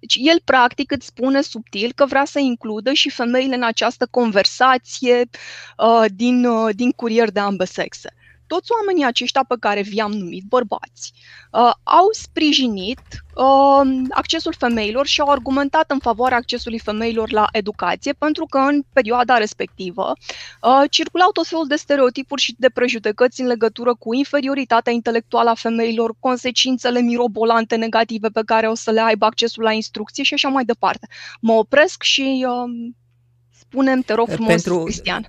Deci 0.00 0.16
el 0.20 0.40
practic 0.44 0.92
îți 0.92 1.06
spune 1.06 1.40
subtil 1.40 1.92
că 1.94 2.06
vrea 2.06 2.24
să 2.24 2.38
includă 2.38 2.92
și 2.92 3.10
femeile 3.10 3.54
în 3.54 3.62
această 3.62 4.06
conversație 4.10 5.28
uh, 5.76 6.04
din, 6.14 6.44
uh, 6.44 6.74
din 6.74 6.90
curier 6.90 7.30
de 7.30 7.40
ambe 7.40 7.64
sexe 7.64 8.14
toți 8.52 8.72
oamenii 8.78 9.04
aceștia 9.04 9.44
pe 9.48 9.54
care 9.60 9.82
vi-am 9.82 10.12
numit 10.12 10.44
bărbați 10.44 11.12
uh, 11.52 11.72
au 11.82 12.06
sprijinit 12.10 13.02
uh, 13.34 13.82
accesul 14.10 14.54
femeilor 14.58 15.06
și 15.06 15.20
au 15.20 15.28
argumentat 15.28 15.90
în 15.90 15.98
favoarea 15.98 16.36
accesului 16.36 16.78
femeilor 16.78 17.32
la 17.32 17.46
educație, 17.52 18.12
pentru 18.12 18.44
că 18.44 18.58
în 18.58 18.82
perioada 18.92 19.36
respectivă 19.36 20.12
uh, 20.12 20.82
circulau 20.90 21.30
tot 21.30 21.46
felul 21.46 21.66
de 21.66 21.76
stereotipuri 21.76 22.40
și 22.40 22.54
de 22.58 22.68
prejudecăți 22.68 23.40
în 23.40 23.46
legătură 23.46 23.94
cu 23.94 24.14
inferioritatea 24.14 24.92
intelectuală 24.92 25.50
a 25.50 25.54
femeilor, 25.54 26.14
consecințele 26.18 27.00
mirobolante 27.00 27.76
negative 27.76 28.28
pe 28.28 28.42
care 28.44 28.68
o 28.68 28.74
să 28.74 28.90
le 28.90 29.00
aibă 29.00 29.24
accesul 29.24 29.62
la 29.62 29.72
instrucție 29.72 30.24
și 30.24 30.34
așa 30.34 30.48
mai 30.48 30.64
departe. 30.64 31.06
Mă 31.40 31.52
opresc 31.52 32.02
și 32.02 32.46
uh, 32.48 32.92
spunem, 33.50 34.00
te 34.00 34.12
rog 34.12 34.28
frumos, 34.28 34.62
Pentru... 34.62 34.82
Cristian 34.82 35.28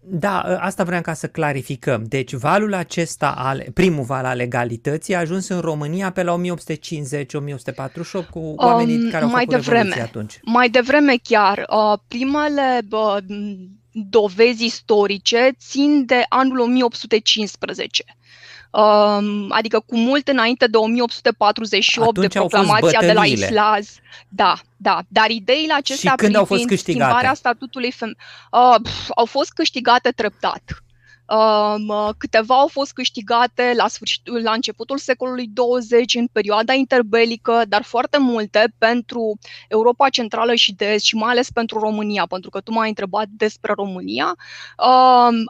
da, 0.00 0.44
ă, 0.48 0.58
asta 0.60 0.84
vreau 0.84 1.02
ca 1.02 1.14
să 1.14 1.26
clarificăm. 1.26 2.04
Deci 2.08 2.34
valul 2.34 2.74
acesta, 2.74 3.30
al, 3.30 3.64
primul 3.74 4.04
val 4.04 4.24
al 4.24 4.36
legalității, 4.36 5.14
a 5.14 5.18
ajuns 5.18 5.48
în 5.48 5.60
România 5.60 6.12
pe 6.12 6.22
la 6.22 6.40
1850-1848 6.40 6.44
cu 8.30 8.52
oamenii 8.56 8.96
um, 8.96 9.10
care 9.10 9.24
au 9.24 9.30
mai 9.30 9.44
făcut 9.44 9.64
devreme, 9.64 10.00
atunci. 10.00 10.38
Mai 10.42 10.68
devreme 10.68 11.14
chiar. 11.22 11.58
Uh, 11.58 11.98
primele 12.08 12.80
uh, 12.90 13.16
dovezi 13.92 14.64
istorice 14.64 15.50
țin 15.58 16.04
de 16.06 16.24
anul 16.28 16.58
1815 16.58 18.04
adică 19.48 19.80
cu 19.86 19.96
mult 19.96 20.28
înainte 20.28 20.66
de 20.66 20.76
1848 20.76 22.08
Atunci 22.08 22.32
de 22.32 22.38
proclamația 22.38 23.00
de 23.00 23.12
la 23.12 23.24
Islaz. 23.24 23.96
Da, 24.28 24.54
da, 24.76 25.00
dar 25.08 25.30
ideile 25.30 25.72
acestea 25.72 26.10
și 26.10 26.16
când 26.16 26.34
au 26.34 26.44
fost 26.44 26.64
câștigate? 26.64 27.02
schimbarea 27.02 27.34
statutului 27.34 27.92
fem- 27.92 28.16
uh, 28.50 28.90
au 29.14 29.24
fost 29.24 29.52
câștigate 29.52 30.10
treptat. 30.10 30.82
Câteva 32.18 32.54
au 32.54 32.66
fost 32.66 32.92
câștigate 32.92 33.72
la, 33.76 33.88
sfârșitul, 33.88 34.42
la 34.42 34.52
începutul 34.52 34.98
secolului 34.98 35.46
20, 35.46 36.14
în 36.14 36.26
perioada 36.32 36.72
interbelică, 36.72 37.62
dar 37.68 37.82
foarte 37.82 38.18
multe 38.18 38.74
pentru 38.78 39.38
Europa 39.68 40.08
Centrală 40.08 40.54
și 40.54 40.74
de 40.74 40.92
Est 40.92 41.04
și 41.04 41.14
mai 41.14 41.30
ales 41.30 41.50
pentru 41.50 41.78
România, 41.78 42.26
pentru 42.26 42.50
că 42.50 42.60
tu 42.60 42.72
m-ai 42.72 42.88
întrebat 42.88 43.26
despre 43.28 43.72
România, 43.72 44.36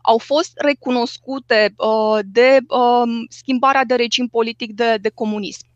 au 0.02 0.18
fost 0.18 0.52
recunoscute 0.54 1.74
uh, 1.76 2.18
de 2.24 2.58
schimbarea 3.28 3.84
de 3.84 3.94
regim 3.94 4.26
politic 4.26 4.72
de, 4.72 4.96
de 5.00 5.08
comunism. 5.08 5.67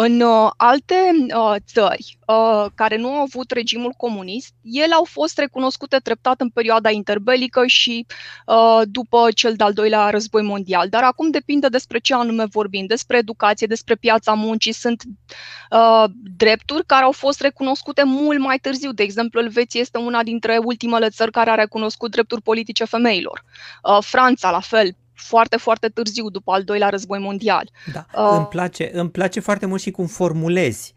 În 0.00 0.20
uh, 0.20 0.50
alte 0.56 0.94
uh, 1.34 1.54
țări 1.66 2.18
uh, 2.26 2.66
care 2.74 2.96
nu 2.96 3.08
au 3.08 3.20
avut 3.20 3.50
regimul 3.50 3.94
comunist, 3.96 4.54
ele 4.62 4.94
au 4.94 5.04
fost 5.04 5.38
recunoscute 5.38 5.96
treptat 5.96 6.40
în 6.40 6.48
perioada 6.48 6.90
interbelică 6.90 7.66
și 7.66 8.06
uh, 8.46 8.80
după 8.84 9.28
cel 9.34 9.54
de-al 9.54 9.72
doilea 9.72 10.10
război 10.10 10.42
mondial. 10.42 10.88
Dar 10.88 11.02
acum 11.02 11.30
depinde 11.30 11.68
despre 11.68 11.98
ce 11.98 12.14
anume 12.14 12.44
vorbim, 12.44 12.86
despre 12.86 13.16
educație, 13.16 13.66
despre 13.66 13.94
piața 13.94 14.32
muncii. 14.32 14.72
Sunt 14.72 15.02
uh, 15.70 16.04
drepturi 16.36 16.86
care 16.86 17.04
au 17.04 17.12
fost 17.12 17.40
recunoscute 17.40 18.02
mult 18.04 18.38
mai 18.38 18.58
târziu. 18.58 18.92
De 18.92 19.02
exemplu, 19.02 19.40
Elveția 19.40 19.80
este 19.80 19.98
una 19.98 20.22
dintre 20.22 20.60
ultimele 20.64 21.08
țări 21.08 21.30
care 21.30 21.50
a 21.50 21.54
recunoscut 21.54 22.10
drepturi 22.10 22.42
politice 22.42 22.84
femeilor. 22.84 23.44
Uh, 23.82 23.98
Franța, 24.00 24.50
la 24.50 24.60
fel, 24.60 24.96
foarte, 25.18 25.56
foarte 25.56 25.88
târziu, 25.88 26.30
după 26.30 26.52
al 26.52 26.62
doilea 26.62 26.88
război 26.88 27.18
mondial. 27.18 27.70
Da, 27.92 28.06
uh, 28.14 28.36
îmi, 28.36 28.46
place, 28.46 28.90
îmi 28.92 29.10
place 29.10 29.40
foarte 29.40 29.66
mult 29.66 29.80
și 29.80 29.90
cum 29.90 30.06
formulezi 30.06 30.94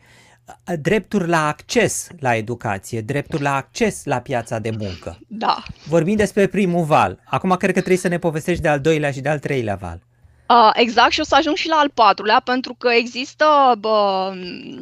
drepturi 0.82 1.28
la 1.28 1.48
acces 1.48 2.08
la 2.20 2.36
educație, 2.36 3.02
drepturi 3.02 3.42
la 3.42 3.56
acces 3.56 4.06
la 4.06 4.20
piața 4.20 4.60
de 4.60 4.72
muncă. 4.80 5.20
Da. 5.28 5.64
Vorbim 5.88 6.16
despre 6.16 6.48
primul 6.48 6.84
val. 6.84 7.20
Acum 7.26 7.50
cred 7.50 7.74
că 7.74 7.80
trebuie 7.80 7.98
să 7.98 8.08
ne 8.08 8.18
povestești 8.18 8.62
de 8.62 8.68
al 8.68 8.80
doilea 8.80 9.12
și 9.12 9.22
de 9.22 9.30
al 9.30 9.40
treilea 9.40 9.76
val. 9.76 10.00
Uh, 10.50 10.70
exact 10.74 11.12
și 11.12 11.20
o 11.20 11.24
să 11.24 11.36
ajung 11.36 11.56
și 11.56 11.68
la 11.68 11.76
al 11.76 11.90
patrulea, 11.94 12.42
pentru 12.44 12.76
că 12.78 12.90
există 12.90 13.46
bă, 13.80 14.32
uh, 14.36 14.80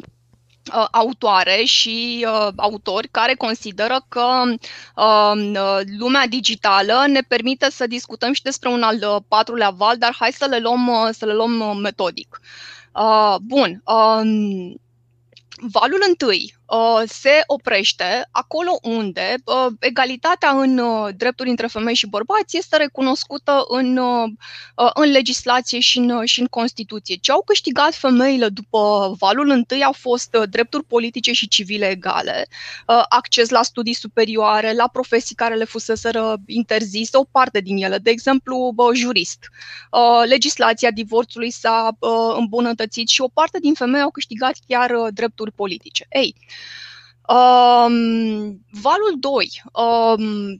autoare 0.92 1.64
și 1.64 2.26
uh, 2.28 2.48
autori 2.56 3.08
care 3.08 3.34
consideră 3.34 4.06
că 4.08 4.44
uh, 4.96 5.82
lumea 5.98 6.28
digitală 6.28 7.04
ne 7.08 7.22
permite 7.28 7.70
să 7.70 7.88
discutăm 7.88 8.34
și 8.34 8.42
despre 8.42 8.70
un 8.70 8.82
al 8.82 8.96
uh, 8.96 9.16
patrulea 9.28 9.70
val, 9.70 9.98
dar 9.98 10.16
hai 10.20 10.32
să 10.32 10.46
le 10.46 10.60
luăm, 10.60 10.88
uh, 10.88 11.10
să 11.12 11.26
le 11.26 11.34
luăm 11.34 11.60
uh, 11.60 11.78
metodic. 11.82 12.42
Uh, 12.94 13.36
bun. 13.42 13.82
Uh, 13.86 14.22
valul 15.62 16.04
întâi 16.08 16.59
Uh, 16.59 16.59
se 17.06 17.44
oprește 17.46 18.28
acolo 18.32 18.80
unde 18.82 19.36
uh, 19.44 19.74
egalitatea 19.80 20.50
în 20.50 20.78
uh, 20.78 21.10
drepturi 21.18 21.50
între 21.50 21.68
femei 21.68 21.96
și 21.96 22.08
bărbați 22.08 22.58
este 22.58 22.78
recunoscută 22.78 23.66
în, 23.68 23.98
în 24.94 25.12
legislație 25.12 25.80
și 25.80 25.98
în, 25.98 26.26
și 26.26 26.40
în 26.40 26.46
Constituție. 26.46 27.16
Ce 27.16 27.32
au 27.32 27.42
câștigat 27.46 27.96
femeile 27.96 28.50
după 28.50 29.14
valul 29.20 29.50
întâi 29.50 29.84
au 29.84 29.92
fost 29.92 30.38
drepturi 30.50 30.84
politice 30.84 31.32
și 31.32 31.48
civile 31.48 31.90
egale, 31.90 32.48
acces 33.10 33.50
la 33.50 33.64
studii 33.64 33.94
superioare, 33.94 34.74
la 34.74 34.88
profesii 34.88 35.36
care 35.36 35.56
le 35.56 35.64
fuseseră 35.64 36.36
interzise, 36.46 37.18
o 37.18 37.24
parte 37.24 37.60
din 37.60 37.84
ele, 37.84 37.98
de 37.98 38.10
exemplu, 38.10 38.76
jurist. 38.94 39.40
Legislația 40.26 40.92
divorțului 40.92 41.52
s-a 41.52 41.98
îmbunătățit 42.38 43.08
și 43.08 43.22
o 43.22 43.28
parte 43.28 43.60
din 43.60 43.74
femei 43.74 44.02
au 44.02 44.10
câștigat 44.10 44.56
chiar 44.68 44.92
drepturi 45.14 45.52
politice. 45.52 46.06
Ei, 46.10 46.36
Um, 47.30 48.66
valul 48.72 49.16
2 49.20 49.62
um, 49.74 50.60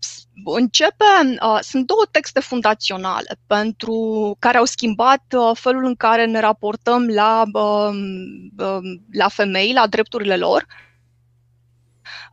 începe, 0.56 1.06
uh, 1.42 1.60
sunt 1.62 1.86
două 1.86 2.06
texte 2.12 2.40
fundaționale 2.40 3.40
pentru 3.48 4.36
care 4.40 4.58
au 4.58 4.66
schimbat 4.66 5.24
uh, 5.38 5.52
felul 5.54 5.86
în 5.86 5.96
care 5.96 6.26
ne 6.26 6.40
raportăm 6.40 7.08
la, 7.08 7.44
uh, 7.54 7.94
uh, 8.58 9.00
la 9.12 9.28
femei, 9.28 9.74
la 9.74 9.88
drepturile 9.88 10.38
lor. 10.38 10.66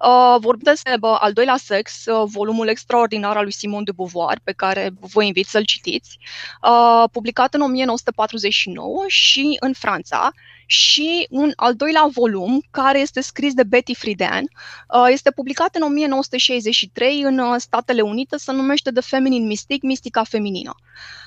Uh, 0.00 0.36
vorbim 0.40 0.64
despre 0.64 0.96
uh, 1.00 1.16
al 1.20 1.32
doilea 1.32 1.56
sex, 1.56 2.04
uh, 2.06 2.28
volumul 2.32 2.68
extraordinar 2.68 3.36
al 3.36 3.42
lui 3.42 3.52
Simon 3.52 3.84
de 3.84 3.92
Beauvoir, 3.92 4.38
pe 4.44 4.52
care 4.52 4.90
vă 5.00 5.22
invit 5.22 5.46
să-l 5.46 5.64
citiți, 5.64 6.18
uh, 6.62 7.08
publicat 7.12 7.54
în 7.54 7.60
1949 7.60 9.04
și 9.06 9.56
în 9.60 9.72
Franța, 9.72 10.30
și 10.66 11.26
un 11.30 11.52
al 11.56 11.74
doilea 11.74 12.08
volum, 12.12 12.62
care 12.70 12.98
este 12.98 13.20
scris 13.20 13.54
de 13.54 13.62
Betty 13.62 13.94
Friedan, 13.94 14.42
uh, 14.42 15.06
este 15.08 15.30
publicat 15.30 15.74
în 15.74 15.82
1963 15.82 17.22
în 17.22 17.38
uh, 17.38 17.54
Statele 17.58 18.00
Unite, 18.00 18.36
se 18.36 18.52
numește 18.52 18.90
The 18.90 19.00
Feminine 19.02 19.46
Mystic, 19.46 19.82
Mistica 19.82 20.24
Feminină. 20.24 20.74
Uh, 20.76 21.25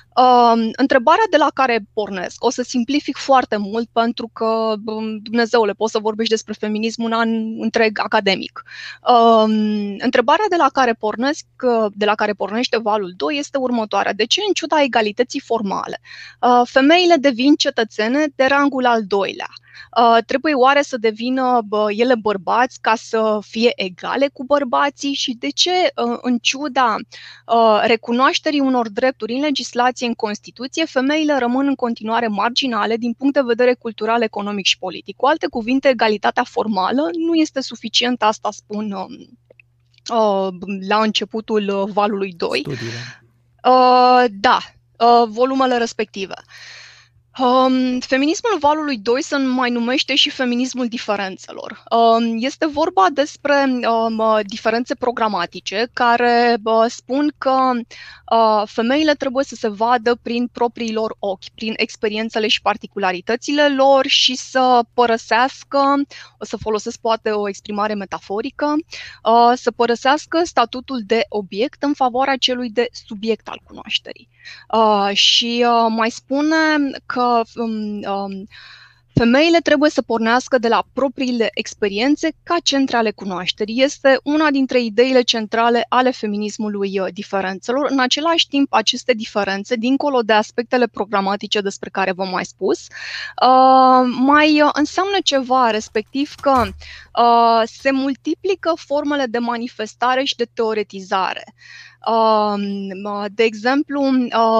întrebarea 0.72 1.24
de 1.30 1.36
la 1.36 1.50
care 1.54 1.86
pornesc, 1.92 2.44
o 2.44 2.50
să 2.50 2.62
simplific 2.62 3.16
foarte 3.16 3.56
mult 3.56 3.88
pentru 3.92 4.30
că, 4.32 4.74
um, 4.84 5.18
Dumnezeule, 5.18 5.72
poți 5.72 5.92
să 5.92 5.98
vorbești 5.98 6.32
despre 6.32 6.52
feminism 6.58 7.02
un 7.02 7.12
an 7.12 7.28
întreg 7.60 7.98
academic. 7.98 8.62
Uh, 9.08 9.44
întrebarea 9.98 10.44
de 10.48 10.56
la 10.56 10.68
care 10.72 10.92
pornesc, 10.92 11.44
uh, 11.62 11.92
de 11.94 12.04
la 12.04 12.14
care 12.14 12.32
pornește 12.32 12.78
valul 12.78 13.12
2 13.16 13.36
este 13.38 13.58
următoarea. 13.58 14.12
De 14.12 14.24
ce, 14.26 14.40
în 14.46 14.52
ciuda 14.52 14.82
egalității 14.82 15.40
formale, 15.40 16.00
uh, 16.40 16.60
femeile 16.64 17.16
devin 17.16 17.54
cetățene 17.54 18.26
de 18.34 18.44
rangul 18.44 18.86
al 18.86 19.04
doilea? 19.06 19.48
Uh, 19.50 19.69
trebuie 20.26 20.54
oare 20.54 20.82
să 20.82 20.96
devină 20.96 21.60
ele 21.88 22.14
bărbați 22.14 22.80
ca 22.80 22.94
să 22.96 23.38
fie 23.46 23.72
egale 23.76 24.28
cu 24.32 24.44
bărbații 24.44 25.12
și 25.12 25.36
de 25.38 25.48
ce, 25.48 25.70
uh, 25.70 26.18
în 26.20 26.38
ciuda 26.38 26.96
uh, 27.46 27.82
recunoașterii 27.86 28.60
unor 28.60 28.88
drepturi 28.88 29.32
în 29.32 29.40
legislație, 29.40 30.06
în 30.06 30.14
Constituție, 30.14 30.84
femeile 30.84 31.38
rămân 31.38 31.66
în 31.66 31.74
continuare 31.74 32.26
marginale 32.26 32.96
din 32.96 33.12
punct 33.12 33.34
de 33.34 33.40
vedere 33.44 33.74
cultural, 33.74 34.22
economic 34.22 34.64
și 34.64 34.78
politic. 34.78 35.16
Cu 35.16 35.26
alte 35.26 35.46
cuvinte, 35.46 35.88
egalitatea 35.88 36.44
formală 36.44 37.10
nu 37.26 37.34
este 37.34 37.60
suficientă, 37.60 38.24
asta 38.24 38.50
spun 38.50 38.92
um, 38.92 40.58
la 40.88 41.02
începutul 41.02 41.90
valului 41.92 42.32
2. 42.32 42.58
Studiile. 42.58 43.24
Da, 44.40 44.58
volumele 45.28 45.76
respective. 45.78 46.34
Um, 47.38 48.00
feminismul 48.00 48.56
valului 48.58 48.98
2 48.98 49.22
se 49.22 49.36
mai 49.36 49.70
numește 49.70 50.14
și 50.14 50.30
feminismul 50.30 50.88
diferențelor. 50.88 51.82
Um, 51.90 52.36
este 52.38 52.66
vorba 52.66 53.06
despre 53.12 53.64
um, 53.88 54.40
diferențe 54.46 54.94
programatice 54.94 55.88
care 55.92 56.56
uh, 56.64 56.84
spun 56.88 57.32
că 57.38 57.70
uh, 58.30 58.62
femeile 58.66 59.14
trebuie 59.14 59.44
să 59.44 59.54
se 59.54 59.68
vadă 59.68 60.14
prin 60.22 60.46
proprii 60.52 60.92
lor 60.92 61.16
ochi, 61.18 61.48
prin 61.54 61.72
experiențele 61.76 62.48
și 62.48 62.62
particularitățile 62.62 63.68
lor 63.68 64.06
și 64.06 64.34
să 64.34 64.80
părăsească, 64.94 65.94
o 66.38 66.44
să 66.44 66.56
folosesc 66.56 66.98
poate 67.00 67.30
o 67.30 67.48
exprimare 67.48 67.94
metaforică, 67.94 68.74
uh, 69.24 69.52
să 69.54 69.70
părăsească 69.70 70.40
statutul 70.44 71.00
de 71.06 71.24
obiect 71.28 71.82
în 71.82 71.94
favoarea 71.94 72.36
celui 72.36 72.70
de 72.70 72.88
subiect 73.06 73.48
al 73.48 73.60
cunoașterii. 73.64 74.28
Uh, 74.72 75.10
și 75.16 75.64
uh, 75.66 75.86
mai 75.88 76.10
spune 76.10 76.56
că 77.06 77.19
um, 77.54 78.02
um, 78.12 78.46
Femeile 79.14 79.58
trebuie 79.58 79.90
să 79.90 80.02
pornească 80.02 80.58
de 80.58 80.68
la 80.68 80.84
propriile 80.92 81.50
experiențe 81.54 82.32
ca 82.42 82.56
centre 82.62 82.96
ale 82.96 83.10
cunoașterii. 83.10 83.82
Este 83.82 84.18
una 84.22 84.50
dintre 84.50 84.80
ideile 84.80 85.22
centrale 85.22 85.86
ale 85.88 86.10
feminismului 86.10 86.98
uh, 86.98 87.06
diferențelor. 87.12 87.86
În 87.90 87.98
același 88.00 88.48
timp, 88.48 88.72
aceste 88.72 89.12
diferențe, 89.12 89.74
dincolo 89.74 90.20
de 90.20 90.32
aspectele 90.32 90.86
programatice 90.86 91.60
despre 91.60 91.90
care 91.90 92.12
v-am 92.12 92.28
mai 92.30 92.44
spus, 92.44 92.78
uh, 92.80 94.08
mai 94.18 94.62
înseamnă 94.72 95.16
ceva, 95.24 95.70
respectiv 95.70 96.34
că 96.40 96.68
se 97.64 97.90
multiplică 97.90 98.72
formele 98.76 99.26
de 99.26 99.38
manifestare 99.38 100.24
și 100.24 100.36
de 100.36 100.44
teoretizare. 100.54 101.44
De 103.28 103.42
exemplu, 103.42 104.02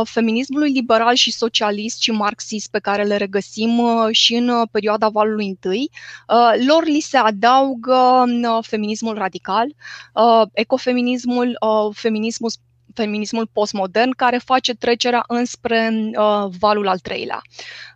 feminismului 0.05 0.71
liberal 0.71 1.15
și 1.15 1.33
socialist 1.33 2.01
și 2.01 2.11
marxist 2.11 2.71
pe 2.71 2.79
care 2.79 3.03
le 3.05 3.17
regăsim 3.17 3.79
uh, 3.79 4.09
și 4.11 4.35
în 4.35 4.49
uh, 4.49 4.69
perioada 4.71 5.09
valului 5.09 5.47
întâi, 5.47 5.91
uh, 6.29 6.65
lor 6.67 6.85
li 6.85 7.01
se 7.01 7.17
adaugă 7.17 8.25
feminismul 8.63 9.15
radical, 9.15 9.67
ecofeminismul, 10.53 11.59
feminismul 11.93 12.51
feminismul 12.95 13.47
postmodern 13.53 14.11
care 14.11 14.39
face 14.39 14.75
trecerea 14.75 15.25
înspre 15.27 16.11
uh, 16.19 16.47
valul 16.59 16.89
al 16.89 16.99
treilea. 16.99 17.43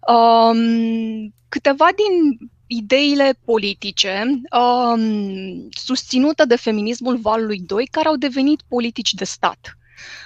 Um, 0.09 1.35
câteva 1.49 1.89
din 1.97 2.39
ideile 2.77 3.39
politice 3.45 4.41
um, 4.59 5.69
susținute 5.71 6.45
de 6.45 6.57
feminismul 6.57 7.17
valului 7.17 7.59
2 7.59 7.87
care 7.91 8.09
au 8.09 8.17
devenit 8.17 8.63
politici 8.69 9.15
de 9.15 9.25
stat. 9.25 9.79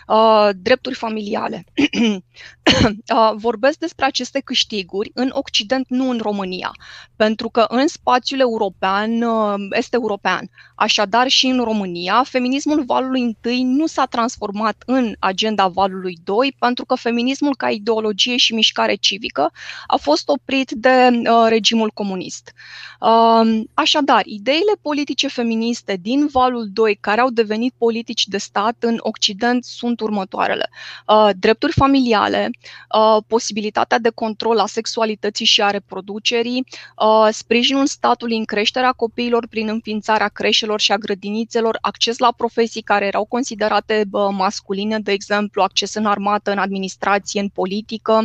Uh, 0.09 0.49
drepturi 0.63 0.95
familiale. 0.95 1.65
uh, 1.75 3.33
vorbesc 3.35 3.79
despre 3.79 4.05
aceste 4.05 4.41
câștiguri 4.41 5.11
în 5.15 5.31
Occident, 5.33 5.87
nu 5.89 6.11
în 6.11 6.19
România, 6.23 6.73
pentru 7.17 7.49
că 7.49 7.65
în 7.69 7.87
spațiul 7.89 8.41
european, 8.41 9.23
uh, 9.23 9.55
este 9.71 9.97
european, 9.97 10.51
așadar 10.75 11.29
și 11.29 11.47
în 11.47 11.65
România, 11.65 12.23
feminismul 12.23 12.85
valului 12.85 13.21
întâi 13.23 13.63
nu 13.63 13.87
s-a 13.87 14.05
transformat 14.05 14.83
în 14.87 15.15
agenda 15.19 15.67
valului 15.67 16.19
2, 16.25 16.57
pentru 16.59 16.85
că 16.85 16.95
feminismul 16.95 17.57
ca 17.57 17.71
ideologie 17.71 18.37
și 18.37 18.55
mișcare 18.55 18.95
civică 18.95 19.53
a 19.87 19.97
fost 19.97 20.29
oprit 20.29 20.71
de 20.71 21.09
uh, 21.13 21.47
regimul 21.49 21.91
comunist. 21.95 22.53
Uh, 23.01 23.61
așadar, 23.75 24.23
ideile 24.25 24.73
politice 24.83 25.29
feministe 25.29 25.99
din 26.03 26.27
valul 26.27 26.69
2, 26.73 26.99
care 27.01 27.21
au 27.21 27.31
devenit 27.31 27.75
politici 27.79 28.27
de 28.27 28.39
stat 28.39 28.77
în 28.81 28.97
Occident, 29.01 29.65
sunt 29.69 30.01
următoarele. 30.01 30.71
Uh, 31.07 31.29
drepturi 31.39 31.73
familiale, 31.73 32.51
uh, 32.95 33.23
posibilitatea 33.27 33.99
de 33.99 34.11
control 34.15 34.59
a 34.59 34.67
sexualității 34.67 35.47
și 35.47 35.63
a 35.63 35.71
reproducerii, 35.71 36.67
uh, 36.97 37.29
sprijinul 37.31 37.87
statului 37.87 38.37
în 38.37 38.45
creșterea 38.45 38.93
copiilor 38.93 39.47
prin 39.47 39.69
înființarea 39.69 40.29
creșelor 40.29 40.81
și 40.81 40.93
a 40.93 40.97
grădinițelor, 40.97 41.79
acces 41.81 42.19
la 42.19 42.33
profesii 42.37 42.83
care 42.83 43.07
erau 43.07 43.25
considerate 43.25 44.05
masculine, 44.31 44.99
de 44.99 45.13
exemplu, 45.13 45.63
acces 45.63 45.95
în 45.95 46.07
armată, 46.07 46.51
în 46.51 46.59
administrație, 46.59 47.41
în 47.41 47.49
politică 47.49 48.23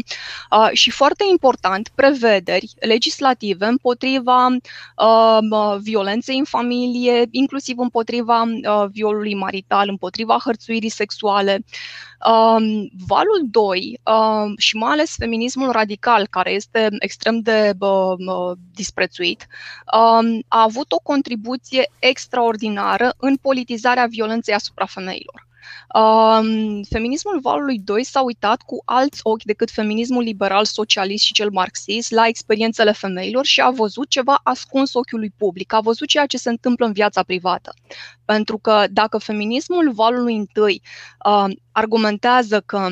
și, 0.71 0.89
foarte 0.89 1.23
important, 1.31 1.89
prevederi 1.95 2.71
legislative 2.79 3.65
împotriva 3.65 4.47
violenței 5.79 6.37
în 6.37 6.43
familie, 6.43 7.27
inclusiv 7.31 7.77
împotriva 7.77 8.43
violului 8.91 9.35
marital, 9.35 9.89
împotriva 9.89 10.37
hărțuirii 10.43 10.89
sexuale. 10.89 11.22
Um, 12.25 12.89
valul 13.07 13.41
2 13.51 13.99
um, 14.03 14.53
și 14.57 14.75
mai 14.75 14.91
ales 14.91 15.15
feminismul 15.15 15.71
radical, 15.71 16.27
care 16.27 16.51
este 16.51 16.87
extrem 16.99 17.39
de 17.39 17.73
uh, 17.79 18.57
disprețuit, 18.73 19.47
um, 19.93 20.43
a 20.47 20.61
avut 20.61 20.91
o 20.91 20.99
contribuție 21.03 21.89
extraordinară 21.99 23.13
în 23.17 23.35
politizarea 23.35 24.05
violenței 24.05 24.53
asupra 24.53 24.85
femeilor. 24.85 25.47
Um, 25.95 26.83
feminismul 26.83 27.39
valului 27.41 27.79
2 27.79 28.03
s-a 28.03 28.21
uitat 28.21 28.61
cu 28.61 28.81
alți 28.85 29.19
ochi 29.23 29.43
decât 29.43 29.71
feminismul 29.71 30.23
liberal, 30.23 30.65
socialist 30.65 31.23
și 31.23 31.33
cel 31.33 31.49
marxist 31.51 32.11
la 32.11 32.27
experiențele 32.27 32.91
femeilor 32.91 33.45
și 33.45 33.61
a 33.61 33.69
văzut 33.69 34.09
ceva 34.09 34.39
ascuns 34.43 34.93
ochiului 34.93 35.33
public, 35.37 35.73
a 35.73 35.79
văzut 35.79 36.07
ceea 36.07 36.25
ce 36.25 36.37
se 36.37 36.49
întâmplă 36.49 36.85
în 36.85 36.93
viața 36.93 37.23
privată. 37.23 37.73
Pentru 38.25 38.57
că 38.57 38.85
dacă 38.91 39.17
feminismul 39.17 39.91
valului 39.91 40.33
1 40.55 40.65
uh, 40.65 41.55
argumentează 41.71 42.59
că 42.59 42.89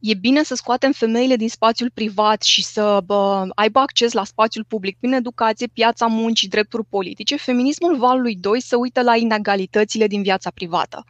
e 0.00 0.14
bine 0.14 0.42
să 0.42 0.54
scoatem 0.54 0.92
femeile 0.92 1.36
din 1.36 1.48
spațiul 1.48 1.90
privat 1.94 2.42
și 2.42 2.64
să 2.64 3.00
bă, 3.04 3.48
aibă 3.54 3.78
acces 3.78 4.12
la 4.12 4.24
spațiul 4.24 4.64
public 4.68 4.96
prin 4.98 5.12
educație, 5.12 5.66
piața 5.66 6.06
muncii, 6.06 6.48
drepturi 6.48 6.84
politice, 6.84 7.36
feminismul 7.36 7.96
valului 7.96 8.36
2 8.36 8.60
se 8.60 8.76
uită 8.76 9.02
la 9.02 9.16
inegalitățile 9.16 10.06
din 10.06 10.22
viața 10.22 10.50
privată. 10.50 11.04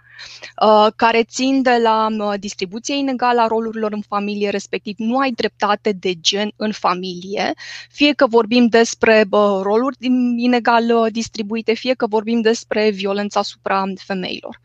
Uh, 0.63 0.87
care 0.97 1.23
țin 1.23 1.63
de 1.63 1.79
la 1.83 2.07
uh, 2.19 2.35
distribuția 2.39 2.95
inegală 2.95 3.41
a 3.41 3.47
rolurilor 3.47 3.93
în 3.93 4.01
familie, 4.01 4.51
respectiv 4.51 4.95
nu 4.99 5.19
ai 5.19 5.31
dreptate 5.31 5.93
de 5.93 6.15
gen 6.21 6.51
în 6.57 6.73
familie, 6.73 7.55
fie 7.91 8.13
că 8.13 8.27
vorbim 8.27 8.67
despre 8.67 9.25
roluri 9.63 9.97
inegal 10.37 10.85
uh, 10.95 11.13
distribuite, 11.13 11.75
fie 11.75 11.95
că 11.95 12.07
vorbim 12.07 12.41
despre 12.41 12.91
violența 12.91 13.41
asupra 13.41 13.85
femeilor. 13.97 14.61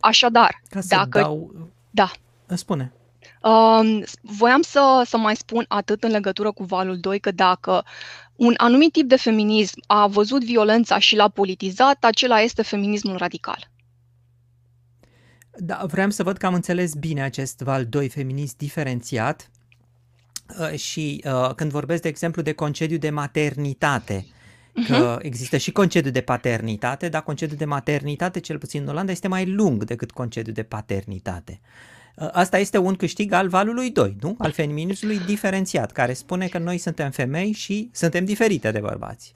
Așadar, 0.00 0.62
Ca 0.70 0.80
să 0.80 0.86
dacă... 0.96 1.18
Dau... 1.18 1.50
Da. 1.90 2.10
Spune. 2.54 2.92
Uh, 3.42 4.02
voiam 4.20 4.62
să, 4.62 5.02
să 5.06 5.16
mai 5.16 5.36
spun 5.36 5.64
atât 5.68 6.04
în 6.04 6.10
legătură 6.10 6.52
cu 6.52 6.64
valul 6.64 6.98
2, 6.98 7.18
că 7.18 7.30
dacă 7.30 7.84
un 8.36 8.54
anumit 8.56 8.92
tip 8.92 9.08
de 9.08 9.16
feminism 9.16 9.82
a 9.86 10.06
văzut 10.06 10.44
violența 10.44 10.98
și 10.98 11.16
l-a 11.16 11.28
politizat, 11.28 12.04
acela 12.04 12.40
este 12.40 12.62
feminismul 12.62 13.16
radical. 13.16 13.70
Da, 15.56 15.84
vreau 15.86 16.10
să 16.10 16.22
văd 16.22 16.36
că 16.36 16.46
am 16.46 16.54
înțeles 16.54 16.94
bine 16.94 17.22
acest 17.22 17.60
val 17.60 17.86
2 17.86 18.08
feminist 18.08 18.56
diferențiat 18.56 19.50
uh, 20.58 20.78
și 20.78 21.24
uh, 21.24 21.54
când 21.54 21.70
vorbesc, 21.70 22.02
de 22.02 22.08
exemplu, 22.08 22.42
de 22.42 22.52
concediu 22.52 22.98
de 22.98 23.10
maternitate, 23.10 24.26
că 24.86 25.16
uh-huh. 25.16 25.24
există 25.24 25.56
și 25.56 25.72
concediu 25.72 26.10
de 26.10 26.20
paternitate, 26.20 27.08
dar 27.08 27.22
concediu 27.22 27.56
de 27.56 27.64
maternitate, 27.64 28.40
cel 28.40 28.58
puțin 28.58 28.82
în 28.82 28.88
Olanda, 28.88 29.12
este 29.12 29.28
mai 29.28 29.46
lung 29.46 29.84
decât 29.84 30.10
concediu 30.10 30.52
de 30.52 30.62
paternitate. 30.62 31.60
Uh, 31.62 32.01
asta 32.16 32.58
este 32.58 32.78
un 32.78 32.94
câștig 32.94 33.32
al 33.32 33.48
valului 33.48 33.90
2, 33.90 34.16
nu? 34.20 34.34
Al 34.38 34.50
feminismului 34.50 35.18
diferențiat, 35.26 35.92
care 35.92 36.12
spune 36.12 36.46
că 36.46 36.58
noi 36.58 36.78
suntem 36.78 37.10
femei 37.10 37.52
și 37.52 37.90
suntem 37.92 38.24
diferite 38.24 38.70
de 38.70 38.80
bărbați. 38.80 39.34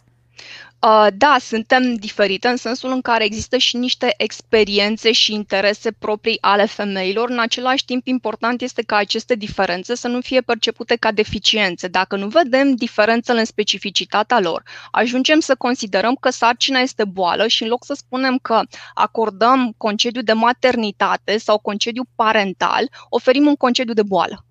Uh, 0.87 1.07
da, 1.15 1.37
suntem 1.41 1.95
diferite 1.95 2.49
în 2.49 2.57
sensul 2.57 2.91
în 2.91 3.01
care 3.01 3.25
există 3.25 3.57
și 3.57 3.77
niște 3.77 4.15
experiențe 4.17 5.13
și 5.13 5.33
interese 5.33 5.93
proprii 5.93 6.39
ale 6.41 6.65
femeilor. 6.67 7.31
În 7.31 7.39
același 7.39 7.85
timp, 7.85 8.07
important 8.07 8.61
este 8.61 8.83
ca 8.83 8.97
aceste 8.97 9.35
diferențe 9.35 9.95
să 9.95 10.09
nu 10.09 10.21
fie 10.21 10.41
percepute 10.41 10.97
ca 10.97 11.13
deficiențe. 11.13 11.89
Dacă 11.89 12.17
nu 12.17 12.29
vedem 12.29 12.75
diferențele 12.75 13.39
în 13.39 13.45
specificitatea 13.45 14.41
lor, 14.41 14.63
ajungem 14.91 15.41
să 15.41 15.55
considerăm 15.55 16.15
că 16.21 16.31
sarcina 16.31 16.79
este 16.79 17.05
boală 17.05 17.47
și 17.47 17.63
în 17.63 17.69
loc 17.69 17.85
să 17.85 17.95
spunem 17.95 18.39
că 18.43 18.61
acordăm 18.95 19.75
concediu 19.77 20.23
de 20.23 20.33
maternitate 20.33 21.39
sau 21.39 21.59
concediu 21.59 22.03
parental, 22.15 22.91
oferim 23.09 23.47
un 23.47 23.57
concediu 23.57 23.93
de 23.95 24.03
boală. 24.03 24.46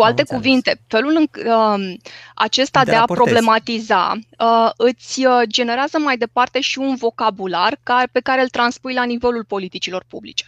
Cu 0.00 0.06
alte 0.06 0.24
cuvinte, 0.24 0.80
felul 0.86 1.16
în, 1.16 1.52
uh, 1.52 1.96
acesta 2.34 2.84
de, 2.84 2.90
de 2.90 2.96
a 2.96 3.04
problematiza 3.04 4.12
uh, 4.38 4.70
îți 4.76 5.26
uh, 5.26 5.42
generează 5.46 5.98
mai 5.98 6.16
departe 6.16 6.60
și 6.60 6.78
un 6.78 6.94
vocabular 6.94 7.78
care, 7.82 8.06
pe 8.12 8.20
care 8.20 8.40
îl 8.40 8.48
transpui 8.48 8.94
la 8.94 9.04
nivelul 9.04 9.44
politicilor 9.44 10.04
publice. 10.08 10.44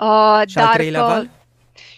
Uh, 0.00 0.42
și 0.46 0.54
dar, 0.54 0.66
al 0.66 0.72
treilea 0.72 1.02
uh, 1.02 1.08
val? 1.08 1.30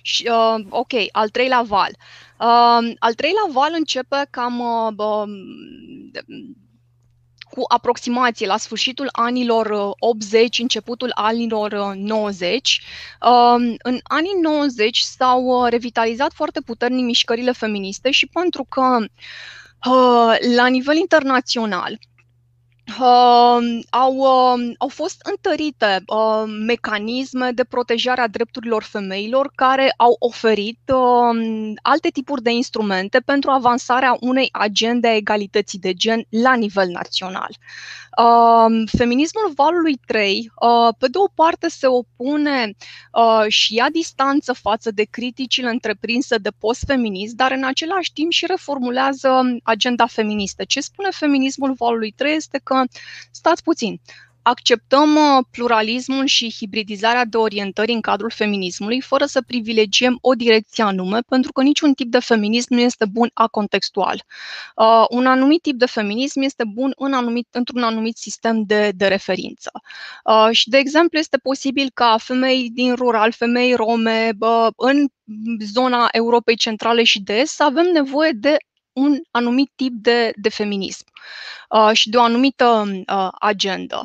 Și, 0.03 0.29
uh, 0.31 0.65
ok, 0.69 0.93
al 1.13 1.29
treilea 1.29 1.63
val. 1.63 1.91
Uh, 2.39 2.95
al 2.99 3.15
treilea 3.15 3.47
val 3.53 3.71
începe 3.73 4.27
cam 4.31 4.59
uh, 4.61 4.93
uh, 4.97 5.29
cu 7.51 7.63
aproximație 7.69 8.47
la 8.47 8.57
sfârșitul 8.57 9.09
anilor 9.13 9.93
80, 9.99 10.59
începutul 10.59 11.11
anilor 11.15 11.95
90. 11.95 12.81
În 13.83 13.99
anii 14.03 14.39
90 14.43 14.99
s-au 14.99 15.65
revitalizat 15.65 16.33
foarte 16.33 16.61
puternic 16.61 17.05
mișcările 17.05 17.53
feministe 17.53 18.11
și 18.11 18.27
pentru 18.27 18.65
că 18.69 18.99
la 20.57 20.67
nivel 20.67 20.97
internațional 20.97 21.99
Uh, 22.89 23.81
au, 23.91 24.15
uh, 24.17 24.75
au 24.79 24.89
fost 24.89 25.21
întărite 25.31 26.03
uh, 26.07 26.45
mecanisme 26.67 27.51
de 27.51 27.65
protejare 27.65 28.21
a 28.21 28.29
drepturilor 28.29 28.83
femeilor 28.83 29.53
care 29.55 29.95
au 29.97 30.17
oferit 30.19 30.81
uh, 30.93 31.73
alte 31.83 32.09
tipuri 32.09 32.43
de 32.43 32.51
instrumente 32.51 33.21
pentru 33.21 33.51
avansarea 33.51 34.17
unei 34.21 34.49
agende 34.53 35.09
a 35.09 35.15
egalității 35.15 35.79
de 35.79 35.95
gen 35.95 36.25
la 36.29 36.55
nivel 36.55 36.89
național. 36.89 37.51
Uh, 38.17 38.89
feminismul 38.97 39.53
valului 39.55 39.97
3, 40.07 40.51
uh, 40.61 40.95
pe 40.99 41.09
de 41.09 41.19
o 41.19 41.29
parte, 41.35 41.69
se 41.69 41.87
opune 41.87 42.75
uh, 43.13 43.45
și 43.49 43.75
ia 43.75 43.89
distanță 43.91 44.53
față 44.53 44.91
de 44.91 45.03
criticile 45.03 45.69
întreprinse 45.69 46.37
de 46.37 46.51
post-feminist, 46.59 47.35
dar 47.35 47.53
în 47.53 47.65
același 47.65 48.13
timp 48.13 48.31
și 48.31 48.47
reformulează 48.47 49.59
agenda 49.63 50.07
feministă. 50.07 50.65
Ce 50.65 50.81
spune 50.81 51.09
feminismul 51.11 51.73
valului 51.73 52.11
3 52.11 52.35
este 52.35 52.61
că, 52.63 52.76
stați 53.31 53.63
puțin, 53.63 54.01
acceptăm 54.47 55.15
uh, 55.15 55.45
pluralismul 55.51 56.27
și 56.27 56.55
hibridizarea 56.59 57.25
de 57.25 57.37
orientări 57.37 57.93
în 57.93 58.01
cadrul 58.01 58.31
feminismului, 58.31 59.01
fără 59.01 59.25
să 59.25 59.43
privilegiem 59.43 60.19
o 60.21 60.33
direcție 60.35 60.85
anume, 60.85 61.21
pentru 61.21 61.53
că 61.53 61.63
niciun 61.63 61.93
tip 61.93 62.11
de 62.11 62.19
feminism 62.19 62.75
nu 62.75 62.81
este 62.81 63.05
bun 63.05 63.31
acontextual. 63.35 64.25
Uh, 64.77 65.05
un 65.11 65.27
anumit 65.27 65.63
tip 65.63 65.79
de 65.79 65.87
feminism 65.87 66.41
este 66.41 66.65
bun 66.75 66.93
în 66.97 67.13
anumit, 67.13 67.49
într-un 67.51 67.83
anumit 67.83 68.17
sistem 68.17 68.63
de, 68.67 68.93
de 68.97 69.07
referință. 69.07 69.71
Uh, 70.25 70.49
și, 70.51 70.69
de 70.69 70.77
exemplu, 70.77 71.19
este 71.19 71.39
posibil 71.39 71.91
ca 71.95 72.17
femei 72.19 72.71
din 72.71 72.95
rural, 72.95 73.33
femei 73.33 73.75
rome, 73.75 74.31
uh, 74.39 74.67
în 74.77 75.07
zona 75.65 76.09
Europei 76.11 76.57
Centrale 76.57 77.03
și 77.03 77.23
de 77.23 77.35
Est, 77.35 77.55
să 77.55 77.63
avem 77.63 77.87
nevoie 77.93 78.31
de 78.35 78.57
un 78.97 79.21
anumit 79.31 79.71
tip 79.75 79.93
de, 79.93 80.33
de 80.35 80.49
feminism 80.49 81.05
uh, 81.71 81.91
și 81.93 82.09
de 82.09 82.17
o 82.17 82.23
anumită 82.23 82.85
uh, 83.07 83.29
agendă. 83.39 84.05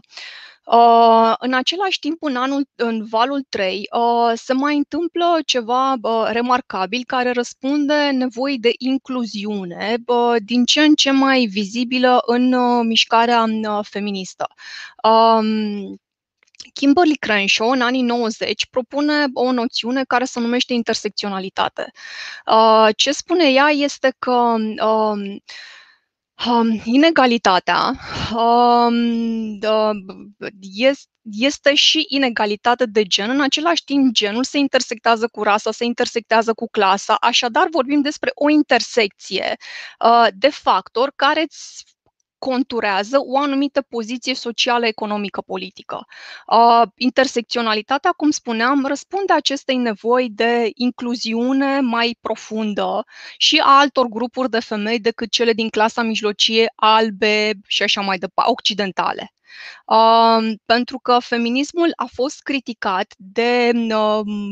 Uh, 0.65 1.33
în 1.39 1.53
același 1.53 1.99
timp, 1.99 2.23
în 2.23 2.35
anul, 2.35 2.67
în 2.75 3.05
valul 3.09 3.45
3, 3.49 3.87
uh, 3.91 4.31
se 4.35 4.53
mai 4.53 4.77
întâmplă 4.77 5.39
ceva 5.45 5.93
uh, 6.01 6.27
remarcabil 6.31 7.03
care 7.07 7.31
răspunde 7.31 8.09
nevoii 8.13 8.59
de 8.59 8.71
incluziune 8.77 9.97
uh, 10.05 10.35
din 10.45 10.65
ce 10.65 10.81
în 10.81 10.93
ce 10.95 11.11
mai 11.11 11.45
vizibilă 11.45 12.21
în 12.25 12.53
uh, 12.53 12.83
mișcarea 12.85 13.43
uh, 13.43 13.79
feministă. 13.81 14.47
Um, 15.03 16.00
Kimberly 16.74 17.15
Crenshaw, 17.15 17.69
în 17.69 17.82
anii 17.82 18.01
90, 18.01 18.65
propune 18.65 19.26
o 19.34 19.51
noțiune 19.51 20.03
care 20.03 20.24
se 20.24 20.39
numește 20.39 20.74
intersecționalitate. 20.74 21.91
Uh, 22.45 22.88
ce 22.95 23.11
spune 23.11 23.51
ea 23.51 23.69
este 23.69 24.13
că 24.19 24.32
um, 24.32 25.41
um, 26.47 26.82
inegalitatea 26.84 27.91
um, 28.34 29.59
este 31.32 31.76
și 31.76 32.05
inegalitate 32.07 32.86
de 32.86 33.03
gen. 33.03 33.30
În 33.30 33.41
același 33.41 33.84
timp, 33.84 34.13
genul 34.13 34.43
se 34.43 34.57
intersectează 34.57 35.28
cu 35.28 35.43
rasa, 35.43 35.72
se 35.72 35.84
intersectează 35.84 36.53
cu 36.53 36.67
clasa, 36.69 37.15
așadar 37.15 37.67
vorbim 37.72 38.01
despre 38.01 38.32
o 38.34 38.49
intersecție 38.49 39.55
uh, 39.99 40.28
de 40.34 40.49
factori 40.49 41.11
care 41.15 41.41
îți 41.41 41.84
conturează 42.47 43.17
o 43.19 43.37
anumită 43.39 43.81
poziție 43.81 44.35
socială, 44.35 44.85
economică, 44.87 45.41
politică. 45.41 46.05
Uh, 46.47 46.87
intersecționalitatea, 46.95 48.11
cum 48.11 48.29
spuneam, 48.31 48.85
răspunde 48.85 49.33
acestei 49.33 49.75
nevoi 49.75 50.29
de 50.29 50.71
incluziune 50.75 51.79
mai 51.79 52.17
profundă 52.21 53.05
și 53.37 53.61
a 53.65 53.79
altor 53.79 54.05
grupuri 54.07 54.49
de 54.49 54.59
femei 54.59 54.99
decât 54.99 55.31
cele 55.31 55.53
din 55.53 55.69
clasa 55.69 56.01
mijlocie, 56.01 56.71
albe 56.75 57.51
și 57.67 57.83
așa 57.83 58.01
mai 58.01 58.17
departe, 58.17 58.51
occidentale 58.51 59.33
pentru 60.65 60.99
că 60.99 61.17
feminismul 61.19 61.91
a 61.95 62.05
fost 62.13 62.41
criticat 62.41 63.13
de 63.17 63.71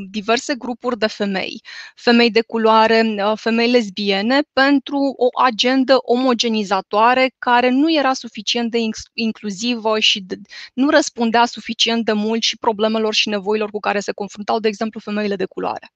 diverse 0.09 0.55
grupuri 0.55 0.97
de 0.97 1.07
femei, 1.07 1.61
femei 1.95 2.31
de 2.31 2.41
culoare, 2.41 3.15
femei 3.35 3.71
lesbiene, 3.71 4.41
pentru 4.53 4.97
o 5.17 5.41
agendă 5.41 5.97
omogenizatoare 6.01 7.31
care 7.39 7.69
nu 7.69 7.93
era 7.93 8.13
suficient 8.13 8.71
de 8.71 8.77
inclusivă 9.13 9.99
și 9.99 10.21
de, 10.21 10.35
nu 10.73 10.89
răspundea 10.89 11.45
suficient 11.45 12.05
de 12.05 12.13
mult 12.13 12.41
și 12.41 12.57
problemelor 12.57 13.13
și 13.13 13.29
nevoilor 13.29 13.69
cu 13.69 13.79
care 13.79 13.99
se 13.99 14.11
confruntau, 14.11 14.59
de 14.59 14.67
exemplu, 14.67 14.99
femeile 14.99 15.35
de 15.35 15.45
culoare. 15.45 15.91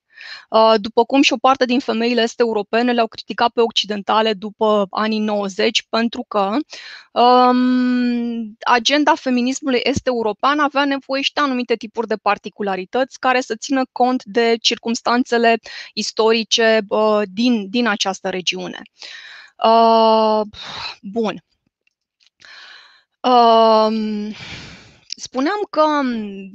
Uh, 0.50 0.74
după 0.76 1.04
cum 1.04 1.22
și 1.22 1.34
o 1.34 1.38
parte 1.38 1.66
din 1.66 1.80
femeile 1.80 2.22
este 2.22 2.44
europene 2.46 2.92
le-au 2.92 3.08
criticat 3.08 3.50
pe 3.50 3.62
occidentale 3.62 4.34
după 4.34 4.88
anii 4.90 5.20
90 5.20 5.86
pentru 5.90 6.26
că 6.28 6.56
um, 7.12 8.58
agenda 8.60 9.14
feminismului 9.16 9.80
este 9.84 10.10
european 10.10 10.60
avea 10.60 10.86
nevoie 10.86 11.22
și 11.22 11.34
de 11.34 11.42
anumite 11.42 11.76
tipuri 11.76 12.08
de 12.08 12.16
particularități 12.16 13.20
care 13.20 13.42
să 13.42 13.56
țină 13.56 13.82
cont 13.92 14.24
de 14.24 14.56
circumstanțele 14.62 15.60
istorice 15.94 16.80
uh, 16.88 17.22
din, 17.34 17.70
din 17.70 17.88
această 17.88 18.30
regiune. 18.30 18.82
Uh, 19.64 20.42
bun. 21.02 21.44
Uh, 23.22 24.36
Spuneam 25.16 25.68
că 25.70 25.84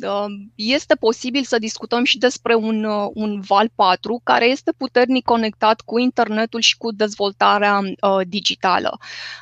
um, 0.08 0.52
este 0.54 0.94
posibil 0.94 1.44
să 1.44 1.58
discutăm 1.58 2.04
și 2.04 2.18
despre 2.18 2.54
un, 2.54 2.84
uh, 2.84 3.10
un 3.14 3.40
val 3.40 3.70
4 3.74 4.20
care 4.24 4.44
este 4.44 4.72
puternic 4.72 5.24
conectat 5.24 5.80
cu 5.80 5.98
internetul 5.98 6.60
și 6.60 6.76
cu 6.76 6.92
dezvoltarea 6.92 7.78
uh, 7.78 8.20
digitală. 8.28 8.98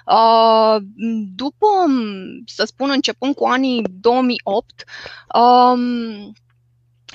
Uh, 0.06 0.76
după, 1.34 1.66
să 2.46 2.64
spun, 2.64 2.90
începând 2.90 3.34
cu 3.34 3.46
anii 3.46 3.82
2008, 4.00 4.84
um, 5.34 6.32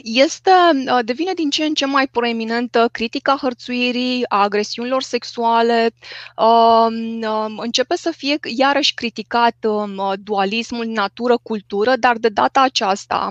este, 0.04 0.52
uh, 0.88 1.00
devine 1.06 1.34
din 1.34 1.50
ce 1.50 1.64
în 1.64 1.74
ce 1.74 1.86
mai 1.86 2.08
proeminentă 2.08 2.90
critica 2.92 3.38
hărțuirii, 3.42 4.24
a 4.30 4.42
agresiunilor 4.42 5.02
sexuale, 5.02 5.90
um, 6.38 7.22
um, 7.22 7.58
începe 7.58 7.96
să 7.96 8.12
fie 8.18 8.38
iarăși 8.56 8.94
criticat 8.94 9.56
um, 9.64 10.14
dualismul 10.24 10.86
natură-cultură, 10.86 11.96
dar 11.96 12.18
de 12.18 12.30
data 12.30 12.62
aceasta 12.62 13.28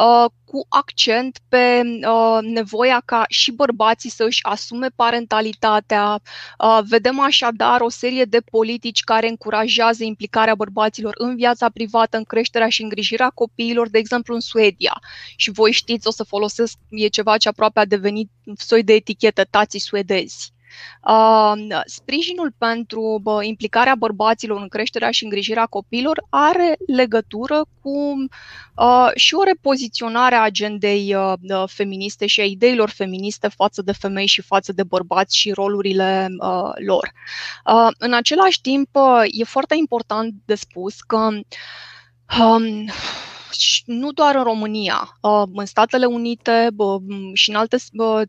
uh, 0.00 0.30
cu 0.46 0.66
accent 0.68 1.38
pe 1.48 1.82
uh, 1.84 2.38
nevoia 2.42 3.02
ca 3.04 3.24
și 3.28 3.52
bărbații 3.52 4.10
să 4.10 4.24
își 4.24 4.44
asume 4.44 4.88
parentalitatea. 4.96 6.20
Uh, 6.58 6.78
vedem 6.88 7.20
așadar 7.20 7.80
o 7.80 7.88
serie 7.88 8.24
de 8.24 8.40
politici 8.40 9.02
care 9.02 9.28
încurajează 9.28 10.04
implicarea 10.04 10.54
bărbaților 10.54 11.14
în 11.18 11.36
viața 11.36 11.68
privată, 11.68 12.16
în 12.16 12.24
creșterea 12.24 12.68
și 12.68 12.82
îngrijirea 12.82 13.30
copiilor, 13.30 13.88
de 13.88 13.98
exemplu 13.98 14.34
în 14.34 14.40
Suedia. 14.40 15.00
Și 15.36 15.50
voi 15.50 15.72
știți, 15.72 16.06
o 16.06 16.10
să 16.10 16.24
folosesc, 16.24 16.78
e 16.88 17.08
ceva 17.08 17.36
ce 17.36 17.48
aproape 17.48 17.80
a 17.80 17.84
devenit 17.84 18.30
soi 18.56 18.82
de 18.82 18.92
etichetă, 18.92 19.44
tații 19.44 19.80
suedezi. 19.80 20.54
Uh, 21.08 21.80
sprijinul 21.84 22.54
pentru 22.58 23.18
bă, 23.22 23.44
implicarea 23.44 23.94
bărbaților 23.94 24.60
în 24.60 24.68
creșterea 24.68 25.10
și 25.10 25.24
îngrijirea 25.24 25.66
copiilor 25.66 26.24
are 26.30 26.76
legătură 26.86 27.64
cu 27.82 28.14
uh, 28.76 29.10
și 29.14 29.34
o 29.34 29.42
repoziționare 29.42 30.34
a 30.34 30.42
agendei 30.42 31.14
uh, 31.14 31.64
feministe 31.66 32.26
și 32.26 32.40
a 32.40 32.44
ideilor 32.44 32.90
feministe 32.90 33.48
față 33.48 33.82
de 33.82 33.92
femei 33.92 34.26
și 34.26 34.42
față 34.42 34.72
de 34.72 34.82
bărbați 34.82 35.36
și 35.36 35.52
rolurile 35.52 36.28
uh, 36.38 36.70
lor. 36.74 37.12
Uh, 37.64 37.88
în 37.98 38.12
același 38.12 38.60
timp, 38.60 38.88
uh, 38.92 39.22
e 39.24 39.44
foarte 39.44 39.74
important 39.74 40.34
de 40.44 40.54
spus 40.54 41.00
că 41.00 41.28
um, 42.38 42.90
nu 43.84 44.12
doar 44.12 44.34
în 44.34 44.42
România, 44.42 45.18
uh, 45.20 45.42
în 45.54 45.66
Statele 45.66 46.06
Unite 46.06 46.68
și 47.32 47.50
în 47.50 47.56
alte 47.56 47.76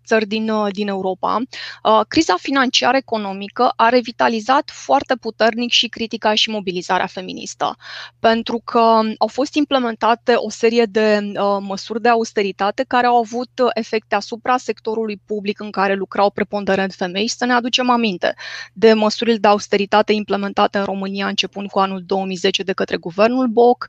țări 0.06 0.26
din, 0.26 0.50
uh, 0.50 0.68
din 0.72 0.88
Europa, 0.88 1.42
uh, 1.84 2.02
criza 2.08 2.36
financiară 2.40 2.98
economică 2.98 3.74
a 3.76 3.90
revitalizat 3.90 4.70
foarte 4.74 5.16
puternic 5.16 5.72
și 5.72 5.88
critica 5.88 6.34
și 6.34 6.50
mobilizarea 6.50 7.06
feministă, 7.06 7.76
pentru 8.20 8.62
că 8.64 8.80
au 9.18 9.28
fost 9.28 9.54
implementate 9.54 10.34
o 10.34 10.50
serie 10.50 10.86
de 10.86 11.32
măsuri 11.60 12.02
de 12.02 12.10
austeritate 12.10 12.86
care 12.88 13.06
au 13.06 13.18
avut 13.18 13.50
efecte 13.74 14.16
asupra 14.16 14.58
sectorului 14.58 15.22
public 15.26 15.60
în 15.60 15.72
care 15.72 15.94
lucrau 15.94 16.30
preponderent 16.30 16.94
femei. 16.94 17.28
Să 17.28 17.46
ne 17.46 17.54
aducem 17.54 17.90
aminte 17.90 18.36
de 18.74 18.94
măsurile 18.94 19.38
de 19.38 19.48
austeritate 19.48 20.14
implementate 20.14 20.78
în 20.78 20.84
România 20.84 21.28
începând 21.28 21.70
cu 21.70 21.80
anul 21.80 22.04
2010 22.06 22.64
de 22.64 22.74
către 22.74 22.98
guvernul 22.98 23.48
Boc, 23.48 23.88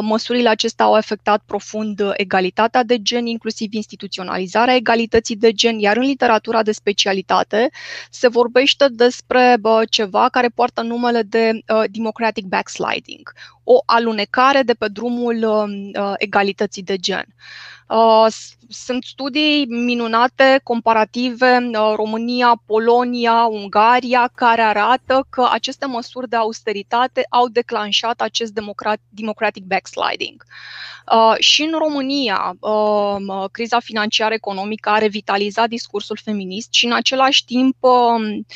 măsurile 0.00 0.48
acestea 0.52 0.84
au 0.84 0.94
afectat 0.94 1.42
profund 1.46 2.12
egalitatea 2.16 2.82
de 2.82 3.02
gen, 3.02 3.26
inclusiv 3.26 3.72
instituționalizarea 3.72 4.74
egalității 4.74 5.36
de 5.36 5.52
gen, 5.52 5.78
iar 5.78 5.96
în 5.96 6.02
literatura 6.02 6.62
de 6.62 6.72
specialitate 6.72 7.70
se 8.10 8.28
vorbește 8.28 8.86
despre 8.90 9.56
bă, 9.60 9.82
ceva 9.90 10.28
care 10.28 10.48
poartă 10.48 10.82
numele 10.82 11.22
de 11.22 11.50
uh, 11.52 11.82
democratic 11.90 12.44
backsliding, 12.44 13.32
o 13.64 13.76
alunecare 13.86 14.62
de 14.62 14.74
pe 14.74 14.86
drumul 14.88 15.36
uh, 15.44 16.12
egalității 16.18 16.82
de 16.82 16.96
gen. 16.96 17.24
Uh, 17.28 17.81
sunt 18.68 19.04
studii 19.04 19.66
minunate, 19.66 20.60
comparative, 20.62 21.70
uh, 21.72 21.92
România, 21.96 22.62
Polonia, 22.66 23.44
Ungaria, 23.44 24.30
care 24.34 24.62
arată 24.62 25.26
că 25.30 25.48
aceste 25.50 25.86
măsuri 25.86 26.28
de 26.28 26.36
austeritate 26.36 27.26
au 27.28 27.48
declanșat 27.48 28.20
acest 28.20 28.52
democratic 29.10 29.64
backsliding. 29.64 30.44
Uh, 31.12 31.34
și 31.38 31.62
în 31.62 31.78
România, 31.78 32.56
criza 33.52 33.80
financiară 33.80 34.34
economică 34.34 34.88
a 34.88 34.98
revitalizat 34.98 35.68
discursul 35.68 36.18
feminist 36.22 36.72
și 36.72 36.86
în 36.86 36.92
același 36.92 37.44
timp 37.44 37.76
Um, 37.80 38.46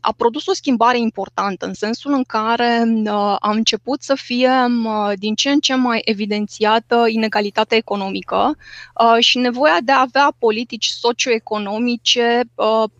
a 0.00 0.12
produs 0.16 0.46
o 0.46 0.52
schimbare 0.52 0.98
importantă 0.98 1.66
în 1.66 1.74
sensul 1.74 2.12
în 2.12 2.24
care 2.24 2.82
uh, 3.04 3.10
a 3.38 3.50
început 3.50 4.02
să 4.02 4.14
fie 4.14 4.50
uh, 4.84 5.12
din 5.14 5.34
ce 5.34 5.50
în 5.50 5.60
ce 5.60 5.74
mai 5.74 6.00
evidențiată 6.04 7.04
inegalitatea 7.08 7.76
economică 7.76 8.56
uh, 9.00 9.16
și 9.24 9.38
nevoia 9.38 9.76
de 9.84 9.92
a 9.92 10.00
avea 10.00 10.34
politici 10.38 10.86
socioeconomice 10.86 12.40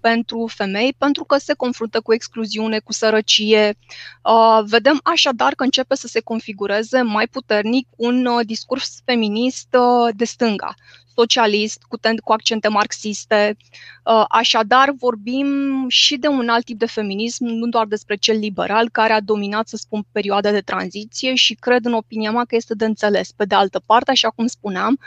pentru 0.01 0.47
femei, 0.55 0.95
pentru 0.99 1.25
că 1.25 1.39
se 1.39 1.55
confruntă 1.55 2.01
cu 2.01 2.13
excluziune, 2.13 2.79
cu 2.79 2.93
sărăcie. 2.93 3.79
Vedem 4.65 5.01
așadar 5.03 5.55
că 5.55 5.63
începe 5.63 5.95
să 5.95 6.07
se 6.07 6.21
configureze 6.21 7.03
mai 7.03 7.27
puternic 7.27 7.89
un 7.97 8.29
discurs 8.45 9.01
feminist 9.05 9.77
de 10.15 10.25
stânga 10.25 10.75
socialist, 11.17 11.83
cu, 11.89 11.99
ten- 11.99 12.21
cu 12.25 12.33
accente 12.33 12.69
marxiste. 12.69 13.57
Uh, 14.05 14.25
așadar, 14.29 14.91
vorbim 14.99 15.49
și 15.89 16.17
de 16.17 16.29
un 16.29 16.49
alt 16.49 16.65
tip 16.65 16.79
de 16.79 16.87
feminism, 16.87 17.45
nu 17.45 17.67
doar 17.67 17.87
despre 17.87 18.17
cel 18.17 18.39
liberal, 18.39 18.89
care 18.91 19.13
a 19.13 19.21
dominat, 19.21 19.69
să 19.69 19.77
spun, 19.77 20.07
perioada 20.13 20.51
de 20.51 20.61
tranziție 20.61 21.35
și 21.35 21.55
cred, 21.55 21.85
în 21.85 21.93
opinia 21.93 22.31
mea, 22.31 22.45
că 22.45 22.55
este 22.55 22.75
de 22.75 22.85
înțeles. 22.85 23.33
Pe 23.33 23.45
de 23.45 23.55
altă 23.55 23.83
parte, 23.87 24.11
așa 24.11 24.29
cum 24.29 24.47
spuneam, 24.47 24.99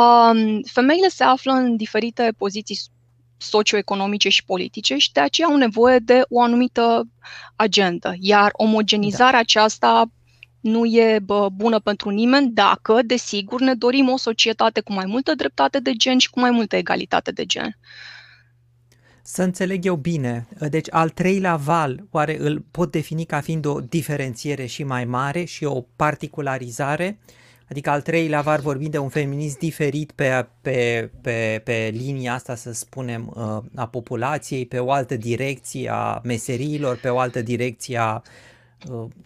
um, 0.00 0.62
femeile 0.72 1.08
se 1.08 1.24
află 1.24 1.52
în 1.52 1.76
diferite 1.76 2.34
poziții 2.38 2.78
socioeconomice 3.36 4.28
și 4.28 4.44
politice 4.44 4.96
și 4.96 5.12
de 5.12 5.20
aceea 5.20 5.48
au 5.48 5.56
nevoie 5.56 5.98
de 5.98 6.22
o 6.28 6.42
anumită 6.42 7.08
agendă. 7.56 8.14
Iar 8.18 8.50
omogenizarea 8.52 9.32
da. 9.32 9.38
aceasta 9.38 10.04
nu 10.64 10.84
e 10.84 11.18
bă, 11.18 11.48
bună 11.54 11.80
pentru 11.80 12.10
nimeni 12.10 12.50
dacă, 12.50 13.00
desigur, 13.02 13.60
ne 13.60 13.74
dorim 13.74 14.08
o 14.08 14.16
societate 14.16 14.80
cu 14.80 14.92
mai 14.92 15.04
multă 15.06 15.34
dreptate 15.34 15.78
de 15.78 15.92
gen 15.92 16.18
și 16.18 16.30
cu 16.30 16.40
mai 16.40 16.50
multă 16.50 16.76
egalitate 16.76 17.30
de 17.30 17.44
gen. 17.44 17.78
Să 19.22 19.42
înțeleg 19.42 19.84
eu 19.84 19.96
bine, 19.96 20.48
deci 20.70 20.86
al 20.90 21.08
treilea 21.08 21.56
val, 21.56 22.04
oare 22.10 22.36
îl 22.38 22.64
pot 22.70 22.90
defini 22.90 23.24
ca 23.24 23.40
fiind 23.40 23.64
o 23.64 23.80
diferențiere 23.80 24.66
și 24.66 24.84
mai 24.84 25.04
mare 25.04 25.44
și 25.44 25.64
o 25.64 25.80
particularizare? 25.96 27.18
Adică 27.70 27.90
al 27.90 28.02
treilea 28.02 28.40
val 28.40 28.60
vorbim 28.60 28.90
de 28.90 28.98
un 28.98 29.08
feminism 29.08 29.58
diferit 29.58 30.12
pe, 30.12 30.46
pe, 30.60 31.10
pe, 31.22 31.60
pe 31.64 31.90
linia 31.92 32.34
asta, 32.34 32.54
să 32.54 32.72
spunem, 32.72 33.32
uh, 33.36 33.58
a 33.74 33.86
populației, 33.86 34.66
pe 34.66 34.78
o 34.78 34.90
altă 34.90 35.16
direcție 35.16 35.90
a 35.92 36.20
meseriilor, 36.22 36.96
pe 36.96 37.08
o 37.08 37.18
altă 37.18 37.42
direcție 37.42 37.98
a 37.98 38.14
uh, 38.14 38.22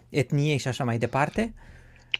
etniei 0.09 0.57
și 0.57 0.67
așa 0.67 0.83
mai 0.83 0.97
departe? 0.97 1.53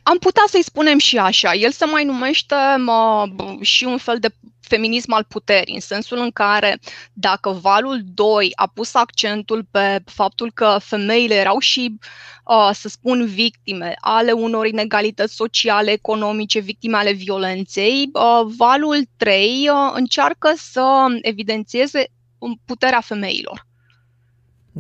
Am 0.04 0.18
putea 0.18 0.44
să-i 0.48 0.64
spunem 0.64 0.98
și 0.98 1.18
așa. 1.18 1.54
El 1.54 1.72
se 1.72 1.86
mai 1.86 2.04
numește 2.04 2.56
mă, 2.78 3.28
și 3.62 3.84
un 3.84 3.98
fel 3.98 4.20
de 4.20 4.30
feminism 4.70 5.14
al 5.14 5.24
puterii, 5.24 5.74
în 5.74 5.80
sensul 5.80 6.18
în 6.18 6.32
care 6.32 6.80
dacă 7.14 7.50
valul 7.50 8.02
2 8.04 8.52
a 8.56 8.68
pus 8.68 8.94
accentul 8.94 9.68
pe 9.72 10.02
faptul 10.06 10.52
că 10.54 10.78
femeile 10.82 11.36
erau 11.36 11.60
și, 11.60 11.98
uh, 12.46 12.70
să 12.74 12.88
spun, 12.88 13.26
victime 13.26 13.94
ale 14.00 14.32
unor 14.32 14.66
inegalități 14.66 15.36
sociale, 15.36 15.92
economice, 15.92 16.60
victime 16.60 16.98
ale 16.98 17.12
violenței, 17.12 18.10
uh, 18.14 18.54
valul 18.58 18.98
3 19.18 19.70
uh, 19.70 19.92
încearcă 19.94 20.54
să 20.56 21.06
evidențieze 21.22 22.08
puterea 22.66 23.02
femeilor. 23.02 23.68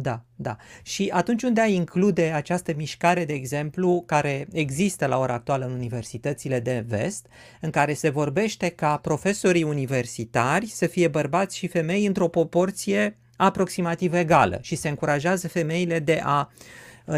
Da, 0.01 0.23
da. 0.35 0.55
Și 0.81 1.09
atunci 1.13 1.43
unde 1.43 1.61
ai 1.61 1.73
include 1.73 2.31
această 2.35 2.73
mișcare, 2.75 3.25
de 3.25 3.33
exemplu, 3.33 4.03
care 4.05 4.47
există 4.51 5.05
la 5.05 5.17
ora 5.17 5.33
actuală 5.33 5.65
în 5.65 5.71
universitățile 5.71 6.59
de 6.59 6.83
vest, 6.87 7.27
în 7.61 7.69
care 7.69 7.93
se 7.93 8.09
vorbește 8.09 8.69
ca 8.69 8.97
profesorii 8.97 9.63
universitari 9.63 10.65
să 10.65 10.87
fie 10.87 11.07
bărbați 11.07 11.57
și 11.57 11.67
femei 11.67 12.05
într-o 12.05 12.27
proporție 12.27 13.17
aproximativ 13.35 14.13
egală 14.13 14.59
și 14.61 14.75
se 14.75 14.89
încurajează 14.89 15.47
femeile 15.47 15.99
de 15.99 16.21
a 16.23 16.51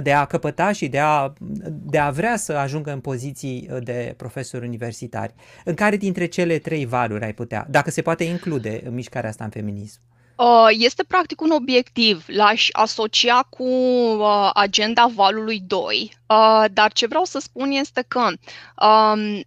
de 0.03 0.13
a 0.13 0.25
căpăta 0.25 0.71
și 0.71 0.88
de 0.88 0.99
a, 0.99 1.34
de 1.69 1.97
a 1.97 2.11
vrea 2.11 2.38
să 2.38 2.53
ajungă 2.53 2.91
în 2.91 2.99
poziții 2.99 3.69
de 3.84 4.13
profesori 4.17 4.65
universitari. 4.65 5.34
În 5.63 5.73
care 5.73 5.97
dintre 5.97 6.25
cele 6.25 6.57
trei 6.57 6.86
valuri 6.86 7.23
ai 7.23 7.34
putea, 7.34 7.67
dacă 7.69 7.89
se 7.91 8.01
poate 8.01 8.23
include 8.23 8.82
mișcarea 8.89 9.29
asta 9.29 9.43
în 9.43 9.49
feminism? 9.49 9.99
Uh, 10.03 10.20
este 10.70 11.04
practic 11.04 11.42
un 11.42 11.50
obiectiv, 11.52 12.24
l-aș 12.28 12.68
asocia 12.72 13.44
cu 13.50 13.64
uh, 13.64 14.50
agenda 14.54 15.12
valului 15.16 15.60
2, 15.60 16.14
uh, 16.28 16.66
dar 16.74 16.92
ce 16.94 17.08
vreau 17.08 17.24
să 17.24 17.39
spun 17.39 17.72
este 17.72 18.06
că 18.08 18.20
um, 18.86 19.44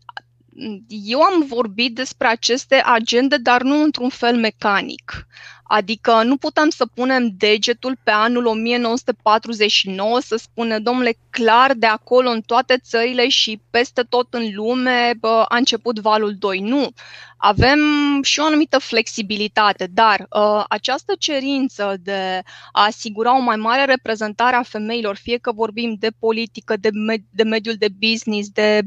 eu 0.89 1.21
am 1.21 1.45
vorbit 1.47 1.95
despre 1.95 2.27
aceste 2.27 2.83
agende, 2.85 3.37
dar 3.37 3.63
nu 3.63 3.83
într-un 3.83 4.09
fel 4.09 4.37
mecanic. 4.37 5.27
Adică 5.75 6.23
nu 6.23 6.37
putem 6.37 6.69
să 6.71 6.87
punem 6.87 7.35
degetul 7.37 7.97
pe 8.03 8.11
anul 8.11 8.47
1949 8.47 10.21
să 10.21 10.37
spunem, 10.37 10.83
domnule, 10.83 11.17
clar 11.31 11.73
de 11.75 11.87
acolo 11.87 12.29
în 12.29 12.41
toate 12.41 12.79
țările 12.79 13.29
și 13.29 13.61
peste 13.71 14.03
tot 14.03 14.35
în 14.35 14.55
lume 14.55 15.13
bă, 15.21 15.45
a 15.49 15.57
început 15.57 15.99
valul 15.99 16.35
2. 16.39 16.61
Nu. 16.61 16.89
Avem 17.37 17.79
și 18.23 18.41
o 18.41 18.45
anumită 18.45 18.79
flexibilitate, 18.79 19.89
dar 19.93 20.27
uh, 20.31 20.65
această 20.69 21.13
cerință 21.19 21.97
de 22.03 22.43
a 22.73 22.85
asigura 22.85 23.37
o 23.37 23.41
mai 23.41 23.57
mare 23.57 23.85
reprezentare 23.85 24.57
a 24.57 24.63
femeilor, 24.63 25.17
fie 25.17 25.37
că 25.39 25.53
vorbim 25.53 25.97
de 25.99 26.09
politică, 26.19 26.77
de, 26.77 26.89
med- 26.89 27.31
de 27.31 27.43
mediul 27.43 27.75
de 27.79 27.89
business, 27.99 28.49
de 28.49 28.81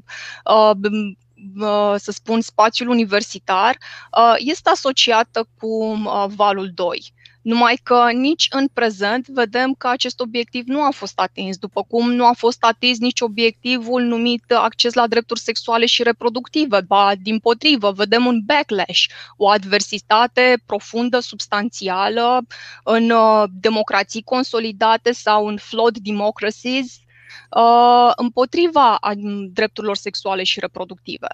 uh, 0.45 0.71
să 1.97 2.11
spun, 2.11 2.41
spațiul 2.41 2.89
universitar, 2.89 3.77
este 4.37 4.69
asociată 4.69 5.47
cu 5.59 6.01
valul 6.35 6.71
2. 6.73 7.13
Numai 7.47 7.79
că 7.83 8.09
nici 8.13 8.47
în 8.49 8.67
prezent 8.73 9.27
vedem 9.27 9.73
că 9.73 9.87
acest 9.87 10.19
obiectiv 10.19 10.63
nu 10.65 10.81
a 10.81 10.89
fost 10.91 11.19
atins, 11.19 11.57
după 11.57 11.83
cum 11.83 12.11
nu 12.11 12.25
a 12.25 12.33
fost 12.33 12.63
atins 12.63 12.99
nici 12.99 13.21
obiectivul 13.21 14.01
numit 14.01 14.51
acces 14.51 14.93
la 14.93 15.07
drepturi 15.07 15.39
sexuale 15.39 15.85
și 15.85 16.03
reproductive. 16.03 16.81
Ba, 16.81 17.11
din 17.21 17.39
potrivă, 17.39 17.91
vedem 17.91 18.25
un 18.25 18.41
backlash, 18.45 19.03
o 19.37 19.49
adversitate 19.49 20.61
profundă, 20.65 21.19
substanțială 21.19 22.45
în 22.83 23.13
democrații 23.51 24.21
consolidate 24.21 25.11
sau 25.11 25.47
în 25.47 25.57
flawed 25.57 25.97
democracies 25.97 26.85
uh, 26.85 27.06
împotriva 28.15 28.99
drepturilor 29.53 29.95
sexuale 29.95 30.43
și 30.43 30.59
reproductive. 30.59 31.27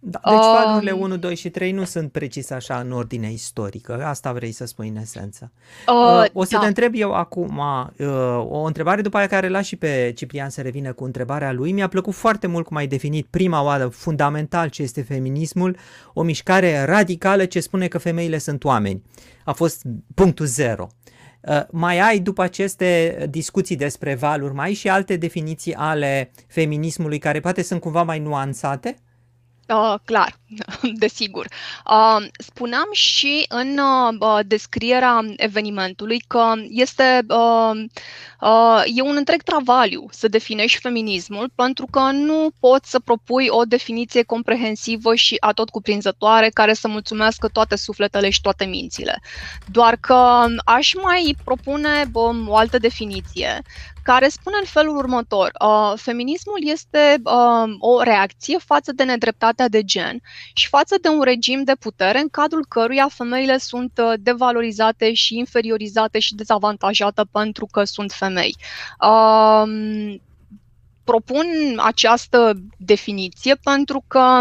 Da, 0.00 0.20
deci 0.24 0.34
um, 0.34 0.64
valurile 0.64 0.90
1, 0.90 1.16
2 1.16 1.36
și 1.36 1.50
3 1.50 1.72
nu 1.72 1.84
sunt 1.84 2.12
precis 2.12 2.50
așa 2.50 2.78
în 2.78 2.92
ordine 2.92 3.32
istorică. 3.32 4.04
Asta 4.04 4.32
vrei 4.32 4.52
să 4.52 4.66
spui 4.66 4.88
în 4.88 4.96
esență. 4.96 5.52
Uh, 5.86 5.94
uh, 5.94 6.24
o 6.32 6.44
să 6.44 6.54
da. 6.54 6.60
te 6.60 6.66
întreb 6.66 6.92
eu 6.96 7.12
acum 7.12 7.60
uh, 7.96 8.06
o 8.48 8.62
întrebare 8.62 9.02
după 9.02 9.16
aia 9.16 9.26
care 9.26 9.48
las 9.48 9.66
și 9.66 9.76
pe 9.76 10.12
Ciprian 10.16 10.50
să 10.50 10.60
revină 10.60 10.92
cu 10.92 11.04
întrebarea 11.04 11.52
lui. 11.52 11.72
Mi-a 11.72 11.88
plăcut 11.88 12.14
foarte 12.14 12.46
mult 12.46 12.66
cum 12.66 12.76
ai 12.76 12.86
definit 12.86 13.26
prima 13.30 13.62
oară 13.62 13.88
fundamental 13.88 14.68
ce 14.68 14.82
este 14.82 15.02
feminismul, 15.02 15.76
o 16.12 16.22
mișcare 16.22 16.84
radicală 16.84 17.44
ce 17.44 17.60
spune 17.60 17.88
că 17.88 17.98
femeile 17.98 18.38
sunt 18.38 18.64
oameni. 18.64 19.02
A 19.44 19.52
fost 19.52 19.82
punctul 20.14 20.46
zero. 20.46 20.88
Uh, 20.90 21.17
mai 21.70 21.98
ai 21.98 22.18
după 22.18 22.42
aceste 22.42 23.26
discuții 23.30 23.76
despre 23.76 24.14
valuri, 24.14 24.54
mai 24.54 24.66
ai 24.66 24.74
și 24.74 24.88
alte 24.88 25.16
definiții 25.16 25.74
ale 25.74 26.30
feminismului 26.46 27.18
care 27.18 27.40
poate 27.40 27.62
sunt 27.62 27.80
cumva 27.80 28.02
mai 28.02 28.18
nuanțate? 28.18 28.96
Uh, 29.68 29.94
clar, 30.04 30.38
desigur. 31.04 31.46
Uh, 31.90 32.26
spuneam 32.38 32.88
și 32.92 33.44
în 33.48 33.78
uh, 34.20 34.38
descrierea 34.46 35.20
evenimentului 35.36 36.18
că 36.26 36.52
este 36.68 37.26
uh, 37.28 37.84
uh, 38.40 38.82
e 38.94 39.02
un 39.02 39.16
întreg 39.16 39.42
travaliu 39.42 40.06
să 40.10 40.28
definești 40.28 40.80
feminismul 40.80 41.50
pentru 41.54 41.86
că 41.90 42.00
nu 42.00 42.50
poți 42.60 42.90
să 42.90 42.98
propui 42.98 43.46
o 43.48 43.62
definiție 43.62 44.22
comprehensivă 44.22 45.14
și 45.14 45.36
atot 45.40 45.70
cuprinzătoare 45.70 46.48
care 46.48 46.72
să 46.72 46.88
mulțumească 46.88 47.48
toate 47.48 47.76
sufletele 47.76 48.30
și 48.30 48.40
toate 48.40 48.64
mințile. 48.64 49.20
Doar 49.70 49.96
că 49.96 50.44
aș 50.64 50.94
mai 50.94 51.36
propune 51.44 52.04
bă, 52.10 52.30
o 52.46 52.56
altă 52.56 52.78
definiție 52.78 53.62
care 54.10 54.28
spune 54.28 54.56
în 54.60 54.66
felul 54.66 54.96
următor: 54.96 55.50
uh, 55.64 55.92
feminismul 55.96 56.60
este 56.64 57.20
uh, 57.22 57.76
o 57.78 58.02
reacție 58.02 58.58
față 58.58 58.92
de 58.92 59.04
nedreptatea 59.04 59.68
de 59.68 59.82
gen 59.84 60.20
și 60.54 60.68
față 60.68 60.96
de 61.00 61.08
un 61.08 61.22
regim 61.22 61.64
de 61.64 61.72
putere 61.80 62.18
în 62.18 62.28
cadrul 62.28 62.66
căruia 62.68 63.08
femeile 63.08 63.58
sunt 63.58 63.92
uh, 64.02 64.12
devalorizate 64.20 65.12
și 65.12 65.36
inferiorizate 65.36 66.18
și 66.18 66.34
dezavantajate 66.34 67.22
pentru 67.32 67.66
că 67.66 67.84
sunt 67.84 68.12
femei. 68.12 68.27
Uh, 69.00 70.18
propun 71.10 71.46
această 71.76 72.52
definiție 72.76 73.54
pentru 73.54 74.04
că 74.08 74.38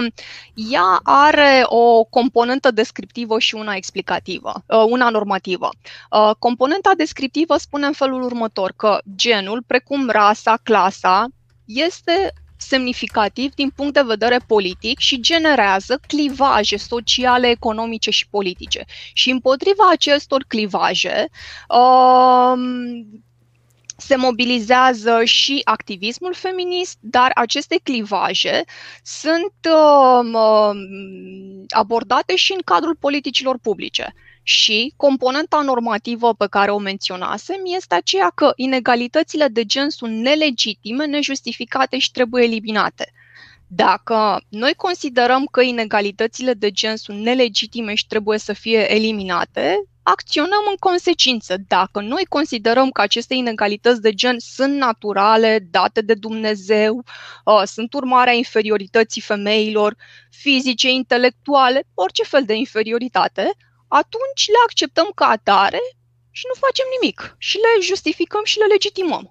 ea 0.71 0.99
are 1.03 1.61
o 1.65 2.03
componentă 2.03 2.71
descriptivă 2.71 3.39
și 3.39 3.55
una 3.55 3.75
explicativă, 3.75 4.63
uh, 4.67 4.83
una 4.89 5.09
normativă. 5.09 5.69
Uh, 6.11 6.31
componenta 6.39 6.91
descriptivă 6.97 7.57
spune 7.57 7.85
în 7.85 7.93
felul 7.93 8.23
următor 8.23 8.73
că 8.75 8.99
genul, 9.15 9.63
precum 9.67 10.09
rasa, 10.09 10.59
clasa, 10.63 11.25
este 11.65 12.33
semnificativ 12.57 13.53
din 13.53 13.69
punct 13.69 13.93
de 13.93 14.01
vedere 14.01 14.39
politic 14.47 14.99
și 14.99 15.19
generează 15.19 15.99
clivaje 16.07 16.77
sociale, 16.77 17.49
economice 17.49 18.11
și 18.11 18.29
politice. 18.29 18.85
Și 19.13 19.29
împotriva 19.29 19.89
acestor 19.91 20.45
clivaje, 20.47 21.29
uh, 21.69 22.53
se 23.97 24.15
mobilizează 24.15 25.23
și 25.23 25.61
activismul 25.63 26.33
feminist, 26.33 26.97
dar 26.99 27.31
aceste 27.35 27.79
clivaje 27.83 28.63
sunt 29.03 29.53
uh, 29.69 30.79
abordate 31.69 32.35
și 32.35 32.51
în 32.51 32.61
cadrul 32.65 32.95
politicilor 32.95 33.57
publice. 33.57 34.13
Și 34.43 34.93
componenta 34.95 35.61
normativă 35.61 36.33
pe 36.33 36.47
care 36.49 36.71
o 36.71 36.77
menționasem 36.77 37.59
este 37.63 37.95
aceea 37.95 38.31
că 38.35 38.51
inegalitățile 38.55 39.47
de 39.47 39.65
gen 39.65 39.89
sunt 39.89 40.17
nelegitime, 40.17 41.05
nejustificate 41.05 41.97
și 41.97 42.11
trebuie 42.11 42.43
eliminate. 42.43 43.11
Dacă 43.67 44.41
noi 44.49 44.73
considerăm 44.73 45.45
că 45.51 45.61
inegalitățile 45.61 46.53
de 46.53 46.71
gen 46.71 46.95
sunt 46.95 47.19
nelegitime 47.19 47.93
și 47.93 48.07
trebuie 48.07 48.37
să 48.37 48.53
fie 48.53 48.93
eliminate, 48.93 49.77
acționăm 50.13 50.63
în 50.69 50.75
consecință. 50.79 51.55
Dacă 51.67 51.99
noi 52.01 52.25
considerăm 52.29 52.89
că 52.89 53.01
aceste 53.01 53.33
inegalități 53.33 54.01
de 54.01 54.13
gen 54.13 54.35
sunt 54.39 54.73
naturale, 54.77 55.67
date 55.71 56.01
de 56.01 56.13
Dumnezeu, 56.13 56.93
uh, 56.97 57.61
sunt 57.65 57.93
urmarea 57.93 58.33
inferiorității 58.33 59.21
femeilor, 59.21 59.95
fizice, 60.29 60.89
intelectuale, 60.89 61.83
orice 61.93 62.23
fel 62.23 62.43
de 62.45 62.53
inferioritate, 62.53 63.45
atunci 63.87 64.43
le 64.47 64.61
acceptăm 64.63 65.09
ca 65.15 65.25
atare 65.25 65.81
și 66.31 66.43
nu 66.47 66.59
facem 66.65 66.85
nimic 66.99 67.35
și 67.37 67.57
le 67.57 67.85
justificăm 67.85 68.41
și 68.43 68.57
le 68.57 68.65
legitimăm. 68.65 69.27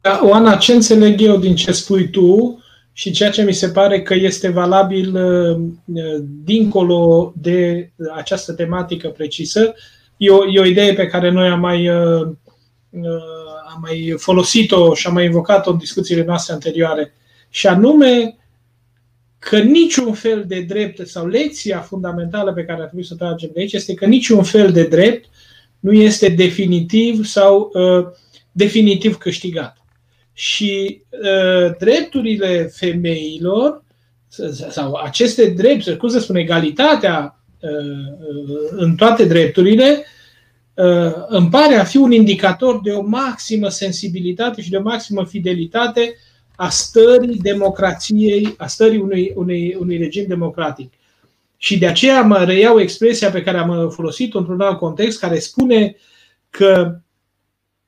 Da, 0.00 0.20
Oana, 0.22 0.56
ce 0.56 0.72
înțeleg 0.72 1.20
eu 1.20 1.36
din 1.36 1.56
ce 1.56 1.72
spui 1.72 2.10
tu 2.10 2.58
și 2.98 3.10
ceea 3.10 3.30
ce 3.30 3.42
mi 3.42 3.52
se 3.52 3.68
pare 3.68 4.02
că 4.02 4.14
este 4.14 4.48
valabil 4.48 5.16
uh, 5.16 5.56
uh, 5.84 6.24
dincolo 6.44 7.32
de 7.36 7.90
această 8.14 8.52
tematică 8.52 9.08
precisă, 9.08 9.74
e 10.16 10.30
o, 10.30 10.50
e 10.50 10.60
o 10.60 10.64
idee 10.64 10.94
pe 10.94 11.06
care 11.06 11.30
noi 11.30 11.48
am 11.48 11.60
mai, 11.60 11.88
uh, 11.88 12.26
am 13.74 13.78
mai 13.80 14.14
folosit-o 14.16 14.94
și 14.94 15.06
am 15.06 15.12
mai 15.12 15.24
invocat-o 15.24 15.70
în 15.70 15.78
discuțiile 15.78 16.24
noastre 16.24 16.52
anterioare, 16.52 17.12
și 17.48 17.66
anume 17.66 18.36
că 19.38 19.58
niciun 19.58 20.12
fel 20.12 20.44
de 20.46 20.60
drept 20.60 21.08
sau 21.08 21.26
lecția 21.26 21.78
fundamentală 21.78 22.52
pe 22.52 22.64
care 22.64 22.80
ar 22.80 22.86
trebui 22.86 23.04
să 23.04 23.12
o 23.14 23.24
tragem 23.24 23.50
de 23.52 23.60
aici 23.60 23.72
este 23.72 23.94
că 23.94 24.06
niciun 24.06 24.42
fel 24.42 24.72
de 24.72 24.84
drept 24.84 25.28
nu 25.80 25.92
este 25.92 26.28
definitiv 26.28 27.24
sau 27.24 27.70
uh, 27.72 28.06
definitiv 28.52 29.16
câștigat 29.16 29.75
și 30.38 31.02
uh, 31.10 31.76
drepturile 31.78 32.62
femeilor 32.62 33.84
sau 34.70 34.94
aceste 34.94 35.46
drepturi, 35.46 35.96
cum 35.96 36.08
să 36.08 36.18
spun, 36.18 36.36
egalitatea 36.36 37.40
uh, 37.60 38.68
în 38.70 38.94
toate 38.94 39.24
drepturile, 39.24 40.04
uh, 40.74 41.12
îmi 41.28 41.48
pare 41.48 41.74
a 41.74 41.84
fi 41.84 41.96
un 41.96 42.12
indicator 42.12 42.80
de 42.82 42.90
o 42.90 43.02
maximă 43.02 43.68
sensibilitate 43.68 44.62
și 44.62 44.70
de 44.70 44.76
o 44.76 44.82
maximă 44.82 45.24
fidelitate 45.24 46.14
a 46.56 46.68
stării 46.68 47.38
democrației, 47.38 48.54
a 48.56 48.66
stării 48.66 48.98
unui, 48.98 49.32
unui, 49.34 49.76
unui 49.78 49.98
regim 49.98 50.24
democratic. 50.28 50.92
Și 51.56 51.78
de 51.78 51.86
aceea 51.86 52.22
mă 52.22 52.44
reiau 52.44 52.80
expresia 52.80 53.30
pe 53.30 53.42
care 53.42 53.58
am 53.58 53.90
folosit-o 53.90 54.38
într-un 54.38 54.60
alt 54.60 54.78
context, 54.78 55.18
care 55.18 55.38
spune 55.38 55.96
că 56.50 57.00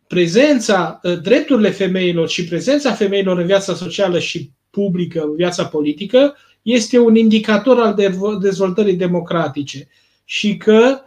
prezența, 0.08 1.00
ă, 1.04 1.14
drepturile 1.14 1.70
femeilor 1.70 2.28
și 2.28 2.44
prezența 2.44 2.92
femeilor 2.92 3.38
în 3.38 3.46
viața 3.46 3.74
socială 3.74 4.18
și 4.18 4.50
publică, 4.70 5.20
în 5.22 5.34
viața 5.34 5.64
politică, 5.64 6.36
este 6.62 6.98
un 6.98 7.16
indicator 7.16 7.78
al 7.78 7.94
dezvoltării 8.40 8.94
democratice 8.94 9.88
și 10.24 10.56
că 10.56 10.98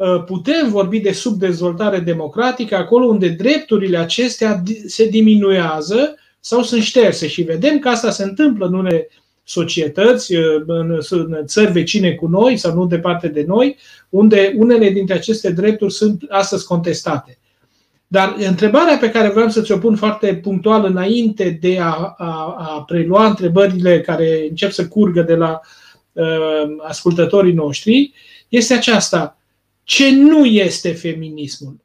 ă, 0.00 0.22
putem 0.26 0.70
vorbi 0.70 1.00
de 1.00 1.12
subdezvoltare 1.12 1.98
democratică 1.98 2.76
acolo 2.76 3.06
unde 3.06 3.28
drepturile 3.28 3.98
acestea 3.98 4.62
se 4.86 5.08
diminuează 5.08 6.14
sau 6.40 6.62
sunt 6.62 6.82
șterse 6.82 7.26
și 7.26 7.42
vedem 7.42 7.78
că 7.78 7.88
asta 7.88 8.10
se 8.10 8.22
întâmplă 8.22 8.66
în 8.66 8.74
unele 8.74 9.08
societăți, 9.44 10.34
ă, 10.36 10.64
în 10.66 11.02
țări 11.44 11.72
vecine 11.72 12.12
cu 12.12 12.26
noi 12.26 12.56
sau 12.56 12.74
nu 12.74 12.86
departe 12.86 13.28
de 13.28 13.44
noi, 13.46 13.76
unde 14.08 14.54
unele 14.56 14.90
dintre 14.90 15.14
aceste 15.14 15.50
drepturi 15.50 15.92
sunt 15.92 16.22
astăzi 16.28 16.66
contestate. 16.66 17.38
Dar 18.14 18.34
întrebarea 18.38 18.96
pe 18.96 19.10
care 19.10 19.28
vreau 19.28 19.48
să 19.48 19.62
ți-o 19.62 19.78
pun 19.78 19.96
foarte 19.96 20.34
punctual 20.34 20.84
înainte 20.84 21.58
de 21.60 21.78
a, 21.80 22.14
a, 22.18 22.54
a 22.58 22.84
prelua 22.86 23.26
întrebările 23.26 24.00
care 24.00 24.46
încep 24.48 24.70
să 24.70 24.88
curgă 24.88 25.22
de 25.22 25.34
la 25.34 25.60
uh, 26.12 26.62
ascultătorii 26.82 27.52
noștri 27.52 28.12
este 28.48 28.74
aceasta. 28.74 29.38
Ce 29.84 30.10
nu 30.10 30.44
este 30.44 30.92
feminismul? 30.92 31.76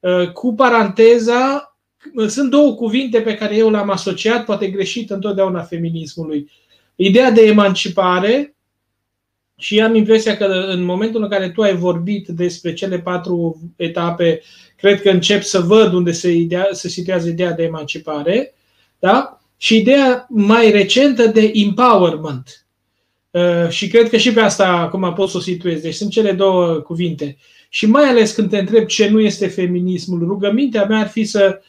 Uh, 0.00 0.32
cu 0.32 0.54
paranteza, 0.54 1.76
sunt 2.26 2.50
două 2.50 2.74
cuvinte 2.74 3.20
pe 3.20 3.34
care 3.34 3.56
eu 3.56 3.70
le-am 3.70 3.90
asociat, 3.90 4.44
poate 4.44 4.66
greșit 4.66 5.10
întotdeauna 5.10 5.62
feminismului. 5.62 6.50
Ideea 6.94 7.30
de 7.30 7.40
emancipare 7.42 8.54
și 9.58 9.80
am 9.80 9.94
impresia 9.94 10.36
că 10.36 10.44
în 10.44 10.82
momentul 10.82 11.22
în 11.22 11.28
care 11.28 11.50
tu 11.50 11.62
ai 11.62 11.76
vorbit 11.76 12.28
despre 12.28 12.72
cele 12.72 12.98
patru 12.98 13.60
etape, 13.76 14.42
cred 14.82 15.02
că 15.02 15.10
încep 15.10 15.42
să 15.42 15.60
văd 15.60 15.92
unde 15.92 16.12
se, 16.12 16.30
idea, 16.30 16.68
se 16.72 16.88
situează 16.88 17.28
ideea 17.28 17.52
de 17.52 17.62
emancipare, 17.62 18.54
da? 18.98 19.40
și 19.56 19.76
ideea 19.76 20.26
mai 20.28 20.70
recentă 20.70 21.26
de 21.26 21.50
empowerment. 21.54 22.66
Uh, 23.30 23.68
și 23.68 23.88
cred 23.88 24.08
că 24.08 24.16
și 24.16 24.32
pe 24.32 24.40
asta 24.40 24.66
acum 24.66 25.12
pot 25.14 25.28
să 25.28 25.36
o 25.36 25.40
situez. 25.40 25.80
Deci 25.80 25.94
sunt 25.94 26.10
cele 26.10 26.32
două 26.32 26.66
cuvinte. 26.74 27.36
Și 27.68 27.86
mai 27.86 28.04
ales 28.04 28.32
când 28.32 28.50
te 28.50 28.58
întreb 28.58 28.86
ce 28.86 29.08
nu 29.08 29.20
este 29.20 29.46
feminismul, 29.46 30.18
rugămintea 30.18 30.84
mea 30.84 30.98
ar 30.98 31.08
fi 31.08 31.24
să 31.24 31.60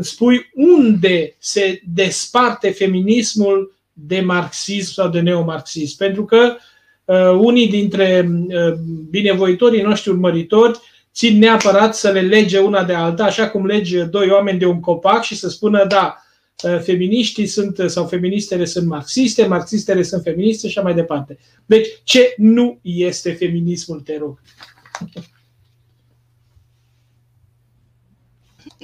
spui 0.00 0.50
unde 0.54 1.34
se 1.38 1.80
desparte 1.94 2.70
feminismul 2.70 3.74
de 3.92 4.20
marxism 4.20 4.92
sau 4.92 5.08
de 5.08 5.20
neomarxism. 5.20 5.96
Pentru 5.96 6.24
că 6.24 6.54
uh, 6.54 6.60
Uh, 7.04 7.38
unii 7.38 7.68
dintre 7.68 8.30
uh, 8.48 8.72
binevoitorii 9.10 9.82
noștri 9.82 10.10
urmăritori 10.10 10.78
țin 11.14 11.38
neapărat 11.38 11.96
să 11.96 12.10
le 12.10 12.20
lege 12.20 12.58
una 12.58 12.84
de 12.84 12.94
alta, 12.94 13.24
așa 13.24 13.48
cum 13.48 13.66
lege 13.66 14.04
doi 14.04 14.30
oameni 14.30 14.58
de 14.58 14.66
un 14.66 14.80
copac 14.80 15.22
și 15.22 15.36
să 15.36 15.48
spună, 15.48 15.84
da, 15.86 16.16
uh, 16.62 16.80
feminiștii 16.82 17.46
sunt, 17.46 17.78
sau 17.86 18.06
feministele 18.06 18.64
sunt 18.64 18.86
marxiste, 18.86 19.46
marxistele 19.46 20.02
sunt 20.02 20.22
feministe 20.22 20.68
și 20.68 20.78
așa 20.78 20.86
mai 20.86 20.94
departe. 20.94 21.38
Deci, 21.66 21.88
ce 22.04 22.34
nu 22.36 22.78
este 22.82 23.32
feminismul, 23.32 24.00
te 24.00 24.18
rog? 24.18 24.40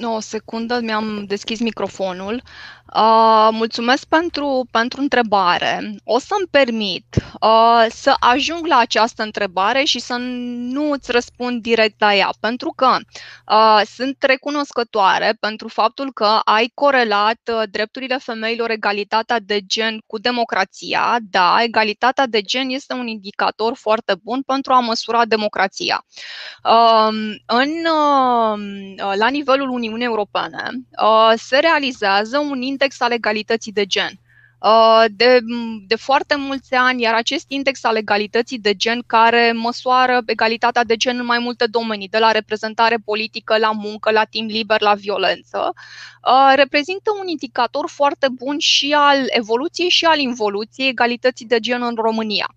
O 0.03 0.19
secundă, 0.19 0.79
mi-am 0.81 1.25
deschis 1.27 1.59
microfonul. 1.59 2.43
Uh, 2.95 3.47
mulțumesc 3.51 4.05
pentru, 4.05 4.67
pentru 4.71 5.01
întrebare. 5.01 5.95
O 6.03 6.19
să-mi 6.19 6.47
permit 6.51 7.05
uh, 7.41 7.85
să 7.89 8.13
ajung 8.19 8.65
la 8.65 8.77
această 8.77 9.23
întrebare 9.23 9.83
și 9.83 9.99
să 9.99 10.15
nu 10.57 10.91
îți 10.91 11.11
răspund 11.11 11.61
direct 11.61 11.99
la 11.99 12.15
ea, 12.15 12.29
pentru 12.39 12.73
că 12.75 12.97
uh, 13.47 13.81
sunt 13.95 14.15
recunoscătoare 14.19 15.37
pentru 15.39 15.67
faptul 15.67 16.11
că 16.13 16.39
ai 16.43 16.71
corelat 16.73 17.39
uh, 17.53 17.61
drepturile 17.71 18.17
femeilor, 18.17 18.69
egalitatea 18.69 19.39
de 19.39 19.59
gen 19.65 20.01
cu 20.07 20.19
democrația. 20.19 21.17
Da, 21.29 21.57
egalitatea 21.63 22.25
de 22.27 22.41
gen 22.41 22.69
este 22.69 22.93
un 22.93 23.07
indicator 23.07 23.75
foarte 23.75 24.13
bun 24.23 24.41
pentru 24.41 24.73
a 24.73 24.79
măsura 24.79 25.25
democrația. 25.25 26.05
Uh, 26.63 27.07
în, 27.45 27.69
uh, 27.85 29.13
la 29.17 29.27
nivelul 29.29 29.69
Uniunii 29.69 30.05
Europene 30.05 30.69
uh, 31.01 31.33
se 31.35 31.57
realizează 31.59 32.37
un 32.39 32.61
index 32.81 33.01
al 33.01 33.11
egalității 33.11 33.71
de 33.71 33.85
gen. 33.85 34.19
Uh, 34.59 35.05
de, 35.15 35.39
de 35.87 35.95
foarte 35.95 36.35
mulți 36.35 36.73
ani, 36.73 37.01
iar 37.01 37.13
acest 37.13 37.45
index 37.47 37.83
al 37.83 37.95
egalității 37.95 38.59
de 38.59 38.75
gen 38.75 39.03
care 39.07 39.51
măsoară 39.51 40.21
egalitatea 40.25 40.83
de 40.83 40.95
gen 40.95 41.19
în 41.19 41.25
mai 41.25 41.39
multe 41.39 41.65
domenii, 41.65 42.07
de 42.07 42.17
la 42.17 42.31
reprezentare 42.31 42.97
politică, 43.05 43.57
la 43.57 43.71
muncă, 43.71 44.11
la 44.11 44.23
timp 44.23 44.49
liber, 44.49 44.81
la 44.81 44.93
violență, 44.93 45.73
uh, 45.73 46.53
reprezintă 46.55 47.11
un 47.21 47.27
indicator 47.27 47.89
foarte 47.89 48.27
bun 48.31 48.59
și 48.59 48.93
al 48.97 49.25
evoluției 49.27 49.89
și 49.89 50.05
al 50.05 50.19
involuției 50.19 50.87
egalității 50.89 51.45
de 51.45 51.59
gen 51.59 51.81
în 51.81 51.95
România. 51.95 52.55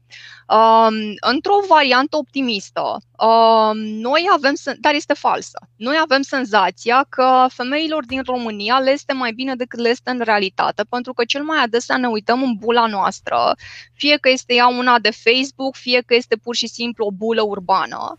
Um, 0.48 1.14
într-o 1.20 1.58
variantă 1.68 2.16
optimistă, 2.16 2.80
um, 3.18 3.78
noi 3.78 4.26
avem, 4.32 4.54
dar 4.80 4.94
este 4.94 5.14
falsă, 5.14 5.58
noi 5.76 5.96
avem 6.02 6.22
senzația 6.22 7.06
că 7.08 7.46
femeilor 7.48 8.04
din 8.04 8.22
România 8.26 8.78
le 8.78 8.90
este 8.90 9.12
mai 9.12 9.32
bine 9.32 9.54
decât 9.54 9.78
le 9.78 9.88
este 9.88 10.10
în 10.10 10.20
realitate, 10.20 10.82
pentru 10.88 11.12
că 11.12 11.24
cel 11.24 11.42
mai 11.42 11.62
adesea 11.62 11.96
ne 11.96 12.06
uităm 12.06 12.42
în 12.42 12.54
bula 12.58 12.86
noastră, 12.86 13.54
fie 13.92 14.16
că 14.16 14.28
este 14.28 14.54
ea 14.54 14.66
una 14.66 14.98
de 14.98 15.10
Facebook, 15.10 15.74
fie 15.74 16.00
că 16.00 16.14
este 16.14 16.36
pur 16.36 16.54
și 16.54 16.66
simplu 16.66 17.06
o 17.06 17.10
bulă 17.10 17.42
urbană. 17.42 18.16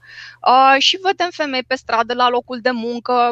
Uh, 0.48 0.76
și 0.78 1.00
vedem 1.04 1.30
femei 1.32 1.64
pe 1.64 1.76
stradă 1.76 2.14
la 2.14 2.30
locul 2.30 2.60
de 2.62 2.72
muncă, 2.72 3.32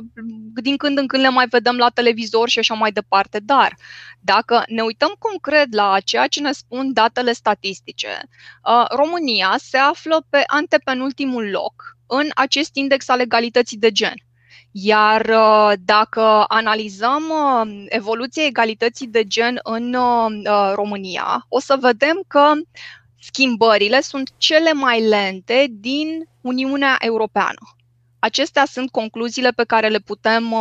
din 0.53 0.77
când 0.77 0.97
în 0.97 1.07
când 1.07 1.23
le 1.23 1.29
mai 1.29 1.47
vedem 1.47 1.77
la 1.77 1.89
televizor 1.89 2.49
și 2.49 2.59
așa 2.59 2.73
mai 2.73 2.91
departe, 2.91 3.39
dar 3.39 3.77
dacă 4.19 4.63
ne 4.67 4.81
uităm 4.81 5.15
concret 5.19 5.73
la 5.73 5.99
ceea 5.99 6.27
ce 6.27 6.41
ne 6.41 6.51
spun 6.51 6.93
datele 6.93 7.33
statistice, 7.33 8.21
uh, 8.65 8.82
România 8.89 9.55
se 9.57 9.77
află 9.77 10.25
pe 10.29 10.43
antepenultimul 10.47 11.49
loc 11.49 11.97
în 12.07 12.29
acest 12.35 12.75
index 12.75 13.09
al 13.09 13.19
egalității 13.19 13.77
de 13.77 13.91
gen. 13.91 14.13
Iar 14.71 15.25
uh, 15.25 15.73
dacă 15.85 16.45
analizăm 16.47 17.23
uh, 17.29 17.85
evoluția 17.89 18.45
egalității 18.45 19.07
de 19.07 19.23
gen 19.23 19.59
în 19.63 19.95
România, 20.73 21.45
o 21.49 21.59
să 21.59 21.77
vedem 21.79 22.23
că 22.27 22.51
schimbările 23.19 24.01
sunt 24.01 24.31
cele 24.37 24.73
mai 24.73 25.07
lente 25.07 25.67
din 25.69 26.07
Uniunea 26.41 26.95
Europeană. 26.99 27.59
Acestea 28.19 28.65
sunt 28.65 28.91
concluziile 28.91 29.51
pe 29.51 29.63
care 29.63 29.87
le 29.87 29.99
putem 29.99 30.55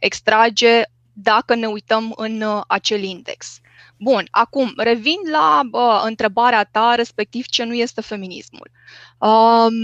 extrage 0.00 0.82
dacă 1.12 1.54
ne 1.54 1.66
uităm 1.66 2.12
în 2.16 2.40
uh, 2.40 2.62
acel 2.66 3.02
index. 3.02 3.60
Bun, 4.02 4.26
acum 4.30 4.72
revin 4.76 5.18
la 5.30 5.60
uh, 5.72 6.02
întrebarea 6.04 6.64
ta, 6.64 6.94
respectiv 6.94 7.46
ce 7.46 7.64
nu 7.64 7.74
este 7.74 8.00
feminismul. 8.00 8.70
Um, 9.18 9.74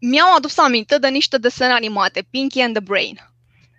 mi-au 0.00 0.34
adus 0.36 0.58
aminte 0.58 0.98
de 0.98 1.08
niște 1.08 1.38
desene 1.38 1.72
animate, 1.72 2.26
Pinky 2.30 2.60
and 2.60 2.74
the 2.74 2.82
Brain. 2.82 3.18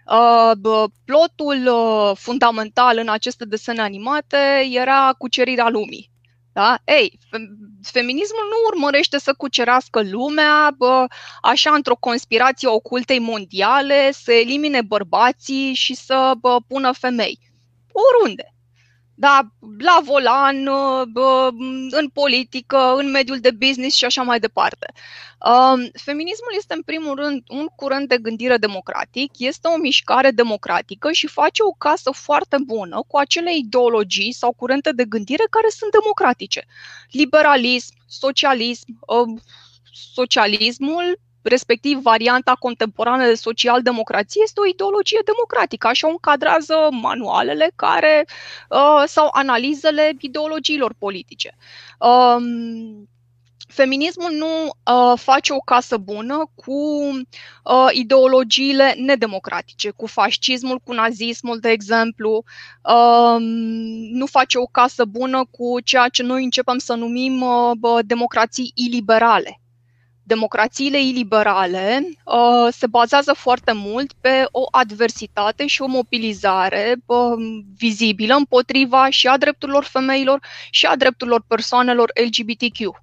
Uh, 0.06 0.84
plotul 1.06 1.68
uh, 1.68 2.12
fundamental 2.18 2.98
în 2.98 3.10
aceste 3.10 3.46
desene 3.46 3.82
animate 3.82 4.68
era 4.72 5.14
cucerirea 5.18 5.70
lumii. 5.70 6.12
Da? 6.54 6.78
Ei, 6.86 7.20
feminismul 7.82 8.44
nu 8.50 8.68
urmărește 8.68 9.18
să 9.18 9.34
cucerească 9.34 10.02
lumea 10.02 10.74
bă, 10.78 11.06
așa 11.42 11.74
într-o 11.74 11.96
conspirație 11.96 12.68
ocultei 12.68 13.20
mondiale, 13.20 14.12
să 14.12 14.32
elimine 14.32 14.82
bărbații 14.82 15.74
și 15.74 15.94
să 15.94 16.34
bă, 16.40 16.58
pună 16.68 16.92
femei. 16.92 17.53
Oriunde 17.94 18.54
da, 19.16 19.42
la 19.78 20.00
volan, 20.04 20.68
în 21.90 22.10
politică, 22.14 22.94
în 22.98 23.12
mediul 23.12 23.40
de 23.40 23.52
business 23.52 23.96
și 23.96 24.06
așa 24.06 24.22
mai 24.22 24.40
departe. 24.40 24.94
Um, 25.40 25.90
feminismul 25.94 26.54
este, 26.58 26.74
în 26.74 26.82
primul 26.82 27.16
rând, 27.16 27.44
un 27.48 27.66
curent 27.76 28.08
de 28.08 28.18
gândire 28.18 28.58
democratic, 28.58 29.32
este 29.38 29.68
o 29.68 29.78
mișcare 29.78 30.32
democratică 30.32 31.12
și 31.12 31.28
face 31.28 31.64
o 31.64 31.72
casă 31.72 32.12
foarte 32.12 32.58
bună 32.66 33.04
cu 33.08 33.18
acele 33.18 33.56
ideologii 33.56 34.34
sau 34.34 34.54
curente 34.54 34.92
de 34.92 35.06
gândire 35.06 35.44
care 35.50 35.68
sunt 35.70 35.92
democratice. 35.92 36.66
Liberalism, 37.12 37.94
socialism, 38.08 39.00
um, 39.08 39.42
socialismul 40.14 41.20
respectiv 41.44 41.98
varianta 41.98 42.56
contemporană 42.60 43.26
de 43.26 43.36
social-democrație, 43.36 44.42
este 44.44 44.60
o 44.60 44.68
ideologie 44.68 45.20
democratică. 45.26 45.88
Așa 45.88 46.08
o 46.08 46.12
încadrează 46.12 46.88
manualele 46.92 47.72
care 47.76 48.28
uh, 48.70 49.04
sau 49.06 49.30
analizele 49.32 50.16
ideologiilor 50.20 50.94
politice. 50.98 51.58
Um, 52.00 53.08
feminismul 53.68 54.32
nu 54.32 54.64
uh, 54.66 55.20
face 55.20 55.54
o 55.54 55.60
casă 55.60 55.98
bună 55.98 56.52
cu 56.56 56.74
uh, 57.64 57.90
ideologiile 57.92 58.94
nedemocratice, 58.98 59.90
cu 59.90 60.06
fascismul, 60.06 60.80
cu 60.80 60.94
nazismul, 60.94 61.60
de 61.60 61.70
exemplu. 61.70 62.44
Uh, 62.84 63.36
nu 64.12 64.26
face 64.26 64.58
o 64.58 64.66
casă 64.66 65.06
bună 65.06 65.46
cu 65.52 65.80
ceea 65.80 66.08
ce 66.08 66.24
noi 66.24 66.44
începem 66.44 66.78
să 66.78 66.94
numim 66.94 67.42
uh, 67.42 68.00
democrații 68.06 68.72
iliberale 68.76 69.63
democrațiile 70.24 71.02
iliberale 71.02 72.08
uh, 72.26 72.68
se 72.72 72.88
bazează 72.88 73.34
foarte 73.34 73.72
mult 73.72 74.14
pe 74.22 74.46
o 74.52 74.64
adversitate 74.72 75.68
și 75.68 75.82
o 75.82 75.88
mobilizare 75.88 76.96
uh, 77.06 77.18
vizibilă 77.78 78.34
împotriva 78.36 79.10
și 79.10 79.28
a 79.28 79.38
drepturilor 79.38 79.84
femeilor 79.84 80.40
și 80.70 80.86
a 80.86 80.96
drepturilor 80.96 81.44
persoanelor 81.48 82.12
LGBTQ. 82.26 83.02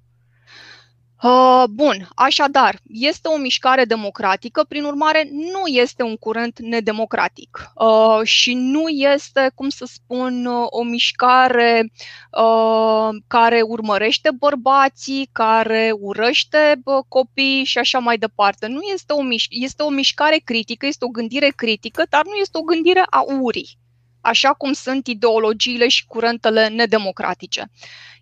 Uh, 1.23 1.63
bun, 1.69 2.07
așadar, 2.15 2.79
este 2.87 3.27
o 3.27 3.37
mișcare 3.37 3.85
democratică, 3.85 4.63
prin 4.63 4.83
urmare, 4.83 5.29
nu 5.31 5.65
este 5.65 6.03
un 6.03 6.17
curent 6.17 6.59
nedemocratic. 6.59 7.71
Uh, 7.75 8.19
și 8.23 8.53
nu 8.53 8.87
este, 8.87 9.51
cum 9.55 9.69
să 9.69 9.85
spun, 9.85 10.45
uh, 10.45 10.65
o 10.69 10.83
mișcare 10.83 11.91
uh, 12.31 13.09
care 13.27 13.61
urmărește 13.61 14.29
bărbații, 14.39 15.29
care 15.31 15.91
urăște 15.99 16.81
uh, 16.83 17.03
copii 17.07 17.63
și 17.63 17.77
așa 17.77 17.99
mai 17.99 18.17
departe. 18.17 18.67
Nu 18.67 18.79
este 18.93 19.13
o, 19.13 19.21
miș- 19.23 19.49
este 19.49 19.83
o 19.83 19.89
mișcare 19.89 20.37
critică, 20.43 20.85
este 20.85 21.05
o 21.05 21.09
gândire 21.09 21.49
critică, 21.55 22.03
dar 22.09 22.21
nu 22.25 22.33
este 22.33 22.57
o 22.57 22.61
gândire 22.61 23.03
a 23.09 23.23
urii 23.41 23.79
așa 24.21 24.53
cum 24.53 24.73
sunt 24.73 25.07
ideologiile 25.07 25.87
și 25.87 26.05
curentele 26.05 26.67
nedemocratice. 26.67 27.71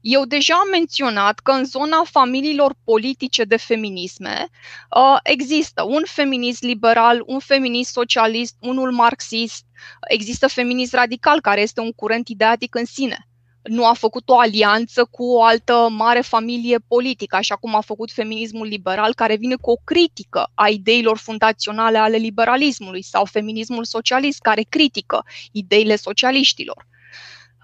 Eu 0.02 0.26
deja 0.26 0.54
am 0.54 0.70
menționat 0.72 1.40
că 1.40 1.52
în 1.52 1.66
zona 1.66 2.02
familiilor 2.04 2.76
politice 2.84 3.44
de 3.44 3.58
feminisme 3.58 4.48
uh, 4.96 5.18
există 5.24 5.84
un 5.84 6.02
feminist 6.06 6.64
liberal, 6.64 7.24
un 7.26 7.40
feminist 7.40 7.92
socialist, 7.92 8.56
unul 8.60 8.92
marxist, 8.92 9.66
există 10.08 10.48
feminist 10.48 10.94
radical, 10.94 11.42
care 11.42 11.62
este 11.62 11.80
un 11.80 11.92
curent 11.92 12.28
ideatic 12.28 12.76
în 12.76 12.86
sine 12.86 13.29
nu 13.70 13.86
a 13.86 13.94
făcut 13.94 14.30
o 14.30 14.40
alianță 14.40 15.06
cu 15.06 15.24
o 15.24 15.44
altă 15.44 15.88
mare 15.92 16.22
familie 16.22 16.78
politică, 16.88 17.36
așa 17.36 17.56
cum 17.56 17.76
a 17.76 17.82
făcut 17.82 18.12
feminismul 18.12 18.68
liberal, 18.68 19.14
care 19.14 19.36
vine 19.36 19.56
cu 19.56 19.72
o 19.72 19.76
critică 19.84 20.52
a 20.54 20.68
ideilor 20.68 21.18
fundaționale 21.18 21.98
ale 21.98 22.18
liberalismului, 22.18 23.02
sau 23.02 23.26
feminismul 23.26 23.84
socialist, 23.84 24.42
care 24.42 24.62
critică 24.70 25.26
ideile 25.52 25.96
socialiștilor. 25.96 26.88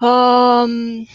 Um, 0.00 1.06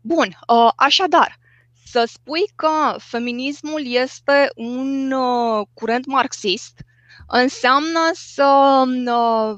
bun, 0.00 0.38
uh, 0.46 0.70
așadar, 0.76 1.38
să 1.86 2.04
spui 2.06 2.44
că 2.56 2.96
feminismul 2.98 3.86
este 3.86 4.50
un 4.54 5.12
uh, 5.12 5.66
curent 5.74 6.06
marxist 6.06 6.84
înseamnă 7.26 8.10
să 8.12 8.82
uh, 9.06 9.54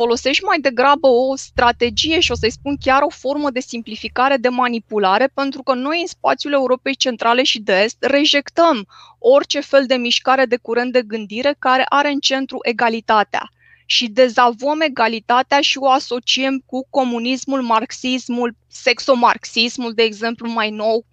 folosești 0.00 0.44
mai 0.44 0.60
degrabă 0.60 1.08
o 1.08 1.36
strategie 1.36 2.20
și 2.20 2.30
o 2.30 2.34
să-i 2.34 2.50
spun 2.50 2.76
chiar 2.76 3.02
o 3.02 3.08
formă 3.08 3.50
de 3.50 3.60
simplificare, 3.60 4.36
de 4.36 4.48
manipulare, 4.48 5.26
pentru 5.34 5.62
că 5.62 5.74
noi 5.74 6.00
în 6.00 6.06
spațiul 6.06 6.52
Europei 6.52 6.96
Centrale 6.96 7.42
și 7.42 7.60
de 7.60 7.72
Est 7.72 7.96
rejectăm 8.00 8.86
orice 9.18 9.60
fel 9.60 9.86
de 9.86 9.94
mișcare 9.94 10.44
de 10.44 10.56
curent 10.56 10.92
de 10.92 11.02
gândire 11.02 11.56
care 11.58 11.84
are 11.88 12.10
în 12.10 12.18
centru 12.18 12.58
egalitatea 12.62 13.50
și 13.86 14.08
dezavăm 14.08 14.80
egalitatea 14.80 15.60
și 15.60 15.78
o 15.78 15.88
asociem 15.90 16.62
cu 16.66 16.86
comunismul, 16.90 17.62
marxismul, 17.62 18.56
sexomarxismul, 18.68 19.92
de 19.92 20.02
exemplu, 20.02 20.48
mai 20.48 20.70
nou. 20.70 21.04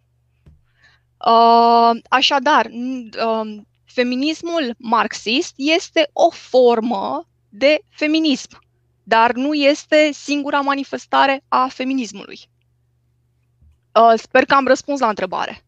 Uh, 1.26 1.92
așadar, 2.10 2.66
uh, 2.66 3.58
feminismul 3.86 4.76
marxist 4.78 5.54
este 5.56 6.10
o 6.14 6.30
formă 6.30 7.28
de 7.50 7.80
feminism 7.90 8.66
dar 9.08 9.32
nu 9.34 9.54
este 9.54 10.10
singura 10.14 10.60
manifestare 10.60 11.44
a 11.48 11.68
feminismului. 11.72 12.40
Uh, 13.92 14.14
sper 14.16 14.46
că 14.46 14.54
am 14.54 14.68
răspuns 14.68 15.00
la 15.00 15.08
întrebare. 15.08 15.64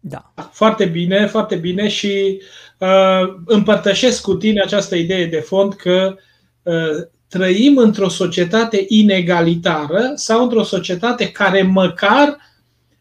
Da. 0.00 0.32
Foarte 0.52 0.84
bine, 0.84 1.26
foarte 1.26 1.56
bine 1.56 1.88
și 1.88 2.42
uh, 2.78 3.34
împărtășesc 3.44 4.22
cu 4.22 4.34
tine 4.34 4.60
această 4.60 4.96
idee 4.96 5.26
de 5.26 5.40
fond 5.40 5.74
că 5.74 6.16
uh, 6.62 7.06
trăim 7.28 7.76
într-o 7.76 8.08
societate 8.08 8.84
inegalitară 8.88 10.12
sau 10.14 10.42
într-o 10.42 10.62
societate 10.62 11.30
care 11.30 11.62
măcar 11.62 12.36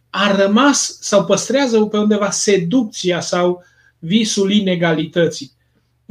a 0.09 0.35
rămas 0.35 0.97
sau 1.01 1.25
păstrează 1.25 1.79
pe 1.79 1.97
undeva 1.97 2.29
seducția 2.29 3.19
sau 3.19 3.63
visul 3.99 4.51
inegalității. 4.51 5.51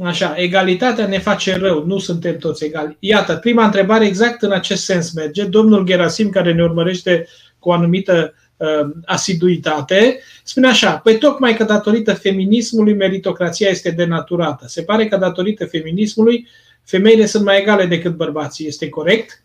Așa, 0.03 0.35
egalitatea 0.37 1.07
ne 1.07 1.19
face 1.19 1.55
rău, 1.55 1.85
nu 1.85 1.97
suntem 1.97 2.37
toți 2.37 2.65
egali. 2.65 2.97
Iată, 2.99 3.35
prima 3.35 3.65
întrebare 3.65 4.05
exact 4.05 4.41
în 4.41 4.51
acest 4.51 4.83
sens 4.83 5.13
merge. 5.13 5.43
Domnul 5.45 5.85
Gerasim, 5.85 6.29
care 6.29 6.53
ne 6.53 6.63
urmărește 6.63 7.27
cu 7.59 7.69
o 7.69 7.71
anumită 7.71 8.33
uh, 8.57 8.89
asiduitate, 9.05 10.19
spune 10.43 10.67
așa, 10.67 10.97
păi 10.97 11.17
tocmai 11.17 11.55
că 11.55 11.63
datorită 11.63 12.13
feminismului 12.13 12.93
meritocrația 12.93 13.69
este 13.69 13.91
denaturată. 13.91 14.67
Se 14.67 14.83
pare 14.83 15.07
că 15.07 15.17
datorită 15.17 15.65
feminismului 15.65 16.47
femeile 16.83 17.25
sunt 17.25 17.43
mai 17.43 17.59
egale 17.59 17.85
decât 17.85 18.15
bărbații. 18.15 18.67
Este 18.67 18.89
corect? 18.89 19.43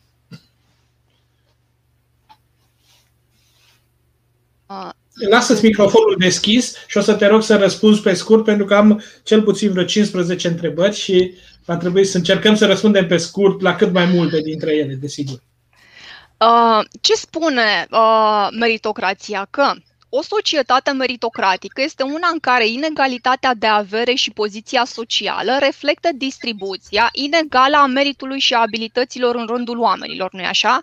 Uh, 5.22 5.28
Lasă-ți 5.28 5.64
microfonul 5.64 6.16
deschis 6.18 6.74
și 6.86 6.96
o 6.96 7.00
să 7.00 7.14
te 7.14 7.26
rog 7.26 7.42
să 7.42 7.56
răspunzi 7.56 8.00
pe 8.00 8.14
scurt, 8.14 8.44
pentru 8.44 8.64
că 8.64 8.74
am 8.74 9.02
cel 9.22 9.42
puțin 9.42 9.70
vreo 9.70 9.84
15 9.84 10.48
întrebări 10.48 10.94
și 10.94 11.34
va 11.64 11.76
trebui 11.76 12.04
să 12.04 12.16
încercăm 12.16 12.54
să 12.54 12.66
răspundem 12.66 13.06
pe 13.06 13.16
scurt 13.16 13.60
la 13.60 13.76
cât 13.76 13.92
mai 13.92 14.04
multe 14.04 14.40
dintre 14.40 14.76
ele, 14.76 14.94
desigur. 14.94 15.42
Uh, 16.38 16.84
ce 17.00 17.14
spune 17.14 17.86
uh, 17.90 18.48
meritocrația? 18.58 19.46
Că 19.50 19.72
o 20.16 20.22
societate 20.22 20.90
meritocratică 20.90 21.82
este 21.82 22.02
una 22.02 22.28
în 22.32 22.38
care 22.38 22.66
inegalitatea 22.66 23.54
de 23.54 23.66
avere 23.66 24.14
și 24.14 24.30
poziția 24.30 24.84
socială 24.84 25.56
reflectă 25.58 26.08
distribuția 26.14 27.08
inegală 27.12 27.76
a 27.76 27.86
meritului 27.86 28.38
și 28.38 28.54
a 28.54 28.60
abilităților 28.60 29.34
în 29.34 29.46
rândul 29.46 29.78
oamenilor, 29.78 30.32
nu-i 30.32 30.44
așa? 30.44 30.80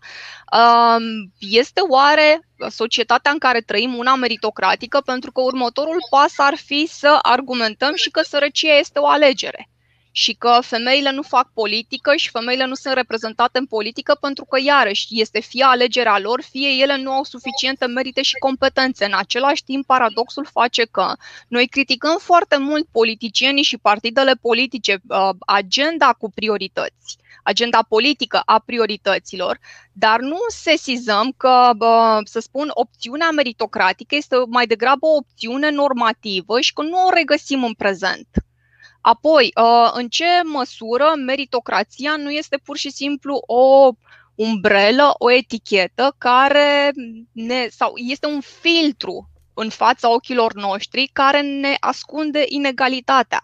Um, 0.59 1.31
este 1.39 1.81
oare 1.89 2.47
societatea 2.69 3.31
în 3.31 3.37
care 3.37 3.61
trăim 3.61 3.93
una 3.97 4.15
meritocratică? 4.15 5.01
Pentru 5.05 5.31
că 5.31 5.41
următorul 5.41 5.97
pas 6.09 6.33
ar 6.37 6.55
fi 6.55 6.85
să 6.89 7.19
argumentăm 7.21 7.95
și 7.95 8.09
că 8.09 8.21
sărăcia 8.21 8.77
este 8.77 8.99
o 8.99 9.07
alegere 9.07 9.70
și 10.11 10.33
că 10.33 10.57
femeile 10.61 11.11
nu 11.11 11.21
fac 11.21 11.49
politică 11.53 12.15
și 12.15 12.29
femeile 12.29 12.65
nu 12.65 12.73
sunt 12.73 12.93
reprezentate 12.93 13.57
în 13.57 13.65
politică 13.65 14.17
pentru 14.21 14.45
că, 14.45 14.59
iarăși, 14.63 15.07
este 15.09 15.39
fie 15.39 15.63
alegerea 15.63 16.19
lor, 16.19 16.41
fie 16.41 16.69
ele 16.69 16.97
nu 16.97 17.11
au 17.11 17.23
suficiente 17.23 17.85
merite 17.85 18.21
și 18.21 18.37
competențe. 18.39 19.05
În 19.05 19.13
același 19.13 19.63
timp, 19.63 19.85
paradoxul 19.85 20.47
face 20.51 20.85
că 20.91 21.13
noi 21.47 21.67
criticăm 21.67 22.17
foarte 22.19 22.57
mult 22.57 22.87
politicienii 22.91 23.63
și 23.63 23.77
partidele 23.77 24.33
politice, 24.41 25.01
uh, 25.07 25.29
agenda 25.45 26.15
cu 26.19 26.31
priorități 26.31 27.19
agenda 27.43 27.85
politică 27.89 28.41
a 28.45 28.59
priorităților, 28.65 29.59
dar 29.91 30.19
nu 30.19 30.37
sesizăm 30.47 31.33
că, 31.37 31.71
să 32.23 32.39
spun, 32.39 32.71
opțiunea 32.73 33.29
meritocratică 33.29 34.15
este 34.15 34.35
mai 34.47 34.67
degrabă 34.67 35.05
o 35.05 35.15
opțiune 35.15 35.69
normativă 35.69 36.59
și 36.59 36.73
că 36.73 36.81
nu 36.81 37.05
o 37.05 37.09
regăsim 37.13 37.63
în 37.63 37.73
prezent. 37.73 38.27
Apoi, 39.01 39.51
uh, 39.55 39.91
în 39.93 40.07
ce 40.07 40.25
măsură 40.43 41.13
meritocrația 41.25 42.15
nu 42.15 42.31
este 42.31 42.57
pur 42.57 42.77
și 42.77 42.91
simplu 42.91 43.41
o 43.45 43.91
umbrelă, 44.35 45.13
o 45.17 45.31
etichetă 45.31 46.15
care 46.17 46.91
ne, 47.31 47.67
sau 47.69 47.93
este 47.95 48.25
un 48.27 48.41
filtru 48.41 49.29
în 49.53 49.69
fața 49.69 50.13
ochilor 50.13 50.53
noștri 50.53 51.09
care 51.13 51.41
ne 51.41 51.75
ascunde 51.79 52.43
inegalitatea. 52.47 53.41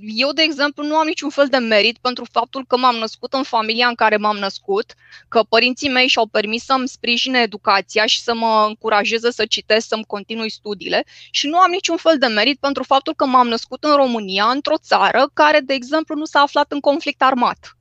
Eu, 0.00 0.32
de 0.32 0.42
exemplu, 0.42 0.84
nu 0.84 0.96
am 0.96 1.06
niciun 1.06 1.30
fel 1.30 1.46
de 1.48 1.56
merit 1.56 1.98
pentru 1.98 2.26
faptul 2.32 2.64
că 2.66 2.76
m-am 2.76 2.96
născut 2.96 3.32
în 3.32 3.42
familia 3.42 3.88
în 3.88 3.94
care 3.94 4.16
m-am 4.16 4.36
născut, 4.36 4.94
că 5.28 5.42
părinții 5.42 5.88
mei 5.88 6.06
și-au 6.06 6.26
permis 6.26 6.64
să-mi 6.64 6.88
sprijine 6.88 7.40
educația 7.40 8.06
și 8.06 8.22
să 8.22 8.34
mă 8.34 8.64
încurajeze 8.68 9.30
să 9.30 9.46
citesc, 9.46 9.86
să-mi 9.86 10.04
continui 10.04 10.50
studiile 10.50 11.04
și 11.30 11.46
nu 11.46 11.58
am 11.58 11.70
niciun 11.70 11.96
fel 11.96 12.18
de 12.18 12.26
merit 12.26 12.58
pentru 12.60 12.82
faptul 12.82 13.14
că 13.14 13.26
m-am 13.26 13.48
născut 13.48 13.84
în 13.84 13.96
România, 13.96 14.44
într-o 14.44 14.78
țară 14.78 15.30
care, 15.34 15.60
de 15.60 15.74
exemplu, 15.74 16.14
nu 16.14 16.24
s-a 16.24 16.40
aflat 16.40 16.72
în 16.72 16.80
conflict 16.80 17.22
armat. 17.22 17.76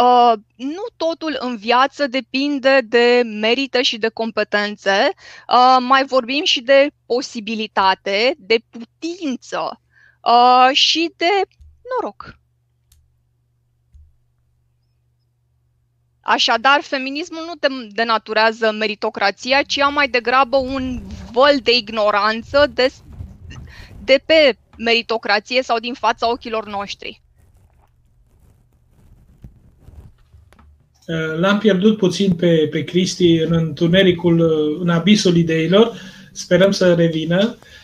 Uh, 0.00 0.32
nu 0.56 0.82
totul 0.96 1.36
în 1.40 1.56
viață 1.56 2.06
depinde 2.06 2.80
de 2.84 3.22
merite 3.24 3.82
și 3.82 3.98
de 3.98 4.08
competențe, 4.08 5.10
uh, 5.48 5.76
mai 5.80 6.04
vorbim 6.04 6.44
și 6.44 6.60
de 6.60 6.90
posibilitate, 7.06 8.34
de 8.38 8.56
putință 8.70 9.78
uh, 10.26 10.70
și 10.72 11.12
de 11.16 11.48
noroc. 11.90 12.38
Așadar, 16.20 16.80
feminismul 16.82 17.44
nu 17.46 17.78
denaturează 17.92 18.72
meritocrația, 18.72 19.62
ci 19.62 19.78
a 19.78 19.88
mai 19.88 20.08
degrabă 20.08 20.56
un 20.56 21.02
văl 21.32 21.58
de 21.62 21.76
ignoranță 21.76 22.70
de, 22.74 22.92
de 24.04 24.22
pe 24.26 24.56
meritocrație 24.76 25.62
sau 25.62 25.78
din 25.78 25.94
fața 25.94 26.30
ochilor 26.30 26.66
noștri. 26.66 27.22
L-am 31.36 31.58
pierdut 31.58 31.96
puțin 31.96 32.34
pe, 32.34 32.68
pe 32.70 32.84
Cristi 32.84 33.36
în 33.36 33.52
întunericul, 33.52 34.40
în 34.80 34.88
abisul 34.88 35.36
ideilor. 35.36 35.92
Sperăm 36.32 36.70
să 36.70 36.94
revină. 36.94 37.56
Uh, 37.60 37.83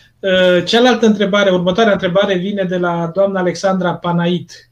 cealaltă 0.65 1.05
întrebare, 1.05 1.49
următoarea 1.49 1.91
întrebare 1.91 2.37
vine 2.37 2.63
de 2.63 2.77
la 2.77 3.11
doamna 3.13 3.39
Alexandra 3.39 3.93
Panait. 3.93 4.69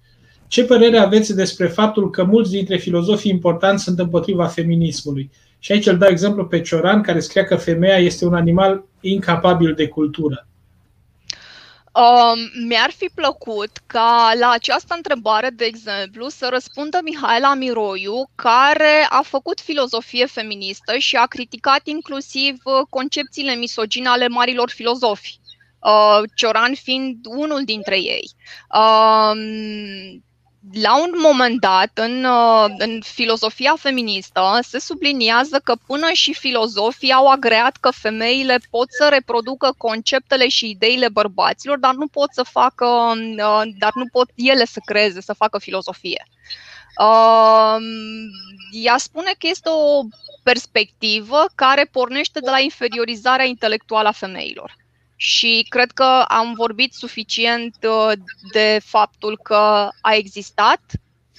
Ce 0.47 0.63
părere 0.63 0.97
aveți 0.97 1.35
despre 1.35 1.67
faptul 1.67 2.09
că 2.09 2.23
mulți 2.23 2.51
dintre 2.51 2.77
filozofii 2.77 3.31
importanți 3.31 3.83
sunt 3.83 3.99
împotriva 3.99 4.45
feminismului? 4.45 5.31
Și 5.59 5.71
aici 5.71 5.85
îl 5.85 5.97
dau 5.97 6.09
exemplu 6.09 6.45
pe 6.45 6.61
Cioran, 6.61 7.01
care 7.01 7.19
scria 7.19 7.43
că 7.43 7.55
femeia 7.55 7.97
este 7.97 8.25
un 8.25 8.33
animal 8.33 8.83
incapabil 9.01 9.73
de 9.73 9.87
cultură. 9.87 10.47
Um, 11.93 12.65
mi-ar 12.67 12.91
fi 12.97 13.09
plăcut 13.15 13.69
ca 13.87 14.31
la 14.39 14.49
această 14.49 14.93
întrebare, 14.95 15.49
de 15.49 15.65
exemplu, 15.65 16.27
să 16.27 16.47
răspundă 16.51 16.99
Mihaela 17.03 17.53
Miroiu, 17.53 18.29
care 18.35 19.05
a 19.09 19.21
făcut 19.21 19.59
filozofie 19.59 20.25
feministă 20.25 20.97
și 20.97 21.15
a 21.15 21.25
criticat 21.25 21.81
inclusiv 21.83 22.55
uh, 22.63 22.73
concepțiile 22.89 23.55
misogine 23.55 24.07
ale 24.07 24.27
marilor 24.27 24.69
filozofi, 24.69 25.38
uh, 25.79 26.21
Cioran 26.35 26.73
fiind 26.73 27.25
unul 27.25 27.63
dintre 27.63 27.97
ei. 27.97 28.31
Um, 28.73 30.23
la 30.73 31.01
un 31.01 31.11
moment 31.17 31.59
dat, 31.59 31.91
în, 31.93 32.23
uh, 32.23 32.65
în 32.77 33.01
filozofia 33.01 33.75
feministă, 33.79 34.59
se 34.61 34.79
subliniază 34.79 35.59
că 35.63 35.75
până 35.87 36.11
și 36.11 36.33
filozofii 36.33 37.11
au 37.11 37.27
agreat 37.27 37.77
că 37.77 37.91
femeile 37.91 38.59
pot 38.69 38.87
să 38.89 39.07
reproducă 39.09 39.73
conceptele 39.77 40.47
și 40.47 40.69
ideile 40.69 41.09
bărbaților, 41.09 41.77
dar 41.77 41.93
nu 41.93 42.07
pot 42.07 42.33
să 42.33 42.43
facă, 42.43 42.85
uh, 42.85 43.61
dar 43.77 43.91
nu 43.93 44.05
pot 44.11 44.29
ele 44.35 44.65
să 44.65 44.81
creeze, 44.85 45.21
să 45.21 45.33
facă 45.33 45.59
filozofie. 45.59 46.27
Um, 46.97 47.83
ea 48.71 48.97
spune 48.97 49.31
că 49.37 49.47
este 49.47 49.69
o 49.69 50.01
perspectivă 50.43 51.45
care 51.55 51.89
pornește 51.91 52.39
de 52.39 52.49
la 52.49 52.59
inferiorizarea 52.59 53.45
intelectuală 53.45 54.07
a 54.07 54.11
femeilor 54.11 54.75
și 55.21 55.65
cred 55.69 55.91
că 55.91 56.23
am 56.27 56.53
vorbit 56.53 56.93
suficient 56.93 57.75
uh, 57.81 58.11
de 58.51 58.79
faptul 58.83 59.39
că 59.43 59.89
a 60.01 60.13
existat 60.13 60.81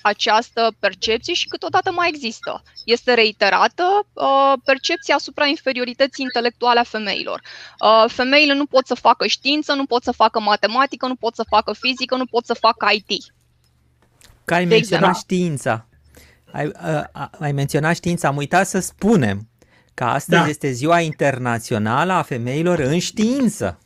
această 0.03 0.72
percepție 0.78 1.35
și 1.35 1.49
câteodată 1.49 1.93
mai 1.93 2.09
există. 2.09 2.62
Este 2.85 3.14
reiterată 3.14 3.83
uh, 4.12 4.53
percepția 4.64 5.14
asupra 5.14 5.47
inferiorității 5.47 6.24
intelectuale 6.24 6.81
a 6.81 6.83
femeilor. 6.83 7.41
Uh, 7.81 8.11
femeile 8.11 8.55
nu 8.55 8.66
pot 8.66 8.87
să 8.87 8.95
facă 8.95 9.26
știință, 9.26 9.72
nu 9.72 9.87
pot 9.87 10.03
să 10.03 10.12
facă 10.12 10.41
matematică, 10.41 11.07
nu 11.07 11.14
pot 11.14 11.35
să 11.35 11.45
facă 11.49 11.72
fizică, 11.72 12.16
nu 12.16 12.26
pot 12.26 12.47
să 12.47 12.55
facă 12.55 12.89
IT. 12.93 13.33
Că 14.45 14.55
ai 14.55 14.64
menționat 14.64 15.16
știința. 15.16 15.87
Ai, 16.53 16.66
uh, 16.66 17.26
ai 17.39 17.53
menționat 17.53 17.95
știința, 17.95 18.28
am 18.28 18.37
uitat 18.37 18.66
să 18.66 18.81
spunem 18.81 19.50
că 19.95 20.05
astăzi 20.05 20.43
da. 20.43 20.49
este 20.49 20.70
ziua 20.70 21.01
internațională 21.01 22.12
a 22.12 22.22
femeilor 22.22 22.78
în 22.78 22.99
știință. 22.99 23.78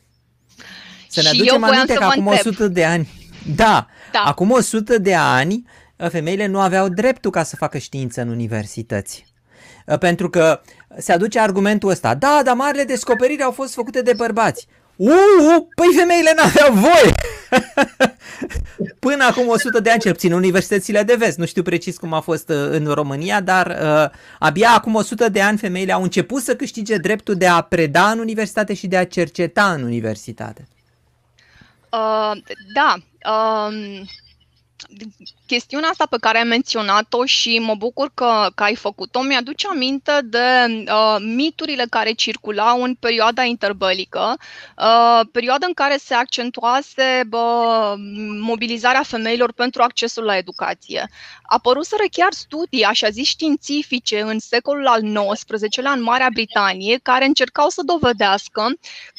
Să 1.09 1.21
ne 1.21 1.27
și 1.29 1.35
aducem 1.35 1.63
aminte 1.63 1.93
că 1.93 2.03
acum 2.03 2.27
întreb. 2.27 2.45
100 2.45 2.67
de 2.67 2.85
ani, 2.85 3.09
da, 3.55 3.87
da, 4.11 4.23
acum 4.25 4.51
100 4.51 4.97
de 4.97 5.15
ani 5.15 5.65
femeile 6.09 6.45
nu 6.45 6.59
aveau 6.59 6.89
dreptul 6.89 7.31
ca 7.31 7.43
să 7.43 7.55
facă 7.55 7.77
știință 7.77 8.21
în 8.21 8.29
universități. 8.29 9.25
Pentru 9.99 10.29
că 10.29 10.61
se 10.97 11.11
aduce 11.11 11.39
argumentul 11.39 11.89
ăsta, 11.89 12.15
da, 12.15 12.41
dar 12.43 12.55
marile 12.55 12.83
descoperiri 12.83 13.41
au 13.41 13.51
fost 13.51 13.73
făcute 13.73 14.01
de 14.01 14.13
bărbați. 14.17 14.67
Uuu, 14.95 15.69
păi 15.75 15.87
femeile 15.95 16.33
n-aveau 16.35 16.73
voie! 16.73 17.13
Până 18.99 19.23
acum 19.23 19.47
100 19.47 19.79
de 19.79 19.89
ani, 19.89 19.99
cel 19.99 20.11
puțin, 20.11 20.33
universitățile 20.33 21.03
de 21.03 21.15
vest, 21.15 21.37
nu 21.37 21.45
știu 21.45 21.61
precis 21.61 21.97
cum 21.97 22.13
a 22.13 22.19
fost 22.19 22.49
uh, 22.49 22.55
în 22.69 22.85
România, 22.85 23.41
dar 23.41 23.67
uh, 23.67 24.17
abia 24.39 24.69
acum 24.69 24.95
100 24.95 25.29
de 25.29 25.41
ani 25.41 25.57
femeile 25.57 25.93
au 25.93 26.03
început 26.03 26.41
să 26.41 26.55
câștige 26.55 26.97
dreptul 26.97 27.35
de 27.35 27.47
a 27.47 27.61
preda 27.61 28.11
în 28.11 28.19
universitate 28.19 28.73
și 28.73 28.87
de 28.87 28.97
a 28.97 29.05
cerceta 29.05 29.71
în 29.71 29.83
universitate. 29.83 30.67
Uh, 31.91 32.41
da. 32.73 32.95
Um, 33.31 34.05
chestiunea 35.45 35.89
asta 35.89 36.05
pe 36.05 36.17
care 36.19 36.37
ai 36.37 36.43
menționat-o 36.43 37.25
și 37.25 37.59
mă 37.59 37.75
bucur 37.75 38.11
că, 38.13 38.47
că 38.55 38.63
ai 38.63 38.75
făcut-o, 38.75 39.21
mi-aduce 39.21 39.67
aminte 39.67 40.11
de 40.23 40.65
uh, 40.91 41.15
miturile 41.19 41.85
care 41.89 42.11
circulau 42.11 42.81
în 42.81 42.95
perioada 42.95 43.43
interbelică, 43.43 44.37
uh, 44.77 45.19
perioada 45.31 45.65
în 45.65 45.73
care 45.73 45.97
se 45.97 46.13
accentuase 46.13 47.21
uh, 47.31 47.93
mobilizarea 48.39 49.03
femeilor 49.03 49.51
pentru 49.51 49.81
accesul 49.81 50.23
la 50.23 50.37
educație. 50.37 51.09
Apăruseră 51.43 52.03
chiar 52.11 52.33
studii, 52.33 52.83
așa 52.83 53.09
zis, 53.09 53.27
științifice 53.27 54.21
în 54.21 54.39
secolul 54.39 54.87
al 54.87 55.01
XIX-lea 55.33 55.91
în 55.91 56.01
Marea 56.01 56.29
Britanie, 56.33 56.99
care 57.03 57.25
încercau 57.25 57.69
să 57.69 57.81
dovedească 57.85 58.67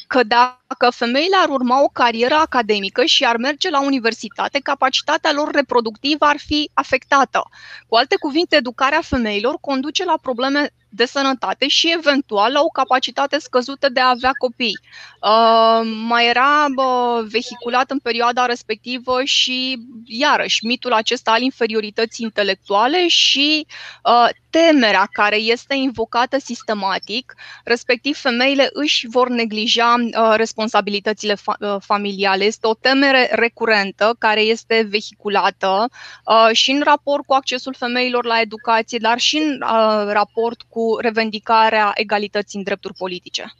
că 0.07 0.23
dacă 0.23 0.66
femeile 0.91 1.35
ar 1.41 1.49
urma 1.49 1.83
o 1.83 1.87
carieră 1.87 2.35
academică 2.35 3.05
și 3.05 3.25
ar 3.25 3.37
merge 3.37 3.69
la 3.69 3.81
universitate, 3.81 4.59
capacitatea 4.59 5.31
lor 5.33 5.51
reproductivă 5.51 6.25
ar 6.25 6.37
fi 6.37 6.69
afectată. 6.73 7.49
Cu 7.87 7.95
alte 7.95 8.15
cuvinte, 8.19 8.55
educarea 8.55 9.01
femeilor 9.01 9.57
conduce 9.61 10.05
la 10.05 10.17
probleme 10.21 10.71
de 10.89 11.05
sănătate 11.05 11.67
și 11.67 11.93
eventual 11.97 12.51
la 12.51 12.61
o 12.61 12.67
capacitate 12.67 13.39
scăzută 13.39 13.89
de 13.89 13.99
a 13.99 14.09
avea 14.09 14.31
copii. 14.37 14.79
Uh, 15.21 15.81
mai 16.07 16.27
era 16.27 16.65
uh, 16.75 17.25
vehiculat 17.29 17.91
în 17.91 17.99
perioada 17.99 18.45
respectivă 18.45 19.23
și, 19.23 19.77
iarăși, 20.05 20.65
mitul 20.65 20.93
acesta 20.93 21.31
al 21.31 21.41
inferiorității 21.41 22.25
intelectuale 22.25 23.07
și 23.07 23.65
uh, 24.03 24.29
temerea 24.49 25.07
care 25.11 25.35
este 25.35 25.75
invocată 25.75 26.37
sistematic, 26.39 27.33
respectiv 27.63 28.17
femeile 28.17 28.69
își 28.73 29.07
vor 29.07 29.29
neglija 29.29 29.95
uh, 29.99 30.33
responsabilitățile 30.57 31.33
fa- 31.33 31.59
uh, 31.59 31.75
familiale. 31.79 32.43
Este 32.43 32.67
o 32.67 32.73
temere 32.73 33.29
recurentă 33.31 34.15
care 34.19 34.41
este 34.41 34.87
vehiculată 34.89 35.89
uh, 35.89 36.49
și 36.55 36.71
în 36.71 36.81
raport 36.83 37.25
cu 37.25 37.33
accesul 37.33 37.75
femeilor 37.77 38.25
la 38.25 38.41
educație, 38.41 38.97
dar 39.01 39.17
și 39.17 39.37
în 39.37 39.61
uh, 39.61 40.11
raport 40.11 40.61
cu 40.69 40.97
revendicarea 40.99 41.91
egalității 41.95 42.57
în 42.57 42.63
drepturi 42.63 42.93
politice. 42.93 43.53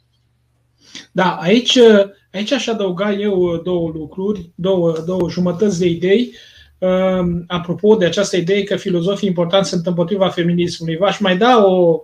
Da, 1.12 1.36
aici, 1.40 1.78
aici 2.32 2.52
aș 2.52 2.66
adăuga 2.66 3.12
eu 3.12 3.56
două 3.56 3.90
lucruri, 3.94 4.50
două, 4.54 4.92
două 5.06 5.30
jumătăți 5.30 5.78
de 5.78 5.86
idei. 5.86 6.34
Um, 6.78 7.44
apropo 7.46 7.96
de 7.96 8.04
această 8.04 8.36
idee 8.36 8.62
că 8.62 8.76
filozofii 8.76 9.28
importanți 9.28 9.68
sunt 9.68 9.86
împotriva 9.86 10.28
feminismului, 10.28 10.96
v-aș 10.96 11.18
mai 11.18 11.36
da 11.36 11.64
o, 11.64 12.00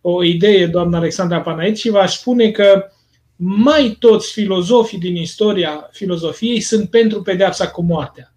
o 0.00 0.24
idee, 0.24 0.66
doamna 0.66 0.98
Alexandra 0.98 1.40
Panait, 1.40 1.76
și 1.76 1.90
v-aș 1.90 2.16
spune 2.16 2.50
că 2.50 2.90
mai 3.36 3.96
toți 3.98 4.32
filozofii 4.32 4.98
din 4.98 5.16
istoria 5.16 5.88
filozofiei 5.92 6.60
sunt 6.60 6.90
pentru 6.90 7.22
pedeapsa 7.22 7.68
cu 7.68 7.82
moartea. 7.82 8.32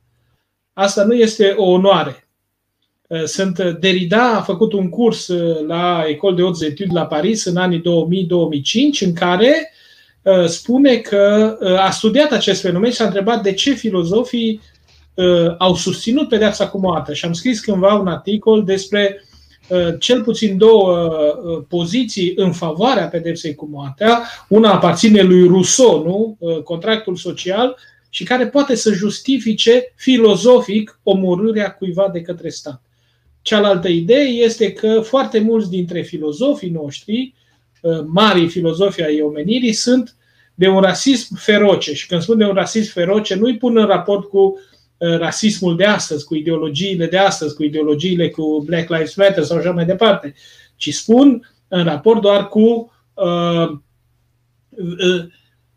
Asta 0.74 1.04
nu 1.04 1.14
este 1.14 1.54
o 1.58 1.64
onoare. 1.64 2.28
Uh, 3.08 3.24
sunt 3.24 3.58
uh, 3.58 3.80
Derrida 3.80 4.34
a 4.34 4.42
făcut 4.42 4.74
un 4.74 4.90
curs 4.90 5.28
uh, 5.28 5.66
la 5.68 6.04
Ecole 6.08 6.36
de 6.36 6.42
Hautes 6.42 6.62
Etudes 6.62 6.94
la 6.94 7.06
Paris 7.06 7.46
în 7.46 7.58
anii 7.58 7.82
2000-2005 7.82 7.84
în 9.00 9.14
care 9.14 9.74
spune 10.46 10.96
că 10.96 11.58
a 11.80 11.90
studiat 11.90 12.32
acest 12.32 12.62
fenomen 12.62 12.92
și 12.92 13.02
a 13.02 13.06
întrebat 13.06 13.44
de 13.44 13.54
ce 13.54 13.74
filozofii 13.74 14.62
au 15.58 15.76
susținut 15.76 16.30
pedeapsa 16.30 16.68
cu 16.68 16.78
moartea. 16.80 17.14
Și 17.14 17.26
am 17.26 17.34
scris 17.34 17.60
cândva 17.60 17.94
un 17.94 18.08
articol 18.08 18.64
despre 18.64 19.24
cel 20.00 20.24
puțin 20.24 20.58
două 20.58 21.10
poziții 21.68 22.34
în 22.36 22.52
favoarea 22.52 23.08
pedepsei 23.08 23.56
cu 23.56 23.68
moartea. 23.72 24.24
Una 24.48 24.74
aparține 24.74 25.22
lui 25.22 25.48
Rousseau, 25.48 26.04
nu? 26.04 26.38
Contractul 26.64 27.16
social, 27.16 27.76
și 28.10 28.24
care 28.24 28.48
poate 28.48 28.76
să 28.76 28.94
justifice 28.94 29.94
filozofic 29.96 31.00
omorârea 31.04 31.72
cuiva 31.72 32.10
de 32.14 32.22
către 32.22 32.50
stat. 32.50 32.82
Cealaltă 33.42 33.88
idee 33.88 34.28
este 34.28 34.74
că 34.74 35.00
foarte 35.00 35.40
mulți 35.40 35.70
dintre 35.70 36.02
filozofii 36.02 36.70
noștri, 36.70 37.34
uh, 37.82 38.00
mari 38.06 38.48
filozofi 38.48 39.04
ai 39.04 39.22
omenirii, 39.22 39.74
sunt 39.74 40.16
de 40.56 40.68
un 40.68 40.82
rasism 40.82 41.36
feroce. 41.36 41.94
Și 41.94 42.08
când 42.08 42.22
spun 42.22 42.38
de 42.38 42.46
un 42.46 42.54
rasism 42.54 42.92
feroce, 42.92 43.36
nu 43.36 43.46
îi 43.46 43.58
pun 43.58 43.78
în 43.78 43.86
raport 43.86 44.30
cu 44.30 44.40
uh, 44.40 44.60
rasismul 45.00 45.76
de 45.76 45.86
astăzi, 45.86 46.26
cu 46.26 46.36
ideologiile 46.36 47.06
de 47.06 47.18
astăzi, 47.18 47.56
cu 47.56 47.64
ideologiile 47.64 48.30
cu 48.30 48.64
Black 48.66 48.90
Lives 48.90 49.16
Matter 49.16 49.44
sau 49.44 49.58
așa 49.58 49.72
mai 49.72 49.86
departe, 49.86 50.34
ci 50.76 50.94
spun 50.94 51.52
în 51.68 51.84
raport 51.84 52.22
doar 52.22 52.48
cu 52.48 52.92
uh, 53.14 53.70
uh, 54.70 55.26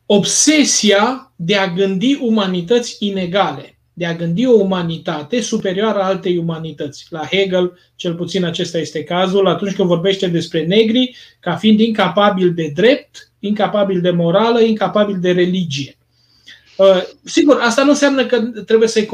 obsesia 0.06 1.32
de 1.36 1.54
a 1.54 1.72
gândi 1.72 2.18
umanități 2.20 2.96
inegale 3.00 3.72
de 3.92 4.06
a 4.06 4.14
gândi 4.14 4.46
o 4.46 4.60
umanitate 4.60 5.40
superioară 5.40 6.02
altei 6.02 6.36
umanități. 6.36 7.06
La 7.10 7.26
Hegel, 7.30 7.78
cel 7.96 8.14
puțin 8.14 8.44
acesta 8.44 8.78
este 8.78 9.04
cazul, 9.04 9.46
atunci 9.46 9.74
când 9.74 9.88
vorbește 9.88 10.26
despre 10.26 10.64
negri 10.64 11.16
ca 11.40 11.56
fiind 11.56 11.80
incapabil 11.80 12.54
de 12.54 12.72
drept, 12.74 13.32
incapabil 13.38 14.00
de 14.00 14.10
morală, 14.10 14.60
incapabil 14.60 15.20
de 15.20 15.32
religie. 15.32 15.96
Uh, 16.76 17.02
sigur, 17.24 17.58
asta 17.60 17.82
nu 17.82 17.90
înseamnă 17.90 18.26
că 18.26 18.40
trebuie 18.66 18.88
să-i 18.88 19.08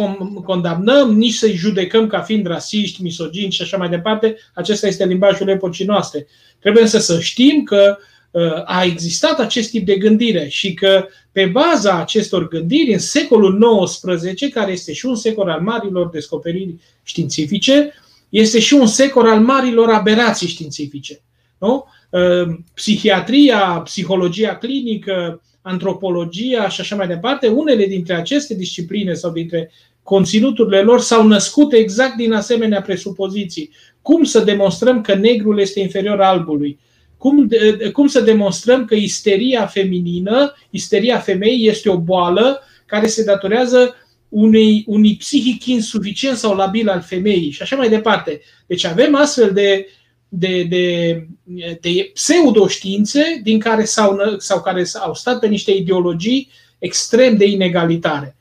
condamnăm, 0.45 1.17
nici 1.17 1.35
să-i 1.35 1.55
judecăm 1.55 2.07
ca 2.07 2.21
fiind 2.21 2.47
rasiști, 2.47 3.03
misogini 3.03 3.53
și 3.53 3.63
așa 3.63 3.77
mai 3.77 3.89
departe. 3.89 4.37
Acesta 4.55 4.87
este 4.87 5.05
limbajul 5.05 5.49
epocii 5.49 5.85
noastre. 5.85 6.27
Trebuie 6.61 6.83
însă 6.83 6.99
să 6.99 7.21
știm 7.21 7.63
că 7.63 7.97
uh, 7.99 8.05
Uh, 8.31 8.63
a 8.65 8.85
existat 8.85 9.39
acest 9.39 9.71
tip 9.71 9.87
de 9.87 9.97
gândire 9.97 10.49
și 10.49 10.75
că 10.75 11.07
pe 11.33 11.47
baza 11.47 12.01
acestor 12.01 12.49
gândiri, 12.49 12.93
în 12.93 12.99
secolul 12.99 13.85
XIX, 13.85 14.53
care 14.53 14.73
este 14.73 14.93
și 14.93 15.07
un 15.07 15.17
secol 15.17 15.49
al 15.49 15.61
marilor 15.61 16.09
descoperiri 16.09 16.75
științifice, 17.03 17.93
este 18.29 18.61
și 18.61 18.75
un 18.75 18.87
secol 18.87 19.29
al 19.29 19.41
marilor 19.41 19.91
aberații 19.91 20.49
științifice. 20.49 21.21
Nu? 21.59 21.85
Uh, 22.11 22.55
psihiatria, 22.75 23.81
psihologia 23.85 24.57
clinică, 24.57 25.43
antropologia 25.63 26.69
și 26.69 26.81
așa 26.81 26.97
mai 26.97 27.07
departe, 27.07 27.49
unele 27.49 27.87
dintre 27.87 28.15
aceste 28.15 28.55
discipline 28.55 29.15
sau 29.15 29.31
dintre 29.31 29.71
conținuturile 30.03 30.81
lor 30.81 31.01
s-au 31.01 31.27
născut 31.27 31.73
exact 31.73 32.17
din 32.17 32.33
asemenea 32.33 32.83
presupoziții. 32.83 33.71
Cum 34.03 34.25
să 34.25 34.41
demonstrăm 34.41 35.01
că 35.01 35.15
negrul 35.15 35.61
este 35.61 35.81
inferior 35.81 36.21
albului? 36.21 36.79
Cum, 37.17 37.49
cum 37.93 38.07
să 38.07 38.21
demonstrăm 38.21 38.85
că 38.85 38.95
isteria 38.95 39.67
feminină, 39.67 40.55
isteria 40.71 41.19
femeii 41.19 41.69
este 41.69 41.89
o 41.89 41.99
boală 41.99 42.63
care 42.87 43.07
se 43.07 43.25
datorează 43.25 43.95
unei, 44.29 44.85
unui 44.87 45.17
psihic 45.17 45.65
insuficient 45.65 46.37
sau 46.37 46.55
labil 46.55 46.89
al 46.89 47.01
femeii 47.01 47.51
și 47.51 47.63
așa 47.63 47.77
mai 47.77 47.89
departe. 47.89 48.41
Deci 48.67 48.85
avem 48.85 49.15
astfel 49.15 49.51
de, 49.53 49.87
de, 50.29 50.63
de, 50.63 51.27
de 51.81 52.11
pseudoștiințe 52.15 53.41
din 53.43 53.59
care 53.59 53.85
s-au, 53.85 54.19
sau 54.39 54.61
care 54.61 54.85
au 55.01 55.15
stat 55.15 55.39
pe 55.39 55.47
niște 55.47 55.71
ideologii 55.71 56.51
extrem 56.79 57.37
de 57.37 57.45
inegalitare. 57.45 58.38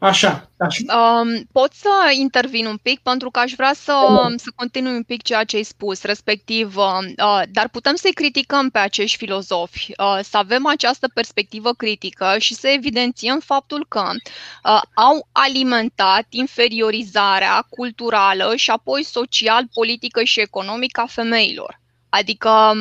Așa, 0.00 0.50
așa. 0.58 0.82
Um, 0.98 1.44
pot 1.52 1.72
să 1.72 1.88
intervin 2.18 2.66
un 2.66 2.76
pic 2.76 3.00
pentru 3.00 3.30
că 3.30 3.38
aș 3.38 3.52
vrea 3.52 3.72
să, 3.74 3.94
să 4.36 4.50
continui 4.54 4.92
un 4.92 5.02
pic 5.02 5.22
ceea 5.22 5.44
ce 5.44 5.56
ai 5.56 5.62
spus, 5.62 6.02
respectiv, 6.02 6.76
uh, 6.76 6.98
uh, 7.16 7.42
dar 7.52 7.68
putem 7.68 7.94
să-i 7.94 8.12
criticăm 8.12 8.70
pe 8.70 8.78
acești 8.78 9.16
filozofi, 9.16 9.92
uh, 9.98 10.18
să 10.22 10.36
avem 10.36 10.66
această 10.66 11.08
perspectivă 11.14 11.72
critică 11.72 12.34
și 12.38 12.54
să 12.54 12.68
evidențiem 12.68 13.40
faptul 13.40 13.86
că 13.88 14.10
uh, 14.10 14.80
au 14.94 15.28
alimentat 15.32 16.26
inferiorizarea 16.28 17.66
culturală 17.68 18.56
și 18.56 18.70
apoi 18.70 19.02
social, 19.04 19.68
politică 19.72 20.22
și 20.22 20.40
economică 20.40 21.00
a 21.00 21.06
femeilor. 21.06 21.79
Adică 22.10 22.72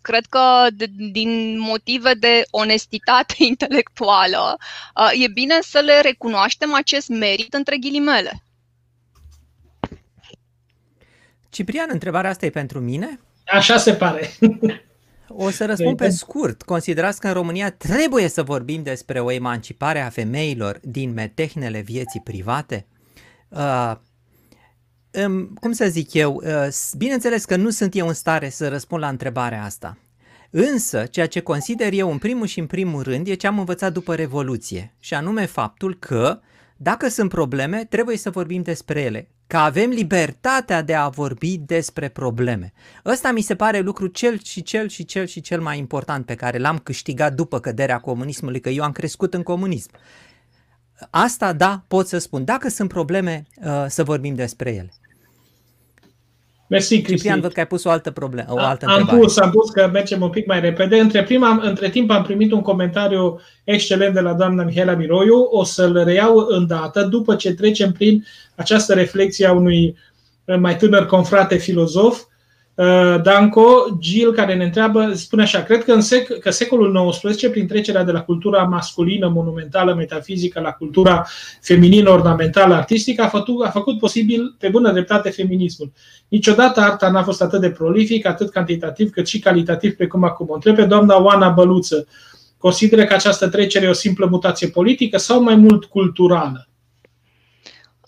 cred 0.00 0.26
că 0.26 0.66
din 1.12 1.58
motive 1.58 2.14
de 2.14 2.42
onestitate 2.50 3.34
intelectuală 3.54 4.56
e 5.24 5.28
bine 5.28 5.58
să 5.60 5.78
le 5.78 6.00
recunoaștem 6.00 6.74
acest 6.74 7.08
merit 7.08 7.54
între 7.54 7.76
ghilimele. 7.76 8.42
Ciprian, 11.50 11.88
întrebarea 11.92 12.30
asta 12.30 12.46
e 12.46 12.50
pentru 12.50 12.80
mine? 12.80 13.20
Așa 13.46 13.76
se 13.76 13.94
pare. 13.94 14.30
O 15.28 15.50
să 15.50 15.66
răspund 15.66 15.96
pe 15.96 16.08
scurt. 16.08 16.62
Considerați 16.62 17.20
că 17.20 17.26
în 17.26 17.32
România 17.32 17.70
trebuie 17.70 18.28
să 18.28 18.42
vorbim 18.42 18.82
despre 18.82 19.20
o 19.20 19.30
emancipare 19.30 20.00
a 20.00 20.08
femeilor 20.08 20.78
din 20.82 21.12
metehnele 21.12 21.80
vieții 21.80 22.20
private? 22.20 22.86
Uh, 23.48 23.92
cum 25.60 25.72
să 25.72 25.86
zic 25.88 26.14
eu, 26.14 26.42
uh, 26.44 26.68
bineînțeles 26.96 27.44
că 27.44 27.56
nu 27.56 27.70
sunt 27.70 27.96
eu 27.96 28.06
în 28.08 28.14
stare 28.14 28.48
să 28.48 28.68
răspund 28.68 29.02
la 29.02 29.08
întrebarea 29.08 29.64
asta. 29.64 29.98
Însă, 30.50 31.06
ceea 31.10 31.26
ce 31.26 31.40
consider 31.40 31.92
eu 31.92 32.10
în 32.10 32.18
primul 32.18 32.46
și 32.46 32.58
în 32.58 32.66
primul 32.66 33.02
rând 33.02 33.26
e 33.26 33.34
ce 33.34 33.46
am 33.46 33.58
învățat 33.58 33.92
după 33.92 34.14
Revoluție, 34.14 34.94
și 34.98 35.14
anume 35.14 35.46
faptul 35.46 35.96
că 35.98 36.40
dacă 36.76 37.08
sunt 37.08 37.28
probleme, 37.28 37.84
trebuie 37.84 38.16
să 38.16 38.30
vorbim 38.30 38.62
despre 38.62 39.00
ele, 39.00 39.28
că 39.46 39.56
avem 39.56 39.90
libertatea 39.90 40.82
de 40.82 40.94
a 40.94 41.08
vorbi 41.08 41.58
despre 41.58 42.08
probleme. 42.08 42.72
Ăsta 43.04 43.32
mi 43.32 43.40
se 43.40 43.54
pare 43.54 43.80
lucru 43.80 44.06
cel 44.06 44.40
și 44.42 44.62
cel 44.62 44.88
și 44.88 45.04
cel 45.04 45.26
și 45.26 45.40
cel 45.40 45.60
mai 45.60 45.78
important 45.78 46.26
pe 46.26 46.34
care 46.34 46.58
l-am 46.58 46.78
câștigat 46.78 47.34
după 47.34 47.60
căderea 47.60 47.98
comunismului, 47.98 48.60
că 48.60 48.68
eu 48.68 48.84
am 48.84 48.92
crescut 48.92 49.34
în 49.34 49.42
comunism. 49.42 49.90
Asta, 51.10 51.52
da, 51.52 51.82
pot 51.88 52.06
să 52.06 52.18
spun. 52.18 52.44
Dacă 52.44 52.68
sunt 52.68 52.88
probleme, 52.88 53.46
uh, 53.64 53.84
să 53.88 54.02
vorbim 54.02 54.34
despre 54.34 54.70
ele. 54.70 54.92
Mersi, 56.68 56.94
Cristi. 56.94 57.14
Ciprian, 57.14 57.40
văd 57.40 57.52
că 57.52 57.60
ai 57.60 57.66
pus 57.66 57.84
o 57.84 57.90
altă 57.90 58.10
problemă, 58.10 58.52
o 58.52 58.58
altă 58.58 58.86
am 58.86 58.92
întrebare. 58.92 59.20
pus, 59.20 59.36
am 59.36 59.50
pus 59.50 59.70
că 59.70 59.88
mergem 59.92 60.22
un 60.22 60.30
pic 60.30 60.46
mai 60.46 60.60
repede. 60.60 60.98
Între, 60.98 61.22
prima, 61.22 61.60
între 61.62 61.90
timp 61.90 62.10
am 62.10 62.22
primit 62.22 62.52
un 62.52 62.62
comentariu 62.62 63.40
excelent 63.64 64.14
de 64.14 64.20
la 64.20 64.32
doamna 64.32 64.62
Mihaela 64.62 64.94
Miroiu. 64.94 65.40
O 65.40 65.64
să-l 65.64 66.04
reiau 66.04 66.46
îndată 66.48 67.02
după 67.02 67.34
ce 67.34 67.54
trecem 67.54 67.92
prin 67.92 68.24
această 68.54 68.94
reflexie 68.94 69.46
a 69.46 69.52
unui 69.52 69.96
mai 70.58 70.76
tânăr 70.76 71.06
confrate 71.06 71.56
filozof 71.56 72.18
Uh, 72.18 72.34
Danco, 73.22 73.96
Gil, 73.98 74.32
care 74.32 74.54
ne 74.54 74.64
întreabă, 74.64 75.12
spune 75.14 75.42
așa, 75.42 75.62
cred 75.62 75.84
că 75.84 75.92
în 75.92 76.00
sec- 76.00 76.40
că 76.40 76.50
secolul 76.50 77.10
XIX, 77.10 77.48
prin 77.48 77.66
trecerea 77.66 78.04
de 78.04 78.12
la 78.12 78.22
cultura 78.22 78.62
masculină, 78.62 79.28
monumentală, 79.28 79.94
metafizică, 79.94 80.60
la 80.60 80.70
cultura 80.70 81.26
feminină, 81.60 82.10
ornamentală, 82.10 82.74
artistică, 82.74 83.22
a 83.22 83.28
făcut, 83.28 83.64
a 83.64 83.70
făcut 83.70 83.98
posibil 83.98 84.54
pe 84.58 84.68
bună 84.68 84.92
dreptate 84.92 85.30
feminismul. 85.30 85.92
Niciodată 86.28 86.80
arta 86.80 87.10
n-a 87.10 87.22
fost 87.22 87.42
atât 87.42 87.60
de 87.60 87.70
prolific, 87.70 88.26
atât 88.26 88.50
cantitativ, 88.50 89.10
cât 89.10 89.26
și 89.26 89.38
calitativ, 89.38 89.94
precum 89.94 90.24
acum. 90.24 90.46
O 90.50 90.54
întreb 90.54 90.74
pe 90.74 90.84
doamna 90.84 91.22
Oana 91.22 91.48
Băluță, 91.48 92.06
consideră 92.58 93.04
că 93.04 93.14
această 93.14 93.48
trecere 93.48 93.86
e 93.86 93.88
o 93.88 93.92
simplă 93.92 94.26
mutație 94.26 94.68
politică 94.68 95.16
sau 95.16 95.42
mai 95.42 95.56
mult 95.56 95.84
culturală? 95.84 96.67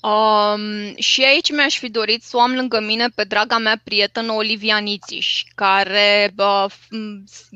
Um, 0.03 0.97
și 0.97 1.23
aici 1.23 1.51
mi-aș 1.51 1.79
fi 1.79 1.91
dorit 1.91 2.23
să 2.23 2.37
o 2.37 2.41
am 2.41 2.55
lângă 2.55 2.81
mine 2.81 3.09
pe 3.15 3.25
draga 3.25 3.59
mea 3.59 3.81
prietenă 3.85 4.33
Olivia 4.33 4.79
Nițiș, 4.79 5.43
care 5.55 6.35
uh, 6.37 6.65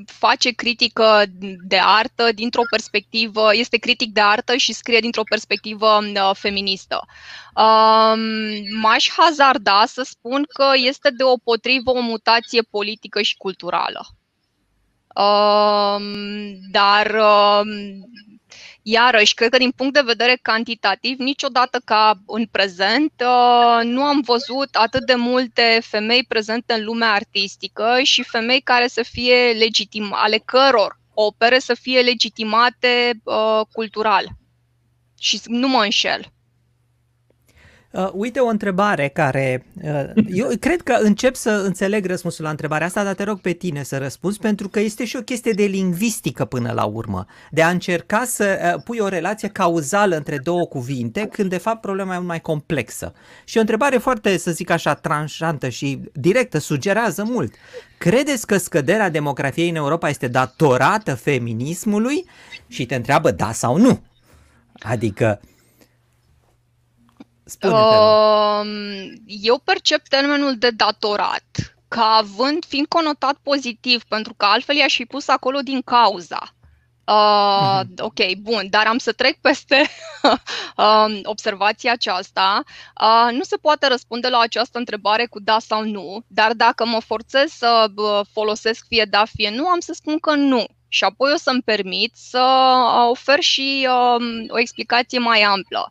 face 0.07 0.51
critică 0.51 1.25
de 1.67 1.79
artă 1.83 2.33
dintr-o 2.35 2.63
perspectivă, 2.71 3.55
este 3.55 3.77
critic 3.77 4.13
de 4.13 4.21
artă 4.21 4.57
și 4.57 4.73
scrie 4.73 5.01
dintr-o 5.01 5.23
perspectivă 5.23 5.99
uh, 6.03 6.31
feministă. 6.35 7.07
Um, 7.55 8.21
m-aș 8.81 9.09
hazarda 9.11 9.85
să 9.87 10.03
spun 10.03 10.45
că 10.53 10.67
este 10.75 11.11
deopotrivă 11.17 11.91
o 11.91 12.01
mutație 12.01 12.63
politică 12.63 13.23
și 13.23 13.37
culturală. 13.37 14.07
Um, 15.15 16.13
dar 16.71 17.15
um, 17.15 17.69
Iarăși, 18.87 19.35
cred 19.35 19.51
că 19.51 19.59
din 19.59 19.71
punct 19.71 19.93
de 19.95 20.01
vedere 20.05 20.39
cantitativ, 20.43 21.19
niciodată 21.19 21.81
ca 21.85 22.21
în 22.27 22.47
prezent, 22.47 23.13
uh, 23.21 23.85
nu 23.85 24.03
am 24.03 24.21
văzut 24.21 24.75
atât 24.75 25.07
de 25.07 25.15
multe 25.15 25.81
femei 25.83 26.25
prezente 26.29 26.73
în 26.73 26.85
lumea 26.85 27.13
artistică 27.13 28.01
și 28.03 28.23
femei 28.23 28.61
care 28.61 28.87
să 28.87 29.03
fie 29.03 29.53
legitim, 29.59 30.13
ale 30.13 30.39
căror 30.45 30.99
opere 31.15 31.59
să 31.59 31.75
fie 31.75 32.01
legitimate 32.01 33.21
uh, 33.23 33.61
cultural. 33.73 34.29
Și 35.19 35.41
nu 35.47 35.69
mă 35.69 35.83
înșel. 35.83 36.33
Uh, 37.95 38.11
uite 38.13 38.39
o 38.39 38.47
întrebare 38.47 39.09
care. 39.09 39.67
Uh, 39.83 40.25
eu 40.29 40.49
cred 40.61 40.83
că 40.83 40.97
încep 41.01 41.35
să 41.35 41.51
înțeleg 41.51 42.07
răspunsul 42.07 42.45
la 42.45 42.51
întrebarea 42.51 42.87
asta, 42.87 43.05
dar 43.05 43.15
te 43.15 43.23
rog 43.23 43.41
pe 43.41 43.53
tine 43.53 43.83
să 43.83 43.99
răspunzi, 43.99 44.39
pentru 44.39 44.69
că 44.69 44.81
este 44.81 45.05
și 45.05 45.17
o 45.17 45.23
chestie 45.23 45.53
de 45.53 45.65
lingvistică 45.65 46.45
până 46.45 46.73
la 46.73 46.85
urmă, 46.85 47.27
de 47.51 47.63
a 47.63 47.69
încerca 47.69 48.25
să 48.25 48.73
uh, 48.75 48.83
pui 48.85 48.99
o 48.99 49.09
relație 49.09 49.49
cauzală 49.49 50.17
între 50.17 50.39
două 50.39 50.67
cuvinte, 50.67 51.29
când 51.33 51.51
de 51.51 51.57
fapt 51.57 51.81
problema 51.81 52.15
e 52.15 52.19
mai 52.19 52.41
complexă. 52.41 53.13
Și 53.45 53.57
o 53.57 53.61
întrebare 53.61 53.97
foarte, 53.97 54.37
să 54.37 54.51
zic 54.51 54.71
așa, 54.71 54.95
tranșantă 54.95 55.69
și 55.69 56.01
directă, 56.13 56.59
sugerează 56.59 57.25
mult. 57.25 57.55
Credeți 57.99 58.47
că 58.47 58.57
scăderea 58.57 59.11
demografiei 59.11 59.69
în 59.69 59.77
Europa 59.77 60.09
este 60.09 60.29
datorată 60.29 61.15
feminismului? 61.15 62.25
Și 62.69 62.87
te 62.87 62.95
întreabă 62.95 63.31
da 63.31 63.53
sau 63.53 63.77
nu. 63.77 64.03
Adică 64.79 65.41
Spune 67.45 67.73
uh, 67.73 69.13
eu 69.27 69.59
percep 69.59 70.09
termenul 70.09 70.57
de 70.59 70.71
datorat 70.71 71.75
ca 71.89 72.05
având, 72.05 72.65
fiind 72.65 72.87
conotat 72.87 73.37
pozitiv, 73.43 74.05
pentru 74.09 74.35
că 74.35 74.45
altfel 74.45 74.77
i-aș 74.77 74.95
fi 74.95 75.05
pus 75.05 75.29
acolo 75.29 75.59
din 75.59 75.83
cauza. 75.83 76.55
Uh, 77.07 77.81
uh-huh. 77.81 77.99
Ok, 77.99 78.35
bun, 78.41 78.67
dar 78.71 78.87
am 78.87 78.99
să 78.99 79.13
trec 79.13 79.37
peste 79.41 79.89
uh, 80.77 81.21
observația 81.35 81.93
aceasta. 81.93 82.63
Uh, 83.01 83.33
nu 83.33 83.43
se 83.43 83.57
poate 83.57 83.87
răspunde 83.87 84.29
la 84.29 84.39
această 84.39 84.79
întrebare 84.79 85.27
cu 85.27 85.41
da 85.41 85.59
sau 85.59 85.85
nu, 85.85 86.25
dar 86.27 86.53
dacă 86.53 86.87
mă 86.87 87.01
forțez 87.01 87.51
să 87.51 87.91
folosesc 88.33 88.87
fie 88.89 89.05
da, 89.11 89.25
fie 89.35 89.51
nu, 89.51 89.67
am 89.67 89.81
să 89.81 89.93
spun 89.93 90.19
că 90.19 90.35
nu. 90.35 90.67
Și 90.95 91.05
apoi 91.05 91.33
o 91.33 91.37
să-mi 91.37 91.63
permit 91.63 92.13
să 92.15 92.45
ofer 93.11 93.41
și 93.41 93.89
uh, 93.91 94.45
o 94.49 94.59
explicație 94.59 95.19
mai 95.19 95.43
amplă. 95.43 95.91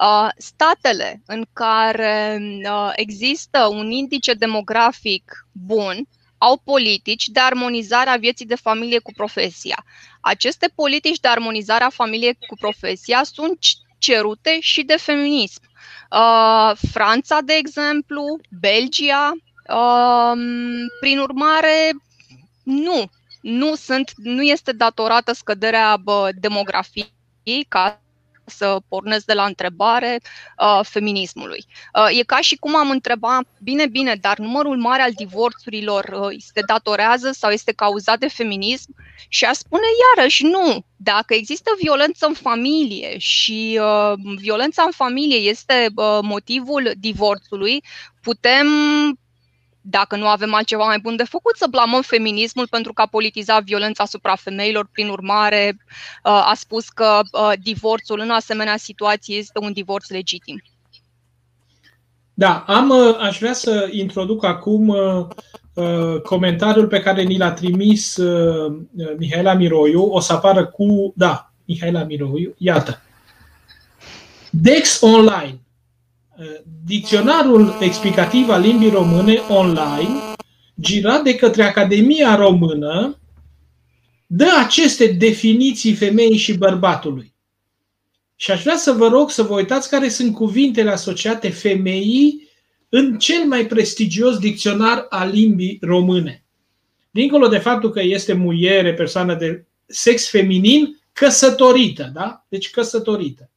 Uh, 0.00 0.28
statele 0.36 1.22
în 1.26 1.44
care 1.52 2.38
uh, 2.64 2.92
există 2.94 3.66
un 3.66 3.90
indice 3.90 4.32
demografic 4.32 5.46
bun 5.52 6.08
au 6.38 6.56
politici 6.64 7.26
de 7.26 7.40
armonizare 7.40 8.10
a 8.10 8.16
vieții 8.16 8.46
de 8.46 8.54
familie 8.54 8.98
cu 8.98 9.12
profesia. 9.12 9.84
Aceste 10.20 10.72
politici 10.74 11.20
de 11.20 11.28
armonizare 11.28 11.84
a 11.84 11.90
familiei 11.90 12.38
cu 12.46 12.56
profesia 12.60 13.22
sunt 13.22 13.58
cerute 13.98 14.56
și 14.60 14.82
de 14.82 14.96
feminism. 14.96 15.60
Uh, 16.10 16.72
Franța, 16.92 17.40
de 17.40 17.52
exemplu, 17.52 18.38
Belgia, 18.60 19.32
prin 21.00 21.18
urmare, 21.18 21.90
nu, 22.62 23.10
nu, 23.40 23.74
sunt, 23.74 24.12
nu 24.16 24.42
este 24.42 24.72
datorată 24.72 25.32
scăderea 25.32 26.02
demografiei 26.40 27.66
ca 27.68 28.00
să 28.48 28.76
pornesc 28.88 29.24
de 29.24 29.32
la 29.32 29.44
întrebare 29.44 30.20
uh, 30.58 30.80
feminismului. 30.82 31.64
Uh, 31.94 32.18
e 32.18 32.22
ca 32.22 32.40
și 32.40 32.56
cum 32.56 32.76
am 32.76 32.90
întrebat, 32.90 33.46
bine, 33.62 33.86
bine, 33.86 34.14
dar 34.14 34.38
numărul 34.38 34.76
mare 34.76 35.02
al 35.02 35.12
divorțurilor 35.12 36.04
uh, 36.04 36.36
se 36.54 36.60
datorează 36.66 37.30
sau 37.32 37.50
este 37.50 37.72
cauzat 37.72 38.18
de 38.18 38.28
feminism? 38.28 38.94
Și 39.28 39.44
a 39.44 39.52
spune 39.52 39.86
iarăși 40.16 40.44
nu. 40.44 40.84
Dacă 40.96 41.34
există 41.34 41.70
violență 41.80 42.26
în 42.26 42.34
familie 42.34 43.18
și 43.18 43.80
uh, 43.82 44.12
violența 44.36 44.82
în 44.82 44.90
familie 44.90 45.36
este 45.36 45.90
uh, 45.94 46.18
motivul 46.22 46.92
divorțului, 46.96 47.82
putem 48.22 48.66
dacă 49.80 50.16
nu 50.16 50.26
avem 50.26 50.54
altceva 50.54 50.84
mai 50.84 50.98
bun 50.98 51.16
de 51.16 51.24
făcut, 51.24 51.56
să 51.56 51.66
blamăm 51.70 52.02
feminismul 52.02 52.68
pentru 52.68 52.92
că 52.92 53.02
a 53.02 53.06
politizat 53.06 53.62
violența 53.62 54.02
asupra 54.02 54.34
femeilor. 54.34 54.88
Prin 54.92 55.08
urmare, 55.08 55.76
uh, 55.78 56.30
a 56.30 56.52
spus 56.56 56.88
că 56.88 57.20
uh, 57.32 57.52
divorțul 57.62 58.20
în 58.20 58.30
asemenea 58.30 58.76
situație 58.76 59.36
este 59.36 59.58
un 59.62 59.72
divorț 59.72 60.08
legitim. 60.08 60.62
Da, 62.34 62.64
am, 62.66 62.88
uh, 62.88 63.16
aș 63.20 63.38
vrea 63.38 63.52
să 63.52 63.88
introduc 63.90 64.44
acum 64.44 64.96
comentariul 66.22 66.86
pe 66.86 67.00
care 67.00 67.22
ni 67.22 67.38
l-a 67.38 67.52
trimis 67.52 68.16
Mihaela 69.18 69.54
Miroiu. 69.54 70.02
O 70.02 70.20
să 70.20 70.32
apară 70.32 70.66
cu, 70.66 71.12
da, 71.16 71.52
Mihaela 71.64 72.02
Miroiu, 72.02 72.54
iată. 72.58 73.02
Dex 74.50 75.00
Online 75.00 75.60
Dicționarul 76.84 77.76
explicativ 77.80 78.48
al 78.48 78.60
limbii 78.60 78.90
române 78.90 79.40
online, 79.48 80.34
girat 80.80 81.22
de 81.22 81.34
către 81.34 81.62
Academia 81.62 82.34
Română, 82.34 83.18
dă 84.26 84.46
aceste 84.64 85.06
definiții 85.06 85.94
femeii 85.94 86.36
și 86.36 86.56
bărbatului. 86.56 87.34
Și 88.36 88.50
aș 88.50 88.62
vrea 88.62 88.76
să 88.76 88.92
vă 88.92 89.08
rog 89.08 89.30
să 89.30 89.42
vă 89.42 89.54
uitați 89.54 89.90
care 89.90 90.08
sunt 90.08 90.34
cuvintele 90.34 90.90
asociate 90.90 91.48
femeii 91.48 92.48
în 92.88 93.18
cel 93.18 93.44
mai 93.44 93.66
prestigios 93.66 94.38
dicționar 94.38 95.06
al 95.08 95.30
limbii 95.30 95.78
române. 95.80 96.44
Dincolo 97.10 97.48
de 97.48 97.58
faptul 97.58 97.90
că 97.90 98.00
este 98.02 98.32
muiere, 98.32 98.94
persoană 98.94 99.34
de 99.34 99.66
sex 99.86 100.28
feminin, 100.28 101.00
căsătorită, 101.12 102.10
da? 102.14 102.44
Deci 102.48 102.70
căsătorită. 102.70 103.50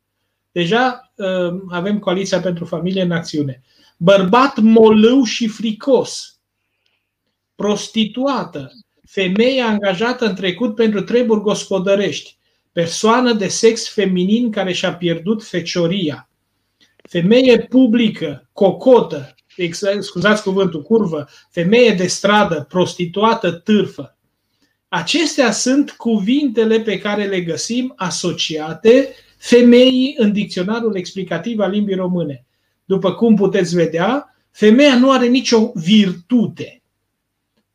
Deja 0.52 1.12
uh, 1.16 1.54
avem 1.70 2.00
Coaliția 2.00 2.40
pentru 2.40 2.66
Familie 2.66 3.02
în 3.02 3.12
acțiune. 3.12 3.62
Bărbat 3.98 4.60
molău 4.60 5.24
și 5.24 5.48
fricos. 5.48 6.40
Prostituată. 7.56 8.72
Femeie 9.06 9.62
angajată 9.62 10.26
în 10.26 10.36
trecut 10.36 10.76
pentru 10.76 11.02
treburi 11.02 11.42
gospodărești. 11.42 12.38
Persoană 12.72 13.34
de 13.34 13.48
sex 13.48 13.90
feminin 13.90 14.52
care 14.52 14.74
și-a 14.74 14.96
pierdut 14.96 15.44
fecioria. 15.44 16.30
Femeie 17.10 17.60
publică, 17.60 18.50
cocotă, 18.54 19.36
scuzați 20.00 20.44
cuvântul, 20.44 20.82
curvă, 20.82 21.28
femeie 21.50 21.94
de 21.94 22.08
stradă, 22.08 22.66
prostituată, 22.70 23.52
târfă. 23.52 24.18
Acestea 24.88 25.52
sunt 25.52 25.92
cuvintele 25.92 26.80
pe 26.80 27.00
care 27.00 27.26
le 27.26 27.42
găsim 27.42 27.94
asociate 27.96 29.10
femeii 29.42 30.16
în 30.18 30.32
dicționarul 30.32 30.96
explicativ 30.96 31.60
al 31.60 31.70
limbii 31.70 31.96
române. 31.96 32.46
După 32.86 33.14
cum 33.14 33.36
puteți 33.36 33.76
vedea, 33.76 34.36
femeia 34.52 34.98
nu 34.98 35.12
are 35.12 35.28
nicio 35.28 35.72
virtute. 35.76 36.82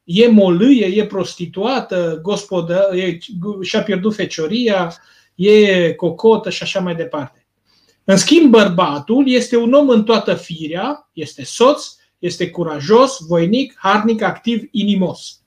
E 0.04 0.28
molâie, 0.28 0.86
e 0.86 1.06
prostituată, 1.06 2.18
gospodă, 2.22 2.90
e, 2.94 3.18
și-a 3.62 3.82
pierdut 3.82 4.14
fecioria, 4.14 4.94
e 5.34 5.92
cocotă 5.92 6.50
și 6.50 6.62
așa 6.62 6.80
mai 6.80 6.94
departe. 6.94 7.46
În 8.04 8.16
schimb, 8.16 8.50
bărbatul 8.50 9.28
este 9.28 9.56
un 9.56 9.72
om 9.72 9.88
în 9.88 10.04
toată 10.04 10.34
firea, 10.34 11.10
este 11.12 11.44
soț, 11.44 11.84
este 12.18 12.50
curajos, 12.50 13.18
voinic, 13.28 13.74
harnic, 13.78 14.22
activ, 14.22 14.68
inimos. 14.70 15.40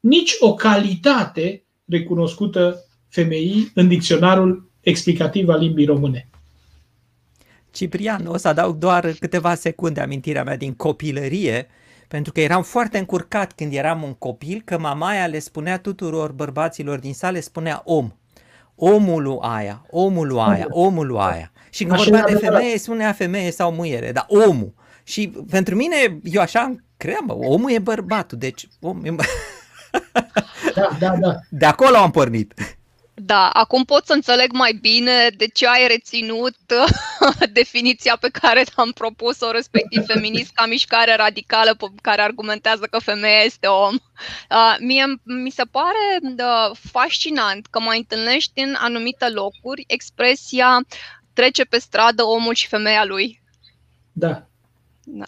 Nici 0.00 0.34
o 0.38 0.54
calitate 0.54 1.64
recunoscută 1.84 2.84
femeii 3.08 3.70
în 3.74 3.88
dicționarul 3.88 4.72
explicativ 4.84 5.48
al 5.48 5.58
limbii 5.58 5.86
române. 5.86 6.28
Ciprian, 7.70 8.26
o 8.26 8.36
să 8.36 8.48
adaug 8.48 8.76
doar 8.76 9.12
câteva 9.20 9.54
secunde 9.54 10.00
amintirea 10.00 10.44
mea 10.44 10.56
din 10.56 10.74
copilărie, 10.74 11.66
pentru 12.08 12.32
că 12.32 12.40
eram 12.40 12.62
foarte 12.62 12.98
încurcat 12.98 13.52
când 13.52 13.72
eram 13.72 14.02
un 14.02 14.14
copil, 14.14 14.62
că 14.64 14.78
mamaia 14.78 15.26
le 15.26 15.38
spunea 15.38 15.78
tuturor 15.78 16.32
bărbaților 16.32 16.98
din 16.98 17.14
sale, 17.14 17.40
spunea 17.40 17.82
om. 17.84 18.12
Omul 18.74 19.22
lui 19.22 19.38
aia, 19.40 19.86
omul 19.90 20.26
lui 20.26 20.40
aia, 20.40 20.66
omul 20.68 21.06
lui 21.06 21.18
aia. 21.20 21.52
Și 21.70 21.84
când 21.84 21.96
vorbea 21.96 22.24
de 22.24 22.34
femeie, 22.34 22.78
spunea 22.78 23.12
femeie 23.12 23.50
sau 23.50 23.72
muiere, 23.72 24.12
dar 24.12 24.26
omul. 24.28 24.74
Și 25.02 25.32
pentru 25.50 25.74
mine, 25.74 25.96
eu 26.22 26.40
așa 26.40 26.74
cream, 26.96 27.24
omul 27.28 27.70
e 27.70 27.78
bărbatul, 27.78 28.38
deci 28.38 28.68
om 28.80 29.04
e... 29.04 29.14
Da, 30.74 30.96
da, 30.98 31.16
da. 31.20 31.38
De 31.48 31.66
acolo 31.66 31.96
am 31.96 32.10
pornit. 32.10 32.54
Da, 33.16 33.48
acum 33.48 33.84
pot 33.84 34.06
să 34.06 34.12
înțeleg 34.12 34.52
mai 34.52 34.72
bine 34.80 35.28
de 35.36 35.46
ce 35.46 35.66
ai 35.68 35.86
reținut 35.86 36.56
definiția 37.52 38.16
pe 38.20 38.28
care 38.28 38.64
am 38.74 38.90
propus-o, 38.90 39.50
respectiv 39.50 40.04
feminist 40.06 40.52
ca 40.52 40.66
mișcare 40.66 41.14
radicală 41.16 41.76
care 42.02 42.22
argumentează 42.22 42.86
că 42.90 42.98
femeia 42.98 43.40
este 43.40 43.66
om. 43.66 43.94
Uh, 44.50 44.76
mie 44.80 45.04
mi 45.22 45.50
se 45.50 45.62
pare 45.70 46.18
uh, 46.22 46.76
fascinant 46.90 47.66
că 47.66 47.80
mai 47.80 47.98
întâlnești 47.98 48.60
în 48.60 48.74
anumite 48.78 49.28
locuri 49.28 49.84
expresia 49.86 50.80
trece 51.32 51.64
pe 51.64 51.78
stradă 51.78 52.22
omul 52.22 52.54
și 52.54 52.66
femeia 52.66 53.04
lui. 53.04 53.42
Da. 54.12 54.46
da. 55.04 55.26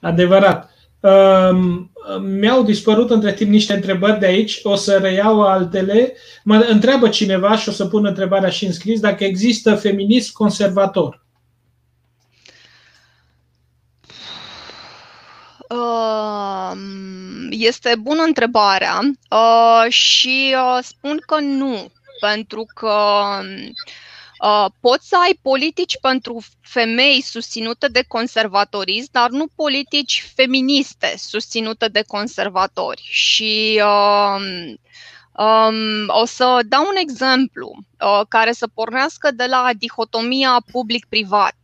Adevărat. 0.00 0.70
Uh, 1.02 1.80
mi-au 2.20 2.62
dispărut 2.62 3.10
între 3.10 3.32
timp 3.32 3.50
niște 3.50 3.72
întrebări 3.72 4.18
de 4.18 4.26
aici, 4.26 4.60
o 4.62 4.74
să 4.74 4.98
reiau 4.98 5.42
altele. 5.42 6.14
Mă 6.44 6.56
întreabă 6.56 7.08
cineva 7.08 7.56
și 7.56 7.68
o 7.68 7.72
să 7.72 7.86
pun 7.86 8.06
întrebarea 8.06 8.48
și 8.48 8.64
în 8.64 8.72
scris 8.72 9.00
dacă 9.00 9.24
există 9.24 9.74
feminism 9.74 10.32
conservator. 10.32 11.20
Este 17.50 17.94
bună 18.00 18.22
întrebarea 18.22 18.98
uh, 19.30 19.92
și 19.92 20.54
uh, 20.54 20.78
spun 20.82 21.22
că 21.26 21.40
nu, 21.40 21.92
pentru 22.20 22.66
că 22.74 22.94
Uh, 23.42 24.11
poți 24.80 25.08
să 25.08 25.16
ai 25.16 25.38
politici 25.42 25.98
pentru 26.00 26.42
femei 26.60 27.20
susținute 27.22 27.88
de 27.88 28.04
conservatorism, 28.08 29.08
dar 29.12 29.30
nu 29.30 29.46
politici 29.56 30.30
feministe 30.34 31.14
susținute 31.16 31.88
de 31.88 32.02
conservatori. 32.06 33.02
Și 33.10 33.82
um, 33.84 34.42
um, 35.44 36.04
o 36.06 36.24
să 36.24 36.60
dau 36.66 36.86
un 36.88 36.96
exemplu 36.96 37.72
uh, 38.00 38.20
care 38.28 38.52
să 38.52 38.66
pornească 38.66 39.30
de 39.30 39.46
la 39.46 39.70
dihotomia 39.78 40.62
public-privat. 40.72 41.56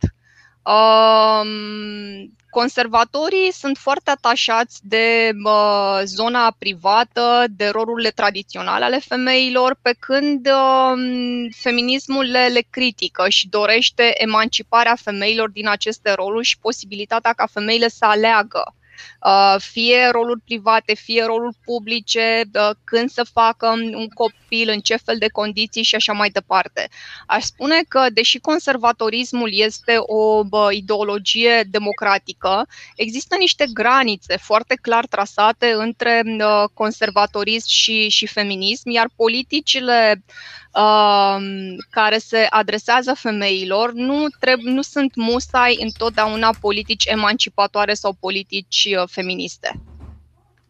Um, 0.63 2.37
Conservatorii 2.49 3.51
sunt 3.51 3.77
foarte 3.77 4.09
atașați 4.09 4.79
de 4.83 5.31
uh, 5.43 6.01
zona 6.03 6.55
privată, 6.57 7.45
de 7.49 7.67
rolurile 7.67 8.09
tradiționale 8.09 8.85
ale 8.85 8.99
femeilor, 8.99 9.77
pe 9.81 9.95
când 9.99 10.47
uh, 10.47 11.51
feminismul 11.55 12.23
le, 12.23 12.47
le 12.47 12.65
critică 12.69 13.29
și 13.29 13.49
dorește 13.49 14.11
emanciparea 14.13 14.95
femeilor 15.01 15.49
din 15.49 15.67
aceste 15.67 16.13
roluri 16.13 16.45
și 16.45 16.59
posibilitatea 16.59 17.33
ca 17.33 17.45
femeile 17.51 17.87
să 17.87 18.05
aleagă. 18.05 18.63
Uh, 18.65 19.18
fie 19.57 20.09
roluri 20.11 20.41
private, 20.45 20.93
fie 20.93 21.23
roluri 21.23 21.55
publice, 21.65 22.41
uh, 22.53 22.69
când 22.83 23.09
să 23.09 23.23
facă 23.33 23.67
un 23.93 24.07
copil, 24.13 24.69
în 24.69 24.79
ce 24.79 24.95
fel 24.95 25.15
de 25.17 25.27
condiții 25.27 25.83
și 25.83 25.95
așa 25.95 26.13
mai 26.13 26.29
departe. 26.29 26.89
Aș 27.27 27.43
spune 27.43 27.81
că, 27.87 28.05
deși 28.13 28.39
conservatorismul 28.39 29.49
este 29.53 29.95
o 29.97 30.43
ideologie 30.71 31.67
democratică, 31.69 32.67
există 32.95 33.35
niște 33.39 33.65
granițe 33.73 34.37
foarte 34.37 34.77
clar 34.81 35.05
trasate 35.05 35.71
între 35.77 36.21
uh, 36.25 36.63
conservatorism 36.73 37.67
și, 37.67 38.09
și 38.09 38.27
feminism, 38.27 38.89
iar 38.89 39.09
politicile 39.15 40.23
Um, 40.73 41.75
care 41.89 42.17
se 42.17 42.47
adresează 42.49 43.13
femeilor 43.13 43.91
nu, 43.93 44.25
treb- 44.39 44.61
nu 44.61 44.81
sunt 44.81 45.15
musai 45.15 45.77
întotdeauna 45.81 46.53
politici 46.59 47.05
emancipatoare 47.05 47.93
sau 47.93 48.13
politici 48.19 48.87
uh, 48.97 49.08
feministe. 49.09 49.81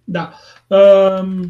Da. 0.03 0.34
Um, 0.68 1.49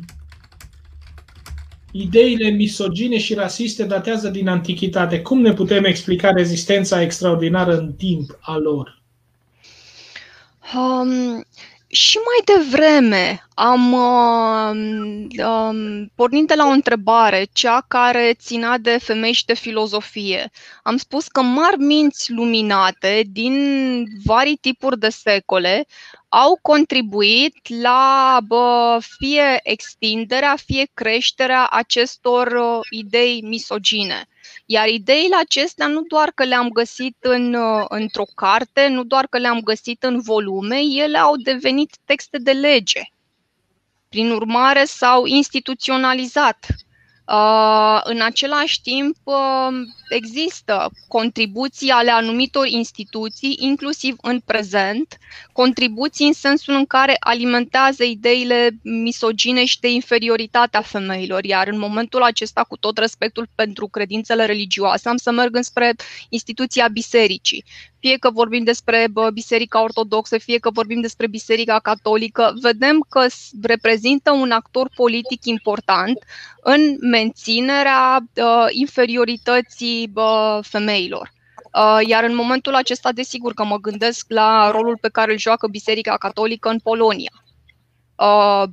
ideile 1.92 2.50
misogine 2.50 3.18
și 3.18 3.34
rasiste 3.34 3.84
datează 3.84 4.30
din 4.30 4.48
antichitate. 4.48 5.22
Cum 5.22 5.42
ne 5.42 5.54
putem 5.54 5.84
explica 5.84 6.30
rezistența 6.30 7.02
extraordinară 7.02 7.78
în 7.78 7.94
timp 7.94 8.38
a 8.42 8.58
lor? 8.58 9.02
Um, 10.76 11.44
și 11.92 12.18
mai 12.18 12.58
devreme 12.58 13.48
am 13.54 13.94
uh, 13.94 15.26
uh, 15.38 16.06
pornit 16.16 16.48
de 16.48 16.54
la 16.54 16.66
o 16.66 16.70
întrebare, 16.70 17.48
cea 17.54 17.86
care 17.88 18.34
ținea 18.40 18.78
de 18.78 18.98
femei 19.02 19.32
și 19.32 19.46
de 19.46 19.54
filozofie. 19.54 20.52
Am 20.84 20.98
spus 20.98 21.28
că 21.28 21.42
mari 21.42 21.78
minți 21.78 22.32
luminate 22.32 23.24
din 23.32 23.54
vari 24.24 24.58
tipuri 24.62 25.00
de 25.00 25.10
secole 25.10 25.86
au 26.30 26.60
contribuit 26.62 27.82
la 27.82 28.40
bă, 28.48 28.98
fie 29.18 29.60
extinderea, 29.64 30.56
fie 30.66 30.90
creșterea 30.94 31.68
acestor 31.68 32.48
uh, 32.48 32.80
idei 32.90 33.42
misogine. 33.42 34.28
Iar 34.66 34.88
ideile 34.88 35.36
acestea 35.36 35.88
nu 35.88 36.02
doar 36.02 36.32
că 36.36 36.44
le-am 36.44 36.70
găsit 36.70 37.18
în, 37.20 37.54
uh, 37.54 37.86
într-o 37.88 38.26
carte, 38.36 38.88
nu 38.88 39.04
doar 39.04 39.28
că 39.28 39.38
le-am 39.38 39.60
găsit 39.60 40.04
în 40.04 40.22
volume, 40.22 40.80
ele 40.80 41.18
au 41.18 41.36
devenit 41.36 41.98
texte 42.06 42.38
de 42.38 42.52
lege. 42.52 43.02
Prin 44.10 44.32
urmare, 44.32 44.86
s-au 44.86 45.26
instituționalizat 45.26 46.66
Uh, 46.66 46.89
în 48.04 48.22
același 48.22 48.82
timp, 48.82 49.16
uh, 49.24 49.36
există 50.10 50.92
contribuții 51.08 51.90
ale 51.90 52.12
anumitor 52.12 52.68
instituții, 52.68 53.56
inclusiv 53.60 54.16
în 54.22 54.40
prezent, 54.40 55.18
contribuții 55.52 56.26
în 56.28 56.34
sensul 56.34 56.74
în 56.74 56.86
care 56.86 57.16
alimentează 57.20 58.04
ideile 58.04 58.70
misogine 58.84 59.66
și 59.66 59.80
de 59.80 59.90
inferioritarea 59.92 60.82
femeilor, 60.82 61.44
iar 61.44 61.68
în 61.68 61.80
momentul 61.80 62.22
acesta, 62.22 62.64
cu 62.64 62.78
tot 62.78 62.98
respectul 62.98 63.48
pentru 63.56 63.88
credințele 63.88 64.46
religioase, 64.46 65.10
am 65.10 65.18
să 65.18 65.32
merg 65.32 65.56
înspre 65.56 65.94
instituția 66.30 66.88
bisericii 66.88 67.64
fie 68.00 68.18
că 68.18 68.30
vorbim 68.30 68.64
despre 68.64 69.08
Biserica 69.34 69.84
Ortodoxă, 69.84 70.38
fie 70.38 70.58
că 70.58 70.70
vorbim 70.70 71.02
despre 71.02 71.28
Biserica 71.28 71.80
Catolică, 71.80 72.54
vedem 72.62 73.06
că 73.10 73.26
reprezintă 73.62 74.32
un 74.32 74.52
actor 74.52 74.90
politic 74.96 75.46
important 75.46 76.20
în 76.62 76.98
menținerea 77.02 78.20
uh, 78.36 78.66
inferiorității 78.70 80.12
uh, 80.14 80.60
femeilor. 80.62 81.32
Uh, 81.74 82.08
iar 82.08 82.24
în 82.24 82.36
momentul 82.36 82.76
acesta, 82.76 83.12
desigur 83.12 83.54
că 83.54 83.64
mă 83.64 83.78
gândesc 83.78 84.26
la 84.30 84.72
rolul 84.72 84.98
pe 85.02 85.10
care 85.10 85.32
îl 85.32 85.38
joacă 85.38 85.68
Biserica 85.68 86.18
Catolică 86.18 86.70
în 86.70 86.80
Polonia 86.80 87.32
Uh, 87.32 87.49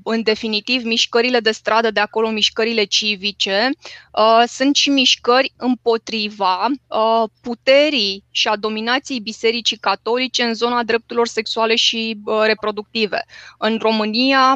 în 0.02 0.22
definitiv, 0.22 0.84
mișcările 0.84 1.40
de 1.40 1.50
stradă 1.50 1.90
de 1.90 2.00
acolo, 2.00 2.28
mișcările 2.28 2.84
civice, 2.84 3.70
uh, 4.12 4.42
sunt 4.46 4.74
și 4.76 4.90
mișcări 4.90 5.52
împotriva 5.56 6.66
uh, 6.86 7.28
puterii 7.42 8.24
și 8.30 8.48
a 8.48 8.56
dominației 8.56 9.20
Bisericii 9.20 9.76
Catolice 9.76 10.42
în 10.42 10.54
zona 10.54 10.82
drepturilor 10.82 11.26
sexuale 11.26 11.74
și 11.74 12.18
reproductive. 12.44 13.24
În 13.58 13.78
România 13.80 14.54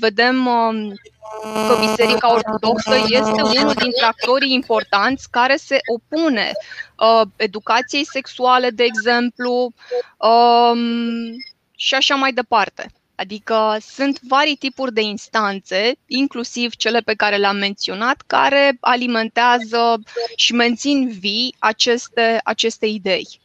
vedem 0.00 0.46
um, 0.46 0.94
că 1.42 1.76
Biserica 1.80 2.32
Ortodoxă 2.32 2.94
este 3.08 3.42
unul 3.42 3.74
dintre 3.74 4.04
actorii 4.04 4.52
importanți 4.52 5.30
care 5.30 5.56
se 5.56 5.78
opune 5.94 6.50
educației 7.36 8.04
sexuale, 8.04 8.70
de 8.70 8.82
exemplu, 8.82 9.72
um, 10.16 10.78
și 11.76 11.94
așa 11.94 12.14
mai 12.14 12.32
departe. 12.32 12.90
Adică 13.14 13.76
sunt 13.80 14.20
vari 14.28 14.56
tipuri 14.58 14.92
de 14.92 15.00
instanțe, 15.00 15.92
inclusiv 16.06 16.74
cele 16.76 17.00
pe 17.00 17.14
care 17.14 17.36
le-am 17.36 17.56
menționat, 17.56 18.22
care 18.26 18.76
alimentează 18.80 20.02
și 20.36 20.54
mențin 20.54 21.16
vii 21.20 21.54
aceste, 21.58 22.40
aceste 22.44 22.86
idei. 22.86 23.40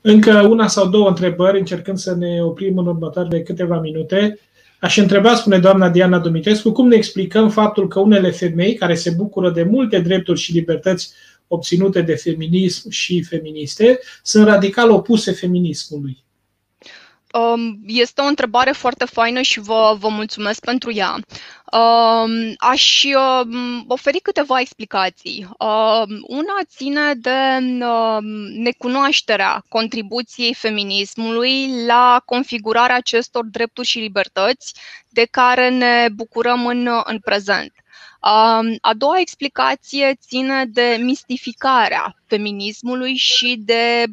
Încă 0.00 0.40
una 0.40 0.66
sau 0.66 0.88
două 0.88 1.08
întrebări, 1.08 1.58
încercând 1.58 1.98
să 1.98 2.14
ne 2.14 2.42
oprim 2.42 2.78
în 2.78 2.86
următoarele 2.86 3.42
câteva 3.42 3.80
minute. 3.80 4.38
Aș 4.80 4.96
întreba, 4.96 5.34
spune 5.34 5.58
doamna 5.58 5.88
Diana 5.88 6.18
Dumitrescu, 6.18 6.72
cum 6.72 6.88
ne 6.88 6.96
explicăm 6.96 7.50
faptul 7.50 7.88
că 7.88 8.00
unele 8.00 8.30
femei 8.30 8.74
care 8.74 8.94
se 8.94 9.10
bucură 9.10 9.50
de 9.50 9.62
multe 9.62 9.98
drepturi 9.98 10.40
și 10.40 10.52
libertăți 10.52 11.12
obținute 11.46 12.00
de 12.00 12.14
feminism 12.14 12.90
și 12.90 13.22
feministe 13.22 13.98
sunt 14.22 14.46
radical 14.46 14.90
opuse 14.90 15.32
feminismului? 15.32 16.24
Um, 17.32 17.78
este 17.86 18.20
o 18.20 18.24
întrebare 18.24 18.72
foarte 18.72 19.04
faină 19.04 19.40
și 19.40 19.60
vă, 19.60 19.96
vă 19.98 20.08
mulțumesc 20.08 20.60
pentru 20.60 20.92
ea. 20.92 21.14
Um, 21.72 22.54
aș 22.58 23.04
um, 23.04 23.84
oferi 23.88 24.18
câteva 24.20 24.60
explicații. 24.60 25.48
Una 26.26 26.58
ține 26.66 27.14
de 27.14 27.58
necunoașterea 28.56 29.64
contribuției 29.68 30.54
feminismului 30.54 31.84
la 31.86 32.22
configurarea 32.24 32.96
acestor 32.96 33.44
drepturi 33.44 33.86
și 33.86 33.98
libertăți 33.98 34.74
de 35.08 35.24
care 35.30 35.68
ne 35.68 36.08
bucurăm 36.14 36.66
în, 36.66 36.88
în 37.04 37.18
prezent. 37.18 37.72
A 38.80 38.92
doua 38.96 39.20
explicație 39.20 40.18
ține 40.20 40.64
de 40.64 40.98
mistificarea 41.00 42.16
feminismului 42.26 43.14
și 43.14 43.56
de 43.58 44.04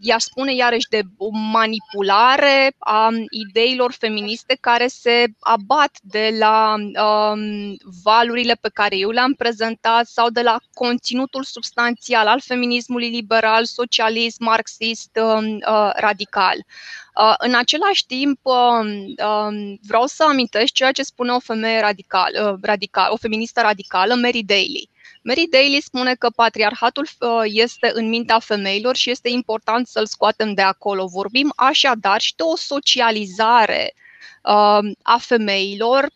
i-aș 0.00 0.22
spune 0.22 0.54
iarăși 0.54 0.88
de 0.88 1.02
o 1.16 1.28
manipulare 1.30 2.74
a 2.78 3.10
ideilor 3.30 3.92
feministe 3.92 4.56
care 4.60 4.86
se 4.86 5.24
abat 5.38 5.98
de 6.02 6.36
la 6.38 6.74
um, 6.74 7.76
valurile 8.02 8.54
pe 8.60 8.68
care 8.72 8.96
eu 8.96 9.10
le-am 9.10 9.32
prezentat 9.32 10.06
sau 10.06 10.30
de 10.30 10.42
la 10.42 10.56
conținutul 10.74 11.44
substanțial 11.44 12.26
al 12.26 12.40
feminismului 12.40 13.08
liberal, 13.10 13.64
socialist, 13.64 14.40
marxist, 14.40 15.18
um, 15.22 15.54
uh, 15.54 15.90
radical. 15.94 16.56
Uh, 16.56 17.34
în 17.38 17.54
același 17.54 18.06
timp, 18.06 18.38
um, 18.42 18.86
um, 19.26 19.78
vreau 19.86 20.06
să 20.06 20.24
amintesc 20.28 20.72
ceea 20.72 20.92
ce 20.92 21.02
spune 21.02 21.32
o 21.32 21.38
femeie 21.38 21.80
radical, 21.80 22.32
uh, 22.42 22.58
radical, 22.62 23.12
o 23.12 23.16
feministă 23.16 23.60
radicală, 23.60 24.14
Mary 24.14 24.42
Daly 24.42 24.90
Mary 25.28 25.46
Daly 25.50 25.80
spune 25.80 26.14
că 26.14 26.30
patriarhatul 26.30 27.06
uh, 27.20 27.28
este 27.44 27.90
în 27.94 28.08
mintea 28.08 28.38
femeilor 28.38 28.96
și 28.96 29.10
este 29.10 29.28
important 29.28 29.86
să-l 29.86 30.06
scoatem 30.06 30.54
de 30.54 30.62
acolo. 30.62 31.06
Vorbim 31.06 31.52
așadar 31.56 32.20
și 32.20 32.34
de 32.34 32.42
o 32.42 32.56
socializare 32.56 33.94
uh, 34.42 34.90
a 35.02 35.18
femeilor 35.18 36.10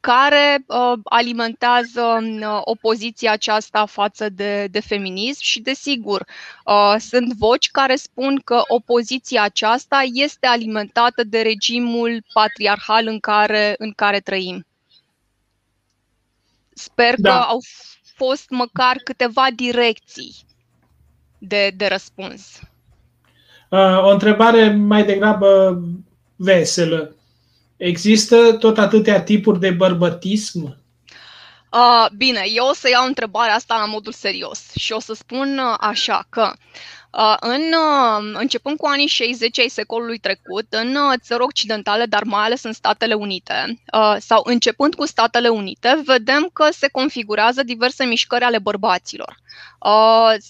care 0.00 0.64
uh, 0.66 0.98
alimentează 1.04 2.18
opoziția 2.64 3.32
aceasta 3.32 3.86
față 3.86 4.28
de, 4.28 4.66
de 4.70 4.80
feminism 4.80 5.42
și, 5.42 5.60
desigur, 5.60 6.24
sunt 6.98 7.32
voci 7.32 7.70
care 7.70 7.96
spun 7.96 8.40
că 8.44 8.62
opoziția 8.68 9.42
aceasta 9.42 10.00
este 10.12 10.46
alimentată 10.46 11.24
de 11.24 11.40
regimul 11.40 12.24
patriarhal 12.32 13.06
în 13.06 13.18
care, 13.18 13.74
în 13.78 13.92
care 13.92 14.20
trăim. 14.20 14.64
Sper 16.80 17.14
da. 17.16 17.30
că 17.30 17.36
au 17.36 17.58
fost 18.16 18.50
măcar 18.50 18.96
câteva 19.04 19.46
direcții 19.54 20.34
de, 21.38 21.72
de 21.76 21.86
răspuns. 21.86 22.60
Uh, 23.68 24.04
o 24.04 24.08
întrebare 24.08 24.70
mai 24.70 25.04
degrabă 25.04 25.80
veselă. 26.36 27.14
Există 27.76 28.52
tot 28.52 28.78
atâtea 28.78 29.22
tipuri 29.22 29.60
de 29.60 29.70
bărbătism? 29.70 30.76
Uh, 31.72 32.06
bine, 32.16 32.42
eu 32.54 32.66
o 32.66 32.74
să 32.74 32.88
iau 32.88 33.06
întrebarea 33.06 33.54
asta 33.54 33.76
la 33.78 33.84
modul 33.86 34.12
serios 34.12 34.70
și 34.78 34.92
o 34.92 35.00
să 35.00 35.14
spun 35.14 35.58
uh, 35.58 35.76
așa 35.80 36.26
că 36.28 36.52
Uh, 36.52 36.99
în, 37.40 37.62
uh, 37.72 38.30
începând 38.32 38.76
cu 38.76 38.86
anii 38.86 39.06
60 39.06 39.58
ai 39.58 39.68
secolului 39.68 40.18
trecut, 40.18 40.66
în 40.68 40.94
uh, 40.94 41.18
țări 41.20 41.42
occidentale, 41.42 42.04
dar 42.06 42.22
mai 42.22 42.44
ales 42.44 42.62
în 42.62 42.72
Statele 42.72 43.14
Unite, 43.14 43.82
sau 44.18 44.42
începând 44.44 44.94
cu 44.94 45.06
Statele 45.06 45.48
Unite, 45.48 46.02
vedem 46.04 46.50
că 46.52 46.68
se 46.70 46.88
configurează 46.92 47.62
diverse 47.62 48.04
mișcări 48.04 48.44
ale 48.44 48.58
bărbaților. 48.58 49.36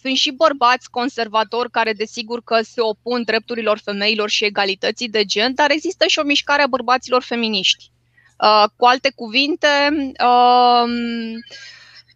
Sunt 0.02 0.16
și 0.16 0.30
bărbați 0.30 0.90
conservatori 0.90 1.70
care, 1.70 1.92
desigur, 1.92 2.42
că 2.42 2.60
se 2.62 2.80
opun 2.80 3.22
drepturilor 3.22 3.78
femeilor 3.84 4.30
și 4.30 4.44
egalității 4.44 5.08
de 5.08 5.24
gen, 5.24 5.54
dar 5.54 5.70
există 5.70 6.06
și 6.06 6.18
o 6.18 6.22
mișcare 6.22 6.62
a 6.62 6.66
bărbaților 6.66 7.22
feminiști. 7.22 7.90
Cu 8.76 8.84
alte 8.84 9.12
cuvinte, 9.14 9.66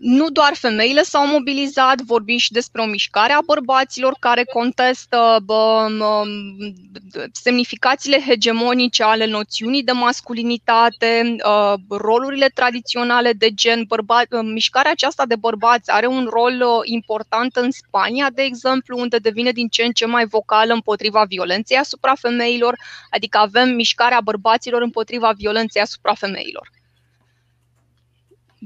nu 0.04 0.28
doar 0.28 0.54
femeile 0.54 1.02
s-au 1.02 1.26
mobilizat, 1.26 2.00
vorbim 2.00 2.36
și 2.36 2.52
despre 2.52 2.82
o 2.82 2.86
mișcare 2.86 3.32
a 3.32 3.40
bărbaților 3.44 4.16
care 4.20 4.44
contestă 4.44 5.38
bă, 5.44 5.86
bă, 5.98 6.22
semnificațiile 7.32 8.20
hegemonice 8.26 9.02
ale 9.02 9.26
noțiunii 9.26 9.82
de 9.82 9.92
masculinitate, 9.92 11.36
uh, 11.44 11.74
rolurile 11.88 12.48
tradiționale 12.48 13.32
de 13.32 13.50
gen. 13.54 13.84
Bărba, 13.86 14.22
mișcarea 14.42 14.90
aceasta 14.90 15.26
de 15.26 15.36
bărbați 15.36 15.90
are 15.90 16.06
un 16.06 16.28
rol 16.30 16.52
uh, 16.52 16.80
important 16.82 17.56
în 17.56 17.70
Spania, 17.70 18.30
de 18.34 18.42
exemplu, 18.42 18.98
unde 18.98 19.16
devine 19.16 19.50
din 19.50 19.68
ce 19.68 19.82
în 19.84 19.92
ce 19.92 20.06
mai 20.06 20.26
vocală 20.26 20.72
împotriva 20.72 21.24
violenței 21.28 21.76
asupra 21.76 22.14
femeilor, 22.14 22.78
adică 23.10 23.38
avem 23.38 23.68
mișcarea 23.74 24.20
bărbaților 24.20 24.82
împotriva 24.82 25.32
violenței 25.36 25.82
asupra 25.82 26.14
femeilor. 26.14 26.73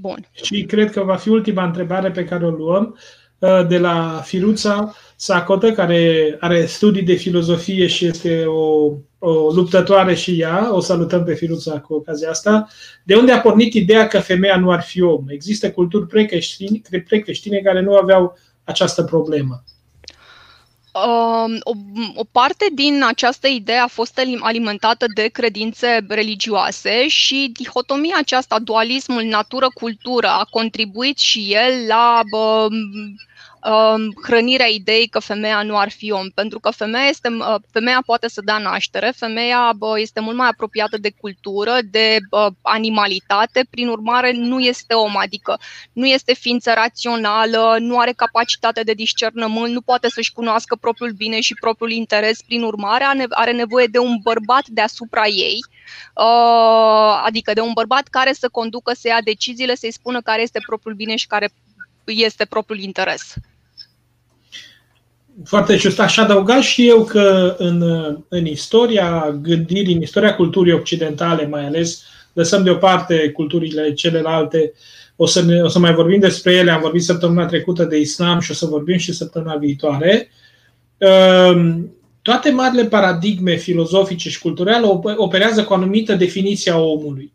Bun. 0.01 0.29
Și 0.33 0.65
cred 0.65 0.91
că 0.91 1.03
va 1.03 1.16
fi 1.16 1.29
ultima 1.29 1.65
întrebare 1.65 2.11
pe 2.11 2.25
care 2.25 2.47
o 2.47 2.51
luăm 2.51 2.99
uh, 3.39 3.66
de 3.69 3.79
la 3.79 4.23
Firuța 4.25 4.95
Sacotă, 5.16 5.73
care 5.73 6.37
are 6.41 6.66
studii 6.66 7.03
de 7.03 7.15
filozofie 7.15 7.87
și 7.87 8.07
este 8.07 8.45
o, 8.45 8.93
o 9.19 9.53
luptătoare 9.55 10.15
și 10.15 10.41
ea. 10.41 10.75
O 10.75 10.81
salutăm 10.81 11.25
pe 11.25 11.35
Firuța 11.35 11.81
cu 11.81 11.95
ocazia 11.95 12.31
asta. 12.31 12.69
De 13.05 13.15
unde 13.15 13.33
a 13.33 13.41
pornit 13.41 13.75
ideea 13.75 14.07
că 14.07 14.19
femeia 14.19 14.59
nu 14.59 14.70
ar 14.70 14.83
fi 14.83 15.03
om? 15.03 15.25
Există 15.29 15.70
culturi 15.70 16.07
precreștine, 16.07 16.81
precreștine 17.09 17.59
care 17.59 17.81
nu 17.81 17.95
aveau 17.95 18.39
această 18.65 19.03
problemă. 19.03 19.62
Um, 21.07 21.59
o, 21.62 21.73
o 22.15 22.25
parte 22.33 22.66
din 22.73 23.03
această 23.05 23.49
idee 23.49 23.79
a 23.79 23.87
fost 23.87 24.20
alimentată 24.41 25.07
de 25.15 25.29
credințe 25.29 26.05
religioase 26.09 27.09
și 27.09 27.51
dihotomia 27.53 28.16
aceasta, 28.19 28.59
dualismul 28.59 29.23
natură-cultură, 29.23 30.27
a 30.27 30.47
contribuit 30.51 31.19
și 31.19 31.53
el 31.53 31.87
la 31.87 32.23
Um, 32.31 32.73
hrănirea 34.23 34.66
ideii 34.66 35.07
că 35.09 35.19
femeia 35.19 35.62
nu 35.62 35.78
ar 35.78 35.90
fi 35.90 36.11
om, 36.11 36.28
pentru 36.28 36.59
că 36.59 36.70
femeia, 36.70 37.07
este, 37.07 37.28
uh, 37.28 37.55
femeia 37.70 38.03
poate 38.07 38.28
să 38.28 38.40
dea 38.45 38.59
naștere, 38.59 39.12
femeia 39.16 39.73
este 39.97 40.20
mult 40.20 40.36
mai 40.36 40.49
apropiată 40.49 40.99
de 40.99 41.12
cultură, 41.20 41.78
de 41.90 42.19
animalitate, 42.62 43.66
prin 43.70 43.89
urmare 43.89 44.32
nu 44.32 44.61
este 44.61 44.95
om, 44.95 45.16
adică 45.16 45.59
nu 45.93 46.07
este 46.07 46.35
ființă 46.35 46.73
rațională, 46.74 47.77
nu 47.78 47.99
are 47.99 48.12
capacitate 48.12 48.82
de 48.82 48.93
discernământ, 48.93 49.73
nu 49.73 49.81
poate 49.81 50.09
să-și 50.09 50.32
cunoască 50.32 50.77
propriul 50.77 51.12
bine 51.12 51.40
și 51.40 51.55
propriul 51.55 51.90
interes, 51.90 52.43
prin 52.43 52.62
urmare 52.62 53.05
are 53.31 53.53
nevoie 53.53 53.86
de 53.86 53.99
un 53.99 54.16
bărbat 54.23 54.66
deasupra 54.66 55.27
ei, 55.27 55.59
uh, 56.15 57.23
adică 57.24 57.53
de 57.53 57.61
un 57.61 57.73
bărbat 57.74 58.09
care 58.09 58.32
să 58.32 58.49
conducă, 58.49 58.93
să 58.95 59.09
ia 59.09 59.20
deciziile, 59.24 59.74
să-i 59.74 59.93
spună 59.93 60.20
care 60.20 60.43
este 60.43 60.61
propriul 60.66 60.95
bine 60.95 61.16
și 61.16 61.27
care 61.27 61.51
este 62.05 62.45
propriul 62.45 62.82
interes. 62.82 63.35
Foarte 65.44 65.77
just. 65.77 66.01
Aș 66.01 66.19
adăuga 66.19 66.60
și 66.60 66.89
eu 66.89 67.05
că 67.05 67.55
în, 67.59 67.82
în 68.28 68.47
istoria 68.47 69.39
gândirii, 69.43 69.94
în 69.94 70.02
istoria 70.02 70.35
culturii 70.35 70.73
occidentale 70.73 71.47
mai 71.47 71.66
ales, 71.66 72.02
lăsăm 72.32 72.62
deoparte 72.62 73.31
culturile 73.31 73.93
celelalte, 73.93 74.73
o 75.16 75.27
să, 75.27 75.43
ne, 75.43 75.60
o 75.60 75.69
să 75.69 75.78
mai 75.78 75.94
vorbim 75.94 76.20
despre 76.20 76.52
ele, 76.52 76.70
am 76.70 76.81
vorbit 76.81 77.02
săptămâna 77.02 77.47
trecută 77.47 77.85
de 77.85 77.98
islam 77.98 78.40
și 78.40 78.51
o 78.51 78.55
să 78.55 78.66
vorbim 78.66 78.97
și 78.97 79.12
săptămâna 79.12 79.56
viitoare. 79.56 80.31
Ehm, 80.98 81.90
toate 82.23 82.51
marile 82.51 82.85
paradigme 82.85 83.55
filozofice 83.55 84.28
și 84.28 84.40
culturale 84.40 84.86
operează 85.16 85.65
cu 85.65 85.73
o 85.73 85.77
anumită 85.77 86.15
definiție 86.15 86.73
a 86.73 86.78
omului. 86.78 87.32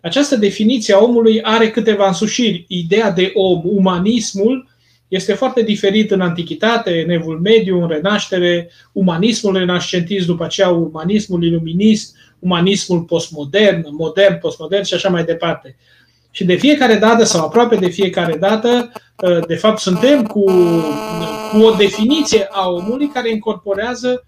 Această 0.00 0.36
definiție 0.36 0.94
a 0.94 0.98
omului 0.98 1.42
are 1.42 1.70
câteva 1.70 2.06
însușiri. 2.06 2.64
Ideea 2.68 3.10
de 3.10 3.30
om, 3.34 3.62
umanismul, 3.64 4.68
este 5.14 5.32
foarte 5.34 5.62
diferit 5.62 6.10
în 6.10 6.20
Antichitate, 6.20 7.02
în 7.02 7.10
Evul 7.10 7.40
Mediu, 7.40 7.82
în 7.82 7.88
Renaștere, 7.88 8.70
umanismul 8.92 9.56
renascentist, 9.56 10.26
după 10.26 10.44
aceea 10.44 10.68
umanismul 10.68 11.44
iluminist, 11.44 12.16
umanismul 12.38 13.00
postmodern, 13.00 13.86
modern, 13.90 14.38
postmodern 14.38 14.82
și 14.82 14.94
așa 14.94 15.08
mai 15.08 15.24
departe. 15.24 15.76
Și 16.30 16.44
de 16.44 16.54
fiecare 16.54 16.94
dată, 16.94 17.24
sau 17.24 17.44
aproape 17.44 17.76
de 17.76 17.88
fiecare 17.88 18.36
dată, 18.36 18.92
de 19.46 19.54
fapt, 19.54 19.78
suntem 19.78 20.22
cu, 20.22 20.44
cu 21.52 21.58
o 21.62 21.74
definiție 21.74 22.46
a 22.50 22.68
omului 22.68 23.08
care 23.08 23.30
incorporează 23.30 24.26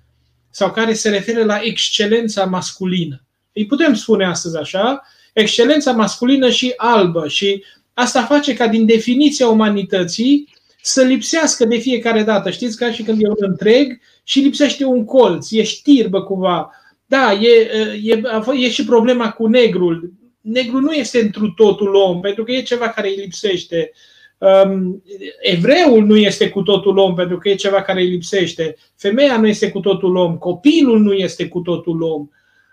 sau 0.51 0.71
care 0.71 0.93
se 0.93 1.09
referă 1.09 1.45
la 1.45 1.59
excelența 1.63 2.45
masculină. 2.45 3.25
Îi 3.53 3.67
putem 3.67 3.95
spune 3.95 4.27
astăzi 4.27 4.57
așa, 4.57 5.03
excelența 5.33 5.93
masculină 5.93 6.51
și 6.51 6.73
albă 6.77 7.29
și 7.29 7.65
asta 7.95 8.23
face 8.23 8.55
ca 8.55 8.67
din 8.67 8.87
definiția 8.87 9.49
umanității 9.49 10.55
să 10.87 11.03
lipsească 11.03 11.65
de 11.65 11.77
fiecare 11.77 12.23
dată. 12.23 12.51
Știți, 12.51 12.77
ca 12.77 12.93
și 12.93 13.03
când 13.03 13.23
e 13.23 13.29
un 13.29 13.35
întreg 13.39 14.01
și 14.25 14.41
lipsește 14.41 14.85
un 14.85 15.05
colț, 15.05 15.51
e 15.51 15.63
știrbă 15.63 16.23
cumva. 16.23 16.71
Da, 17.07 17.33
e, 17.33 17.71
e, 18.03 18.23
e 18.53 18.71
și 18.71 18.85
problema 18.85 19.31
cu 19.31 19.47
negrul. 19.47 20.13
negru 20.41 20.81
nu 20.81 20.93
este 20.93 21.21
întru 21.21 21.49
totul 21.49 21.95
om, 21.95 22.21
pentru 22.21 22.45
că 22.45 22.53
e 22.53 22.63
ceva 22.63 22.89
care 22.89 23.09
îi 23.09 23.17
lipsește. 23.17 23.93
Um, 24.39 25.03
evreul 25.41 26.05
nu 26.05 26.17
este 26.17 26.49
cu 26.49 26.63
totul 26.63 26.99
om, 26.99 27.15
pentru 27.15 27.39
că 27.39 27.49
e 27.49 27.55
ceva 27.55 27.83
care 27.83 28.01
îi 28.01 28.09
lipsește. 28.09 28.77
Femeia 28.97 29.41
nu 29.41 29.47
este 29.47 29.71
cu 29.71 29.81
totul 29.81 30.17
om, 30.17 30.37
copilul 30.37 31.01
nu 31.01 31.13
este 31.13 31.49
cu 31.49 31.61
totul 31.61 32.03
om. 32.03 32.29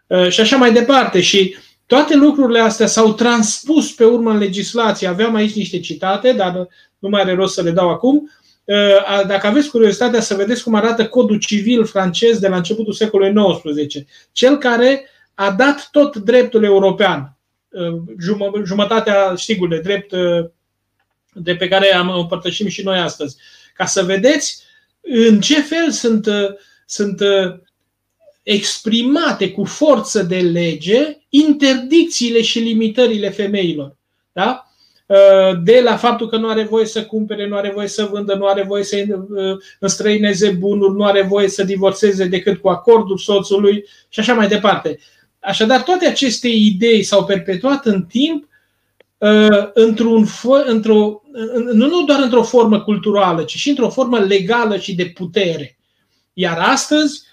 Uh, 0.07 0.29
și 0.29 0.41
așa 0.41 0.57
mai 0.57 0.73
departe. 0.73 1.21
Și 1.21 1.55
toate 1.85 2.15
lucrurile 2.15 2.59
astea 2.59 2.87
s-au 2.87 3.13
transpus 3.13 3.91
pe 3.91 4.03
urmă 4.03 4.31
în 4.31 4.37
legislație. 4.37 5.07
Aveam 5.07 5.35
aici 5.35 5.55
niște 5.55 5.79
citate, 5.79 6.31
dar 6.31 6.67
nu 6.99 7.09
mai 7.09 7.21
are 7.21 7.33
rost 7.35 7.53
să 7.53 7.61
le 7.61 7.71
dau 7.71 7.89
acum. 7.89 8.31
Uh, 8.63 9.25
dacă 9.27 9.47
aveți 9.47 9.69
curiozitatea 9.69 10.21
să 10.21 10.35
vedeți 10.35 10.63
cum 10.63 10.73
arată 10.73 11.07
codul 11.07 11.39
civil 11.39 11.85
francez 11.85 12.39
de 12.39 12.47
la 12.47 12.55
începutul 12.55 12.93
secolului 12.93 13.59
XIX, 13.61 14.05
cel 14.31 14.57
care 14.57 15.09
a 15.33 15.51
dat 15.51 15.87
tot 15.91 16.15
dreptul 16.15 16.63
european, 16.63 17.37
uh, 17.69 18.01
jumătatea, 18.65 19.33
sigur, 19.35 19.67
de 19.67 19.79
drept 19.79 20.11
uh, 20.11 20.45
de 21.33 21.55
pe 21.55 21.67
care 21.67 21.93
am 21.93 22.09
împărtășim 22.09 22.67
și 22.67 22.83
noi 22.83 22.97
astăzi, 22.97 23.37
ca 23.73 23.85
să 23.85 24.03
vedeți 24.03 24.63
în 25.01 25.39
ce 25.41 25.61
fel 25.61 25.91
sunt, 25.91 26.27
sunt 26.85 27.21
exprimate 28.43 29.51
cu 29.51 29.63
forță 29.63 30.23
de 30.23 30.39
lege 30.39 31.17
interdicțiile 31.35 32.41
și 32.41 32.59
limitările 32.59 33.29
femeilor. 33.29 33.95
Da? 34.31 34.67
Uh, 35.05 35.59
de 35.63 35.81
la 35.83 35.97
faptul 35.97 36.29
că 36.29 36.37
nu 36.37 36.49
are 36.49 36.63
voie 36.63 36.85
să 36.85 37.05
cumpere, 37.05 37.47
nu 37.47 37.55
are 37.55 37.71
voie 37.71 37.87
să 37.87 38.07
vândă, 38.11 38.35
nu 38.35 38.45
are 38.45 38.63
voie 38.63 38.83
să 38.83 39.05
uh, 39.07 39.57
înstrăineze 39.79 40.49
bunuri, 40.49 40.95
nu 40.95 41.03
are 41.03 41.21
voie 41.21 41.47
să 41.47 41.63
divorțeze 41.63 42.25
decât 42.25 42.61
cu 42.61 42.69
acordul 42.69 43.17
soțului 43.17 43.85
și 44.09 44.19
așa 44.19 44.33
mai 44.33 44.47
departe. 44.47 44.99
Așadar, 45.39 45.81
toate 45.81 46.05
aceste 46.07 46.47
idei 46.47 47.03
s-au 47.03 47.25
perpetuat 47.25 47.85
în 47.85 48.03
timp 48.03 48.47
uh, 49.17 49.69
într-un, 49.73 50.25
într-o, 50.65 51.21
nu 51.73 52.03
doar 52.05 52.19
într-o 52.19 52.43
formă 52.43 52.81
culturală, 52.81 53.43
ci 53.43 53.55
și 53.55 53.69
într-o 53.69 53.89
formă 53.89 54.19
legală 54.19 54.77
și 54.77 54.95
de 54.95 55.05
putere. 55.05 55.77
Iar 56.33 56.57
astăzi 56.59 57.23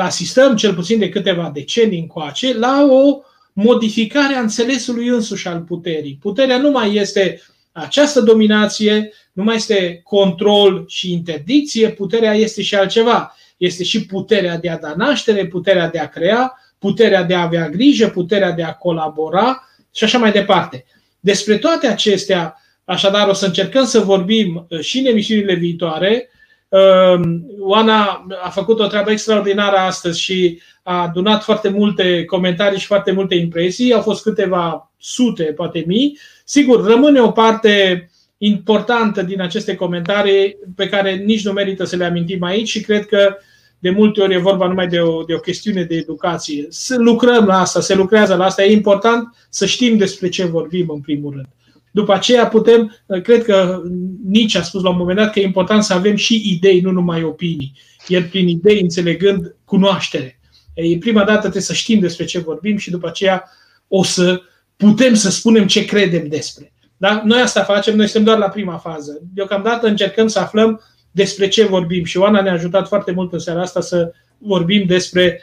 asistăm, 0.00 0.56
cel 0.56 0.74
puțin 0.74 0.98
de 0.98 1.08
câteva 1.08 1.50
decenii 1.54 2.00
încoace, 2.00 2.58
la 2.58 2.86
o 2.90 3.20
modificarea 3.52 4.40
înțelesului 4.40 5.06
însuși 5.06 5.48
al 5.48 5.60
puterii. 5.60 6.18
Puterea 6.20 6.58
nu 6.58 6.70
mai 6.70 6.94
este 6.94 7.40
această 7.72 8.20
dominație, 8.20 9.12
nu 9.32 9.42
mai 9.42 9.54
este 9.54 10.00
control 10.04 10.84
și 10.86 11.12
interdicție, 11.12 11.88
puterea 11.88 12.34
este 12.34 12.62
și 12.62 12.74
altceva. 12.74 13.36
Este 13.56 13.84
și 13.84 14.06
puterea 14.06 14.58
de 14.58 14.68
a 14.68 14.78
da 14.78 14.94
naștere, 14.96 15.46
puterea 15.46 15.88
de 15.88 15.98
a 15.98 16.08
crea, 16.08 16.58
puterea 16.78 17.22
de 17.22 17.34
a 17.34 17.42
avea 17.42 17.68
grijă, 17.68 18.08
puterea 18.08 18.50
de 18.50 18.62
a 18.62 18.72
colabora 18.72 19.68
și 19.94 20.04
așa 20.04 20.18
mai 20.18 20.32
departe. 20.32 20.84
Despre 21.20 21.56
toate 21.56 21.86
acestea, 21.86 22.56
așadar, 22.84 23.28
o 23.28 23.32
să 23.32 23.46
încercăm 23.46 23.84
să 23.84 24.00
vorbim 24.00 24.66
uh, 24.68 24.80
și 24.80 24.98
în 24.98 25.06
emisiunile 25.06 25.54
viitoare. 25.54 26.28
Uh, 26.74 27.20
Oana 27.58 28.26
a 28.42 28.48
făcut 28.48 28.80
o 28.80 28.86
treabă 28.86 29.10
extraordinară 29.10 29.76
astăzi 29.76 30.20
și 30.20 30.60
a 30.82 31.02
adunat 31.02 31.42
foarte 31.42 31.68
multe 31.68 32.24
comentarii 32.24 32.78
și 32.78 32.86
foarte 32.86 33.12
multe 33.12 33.34
impresii, 33.34 33.92
au 33.92 34.00
fost 34.00 34.22
câteva 34.22 34.92
sute, 34.98 35.42
poate 35.42 35.84
mii. 35.86 36.18
Sigur, 36.44 36.84
rămâne 36.86 37.20
o 37.20 37.30
parte 37.30 38.08
importantă 38.38 39.22
din 39.22 39.40
aceste 39.40 39.74
comentarii 39.74 40.56
pe 40.76 40.88
care 40.88 41.14
nici 41.14 41.44
nu 41.44 41.52
merită 41.52 41.84
să 41.84 41.96
le 41.96 42.04
amintim 42.04 42.42
aici 42.42 42.68
și 42.68 42.80
cred 42.80 43.06
că 43.06 43.36
de 43.78 43.90
multe 43.90 44.20
ori 44.20 44.34
e 44.34 44.38
vorba 44.38 44.66
numai 44.66 44.86
de 44.86 45.00
o, 45.00 45.22
de 45.22 45.34
o 45.34 45.38
chestiune 45.38 45.82
de 45.82 45.96
educație. 45.96 46.66
Să 46.68 46.96
lucrăm 46.98 47.44
la 47.44 47.60
asta, 47.60 47.80
se 47.80 47.94
lucrează 47.94 48.34
la 48.34 48.44
asta. 48.44 48.64
E 48.64 48.72
important 48.72 49.34
să 49.48 49.66
știm 49.66 49.96
despre 49.96 50.28
ce 50.28 50.44
vorbim 50.44 50.88
în 50.88 51.00
primul 51.00 51.32
rând. 51.32 51.46
După 51.94 52.12
aceea 52.12 52.46
putem, 52.46 52.96
cred 53.22 53.44
că 53.44 53.82
nici 54.24 54.54
a 54.54 54.62
spus 54.62 54.82
la 54.82 54.88
un 54.90 54.96
moment 54.96 55.18
dat 55.18 55.32
că 55.32 55.40
e 55.40 55.44
important 55.44 55.82
să 55.82 55.92
avem 55.92 56.16
și 56.16 56.42
idei, 56.44 56.80
nu 56.80 56.90
numai 56.90 57.22
opinii. 57.22 57.72
Iar 58.08 58.22
prin 58.22 58.48
idei 58.48 58.80
înțelegând 58.80 59.56
cunoaștere. 59.64 60.40
E 60.74 60.98
prima 60.98 61.24
dată 61.24 61.40
trebuie 61.40 61.62
să 61.62 61.72
știm 61.72 62.00
despre 62.00 62.24
ce 62.24 62.38
vorbim 62.38 62.76
și 62.76 62.90
după 62.90 63.06
aceea 63.06 63.44
o 63.88 64.02
să 64.02 64.40
putem 64.76 65.14
să 65.14 65.30
spunem 65.30 65.66
ce 65.66 65.84
credem 65.84 66.28
despre. 66.28 66.72
Da? 66.96 67.22
Noi 67.24 67.40
asta 67.40 67.62
facem, 67.62 67.96
noi 67.96 68.06
suntem 68.06 68.24
doar 68.24 68.38
la 68.38 68.52
prima 68.52 68.76
fază. 68.76 69.20
Deocamdată 69.34 69.86
încercăm 69.86 70.28
să 70.28 70.38
aflăm 70.38 70.80
despre 71.10 71.48
ce 71.48 71.64
vorbim 71.64 72.04
și 72.04 72.16
Oana 72.16 72.42
ne-a 72.42 72.52
ajutat 72.52 72.88
foarte 72.88 73.12
mult 73.12 73.32
în 73.32 73.38
seara 73.38 73.60
asta 73.60 73.80
să 73.80 74.12
vorbim 74.38 74.86
despre, 74.86 75.42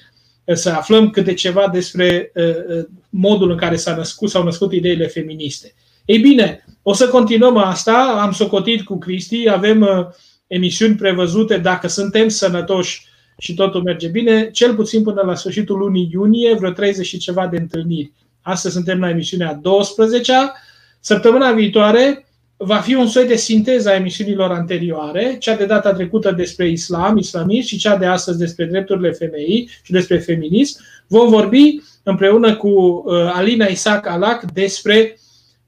să 0.54 0.70
aflăm 0.70 1.10
câte 1.10 1.34
ceva 1.34 1.70
despre 1.72 2.32
uh, 2.36 2.78
uh, 2.78 2.86
modul 3.10 3.52
în 3.52 3.58
care 3.58 3.76
s-a 3.76 3.96
născut, 3.96 4.30
s-au 4.30 4.44
născut 4.44 4.74
ideile 4.74 5.08
feministe. 5.08 5.74
Ei 6.06 6.20
bine, 6.20 6.66
o 6.82 6.94
să 6.94 7.08
continuăm 7.08 7.58
asta, 7.58 8.20
am 8.22 8.32
socotit 8.32 8.82
cu 8.82 8.98
Cristi, 8.98 9.50
avem 9.50 9.82
uh, 9.82 10.06
emisiuni 10.48 10.96
prevăzute, 10.96 11.58
dacă 11.58 11.88
suntem 11.88 12.28
sănătoși 12.28 13.06
și 13.38 13.54
totul 13.54 13.82
merge 13.82 14.08
bine, 14.08 14.50
cel 14.52 14.76
puțin 14.76 15.04
până 15.04 15.22
la 15.26 15.36
sfârșitul 15.36 15.78
lunii 15.78 16.10
iunie, 16.14 16.54
vreo 16.54 16.72
30 16.72 17.06
și 17.06 17.18
ceva 17.18 17.48
de 17.48 17.58
întâlniri. 17.58 18.12
Astăzi 18.42 18.74
suntem 18.74 19.00
la 19.00 19.10
emisiunea 19.10 19.60
12-a. 19.60 20.54
Săptămâna 21.00 21.52
viitoare 21.52 22.26
va 22.58 22.78
fi 22.78 22.94
un 22.94 23.08
soi 23.08 23.28
de 23.28 23.36
sinteză 23.36 23.90
a 23.90 23.96
emisiunilor 23.96 24.52
anterioare, 24.52 25.36
cea 25.40 25.56
de 25.56 25.66
data 25.66 25.94
trecută 25.94 26.32
despre 26.32 26.70
islam, 26.70 27.18
islamism 27.18 27.68
și 27.68 27.78
cea 27.78 27.98
de 27.98 28.06
astăzi 28.06 28.38
despre 28.38 28.66
drepturile 28.66 29.12
femeii 29.12 29.70
și 29.84 29.92
despre 29.92 30.18
feminism. 30.18 30.80
Vom 31.08 31.30
vorbi 31.30 31.82
împreună 32.04 32.56
cu 32.56 32.70
uh, 32.70 33.32
Alina 33.34 33.66
Isaac 33.66 34.08
Alac 34.08 34.52
despre 34.52 35.20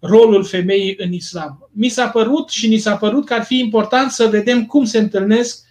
rolul 0.06 0.44
femeii 0.44 0.96
în 0.98 1.12
islam. 1.12 1.70
Mi 1.74 1.88
s-a 1.88 2.08
părut 2.08 2.50
și 2.50 2.68
ni 2.68 2.78
s-a 2.78 2.96
părut 2.96 3.26
că 3.26 3.34
ar 3.34 3.44
fi 3.44 3.60
important 3.60 4.12
să 4.12 4.28
vedem 4.32 4.66
cum 4.66 4.86
se 4.86 4.98
întâlnesc 4.98 5.66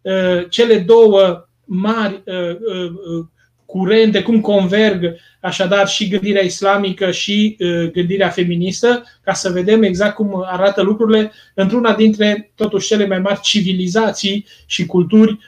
uh, 0.00 0.48
cele 0.48 0.78
două 0.78 1.48
mari 1.64 2.22
uh, 2.24 2.34
uh, 2.34 2.90
uh, 2.90 3.26
curente, 3.66 4.22
cum 4.22 4.40
converg 4.40 5.14
așadar 5.40 5.88
și 5.88 6.08
gândirea 6.08 6.42
islamică 6.42 7.10
și 7.10 7.56
gândirea 7.92 8.28
feministă, 8.28 9.02
ca 9.22 9.32
să 9.32 9.50
vedem 9.50 9.82
exact 9.82 10.14
cum 10.14 10.44
arată 10.46 10.82
lucrurile 10.82 11.32
într-una 11.54 11.94
dintre 11.94 12.52
totuși 12.54 12.86
cele 12.86 13.06
mai 13.06 13.18
mari 13.18 13.40
civilizații 13.40 14.46
și 14.66 14.86
culturi 14.86 15.38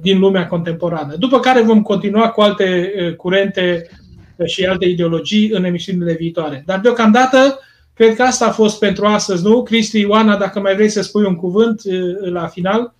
din 0.00 0.18
lumea 0.18 0.46
contemporană. 0.46 1.16
După 1.16 1.40
care 1.40 1.62
vom 1.62 1.82
continua 1.82 2.28
cu 2.28 2.40
alte 2.40 2.92
curente 3.16 3.88
și 4.44 4.64
alte 4.64 4.84
ideologii 4.84 5.50
în 5.50 5.64
emisiunile 5.64 6.14
viitoare. 6.14 6.62
Dar 6.66 6.80
deocamdată, 6.80 7.60
cred 7.94 8.16
că 8.16 8.22
asta 8.22 8.46
a 8.46 8.50
fost 8.50 8.78
pentru 8.78 9.06
astăzi, 9.06 9.42
nu? 9.42 9.62
Cristi, 9.62 10.00
Ioana, 10.00 10.36
dacă 10.36 10.60
mai 10.60 10.74
vrei 10.74 10.88
să 10.88 11.02
spui 11.02 11.24
un 11.24 11.36
cuvânt 11.36 11.80
la 12.20 12.46
final. 12.46 12.94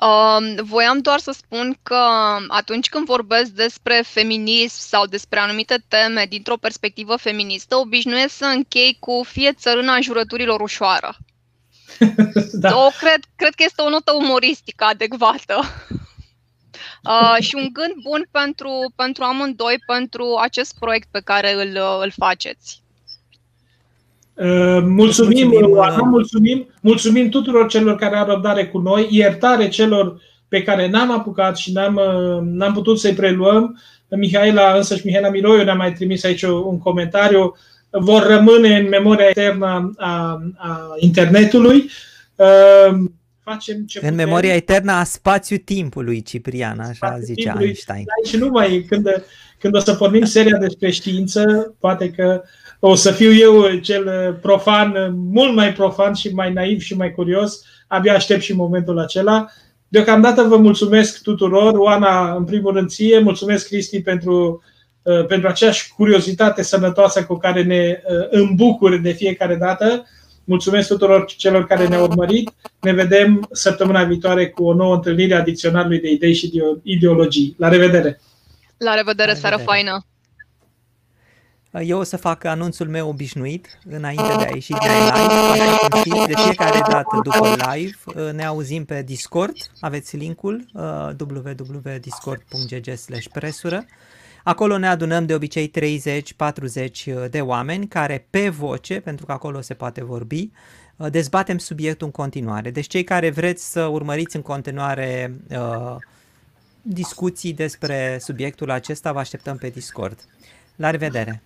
Uh, 0.00 0.62
voiam 0.62 0.98
doar 0.98 1.18
să 1.18 1.32
spun 1.32 1.78
că 1.82 2.04
atunci 2.48 2.88
când 2.88 3.06
vorbesc 3.06 3.50
despre 3.50 4.02
feminism 4.06 4.76
sau 4.78 5.06
despre 5.06 5.38
anumite 5.38 5.84
teme 5.88 6.26
dintr-o 6.28 6.56
perspectivă 6.56 7.16
feministă, 7.16 7.76
obișnuiesc 7.76 8.36
să 8.36 8.44
închei 8.44 8.96
cu 9.00 9.22
fie 9.28 9.52
țărâna 9.52 10.00
jurăturilor 10.00 10.60
ușoară. 10.60 11.16
da. 12.52 12.76
o, 12.76 12.88
cred, 12.98 13.20
cred 13.36 13.54
că 13.54 13.62
este 13.66 13.82
o 13.82 13.88
notă 13.88 14.12
umoristică 14.12 14.84
adecvată. 14.84 15.60
Uh, 17.04 17.36
și 17.40 17.54
un 17.54 17.68
gând 17.72 17.94
bun 18.02 18.28
pentru, 18.30 18.92
pentru 18.96 19.22
amândoi, 19.24 19.82
pentru 19.86 20.24
acest 20.42 20.74
proiect 20.78 21.08
pe 21.10 21.20
care 21.24 21.52
îl, 21.52 21.78
îl 22.02 22.12
faceți. 22.16 22.82
Uh, 24.34 24.82
mulțumim, 24.84 25.48
mulțumim, 25.48 25.76
Oana, 25.76 25.96
mulțumim, 25.96 26.68
mulțumim 26.80 27.28
tuturor 27.28 27.68
celor 27.68 27.96
care 27.96 28.16
au 28.16 28.26
răbdare 28.26 28.66
cu 28.66 28.78
noi, 28.78 29.08
iertare 29.10 29.68
celor 29.68 30.20
pe 30.48 30.62
care 30.62 30.88
n-am 30.88 31.10
apucat 31.10 31.56
și 31.56 31.72
n-am, 31.72 31.94
uh, 31.94 32.40
n-am 32.42 32.72
putut 32.72 32.98
să-i 32.98 33.14
preluăm. 33.14 33.80
Mihaela, 34.08 34.76
însă 34.76 34.96
și 34.96 35.06
Mihaela 35.06 35.28
Miroiu 35.28 35.64
ne-a 35.64 35.74
mai 35.74 35.92
trimis 35.92 36.24
aici 36.24 36.42
un 36.42 36.78
comentariu. 36.78 37.56
Vor 37.90 38.26
rămâne 38.26 38.76
în 38.76 38.88
memoria 38.88 39.28
eternă 39.28 39.92
a, 39.96 40.42
a 40.56 40.94
internetului. 40.98 41.90
Uh, 42.34 43.04
facem 43.44 43.84
ce 43.86 43.98
În 44.02 44.10
putem. 44.10 44.26
memoria 44.26 44.54
eternă 44.54 44.92
a 44.92 45.04
spațiu-timpului, 45.04 46.22
Ciprian, 46.22 46.80
așa 46.80 46.92
spațiu 46.92 47.24
zice 47.24 47.54
Einstein. 47.60 48.04
Da, 48.04 48.28
și 48.30 48.36
numai 48.36 48.84
când, 48.88 49.24
când 49.58 49.74
o 49.74 49.78
să 49.78 49.94
pornim 49.94 50.24
seria 50.24 50.56
despre 50.56 50.90
știință, 50.90 51.74
poate 51.80 52.10
că 52.10 52.42
o 52.78 52.94
să 52.94 53.10
fiu 53.10 53.32
eu 53.32 53.76
cel 53.76 54.34
profan, 54.42 55.14
mult 55.30 55.54
mai 55.54 55.72
profan 55.72 56.14
și 56.14 56.28
mai 56.28 56.52
naiv 56.52 56.80
și 56.80 56.96
mai 56.96 57.12
curios. 57.12 57.62
Abia 57.86 58.14
aștept 58.14 58.42
și 58.42 58.52
momentul 58.52 58.98
acela. 58.98 59.46
Deocamdată 59.88 60.42
vă 60.42 60.56
mulțumesc 60.56 61.22
tuturor. 61.22 61.72
Oana, 61.76 62.34
în 62.34 62.44
primul 62.44 62.72
rând 62.72 62.88
ție, 62.88 63.18
mulțumesc 63.18 63.66
Cristi 63.66 64.02
pentru, 64.02 64.62
uh, 65.02 65.26
pentru 65.26 65.48
aceeași 65.48 65.92
curiozitate 65.94 66.62
sănătoasă 66.62 67.24
cu 67.24 67.36
care 67.36 67.62
ne 67.62 68.02
uh, 68.04 68.26
îmbucuri 68.30 68.98
de 69.02 69.12
fiecare 69.12 69.56
dată. 69.56 70.06
Mulțumesc 70.44 70.88
tuturor 70.88 71.24
celor 71.26 71.66
care 71.66 71.88
ne-au 71.88 72.02
urmărit. 72.02 72.50
Ne 72.80 72.92
vedem 72.92 73.48
săptămâna 73.50 74.04
viitoare 74.04 74.48
cu 74.48 74.64
o 74.64 74.74
nouă 74.74 74.94
întâlnire 74.94 75.34
a 75.34 75.42
dicționarului 75.42 76.00
de 76.00 76.10
idei 76.10 76.34
și 76.34 76.62
ideologii. 76.82 77.54
La 77.58 77.68
revedere! 77.68 78.20
La 78.78 78.94
revedere, 78.94 78.94
La 78.94 78.94
revedere. 78.94 79.34
seară 79.34 79.56
faină! 79.56 80.06
Eu 81.84 81.98
o 81.98 82.02
să 82.02 82.16
fac 82.16 82.44
anunțul 82.44 82.88
meu 82.88 83.08
obișnuit 83.08 83.78
înainte 83.90 84.34
de 84.38 84.44
a 84.44 84.48
ieși 84.54 84.68
din 84.68 84.78
live. 84.82 85.10
Așa 85.62 85.76
cum 85.76 85.98
știți, 85.98 86.26
de 86.26 86.32
fiecare 86.36 86.80
dată 86.90 87.20
după 87.22 87.56
live 87.74 87.96
ne 88.32 88.44
auzim 88.44 88.84
pe 88.84 89.02
Discord. 89.02 89.56
Aveți 89.80 90.16
linkul 90.16 90.64
www.discord.gg 91.18 93.22
presură. 93.32 93.84
Acolo 94.44 94.78
ne 94.78 94.88
adunăm 94.88 95.26
de 95.26 95.34
obicei 95.34 95.70
30-40 97.26 97.30
de 97.30 97.40
oameni 97.40 97.86
care 97.86 98.26
pe 98.30 98.48
voce, 98.48 99.00
pentru 99.00 99.26
că 99.26 99.32
acolo 99.32 99.60
se 99.60 99.74
poate 99.74 100.04
vorbi, 100.04 100.50
dezbatem 101.10 101.58
subiectul 101.58 102.06
în 102.06 102.12
continuare. 102.12 102.70
Deci 102.70 102.86
cei 102.86 103.04
care 103.04 103.30
vreți 103.30 103.70
să 103.70 103.84
urmăriți 103.84 104.36
în 104.36 104.42
continuare 104.42 105.34
uh, 105.50 105.96
discuții 106.82 107.52
despre 107.52 108.18
subiectul 108.20 108.70
acesta, 108.70 109.12
vă 109.12 109.18
așteptăm 109.18 109.56
pe 109.56 109.68
Discord. 109.68 110.18
La 110.76 110.90
revedere! 110.90 111.42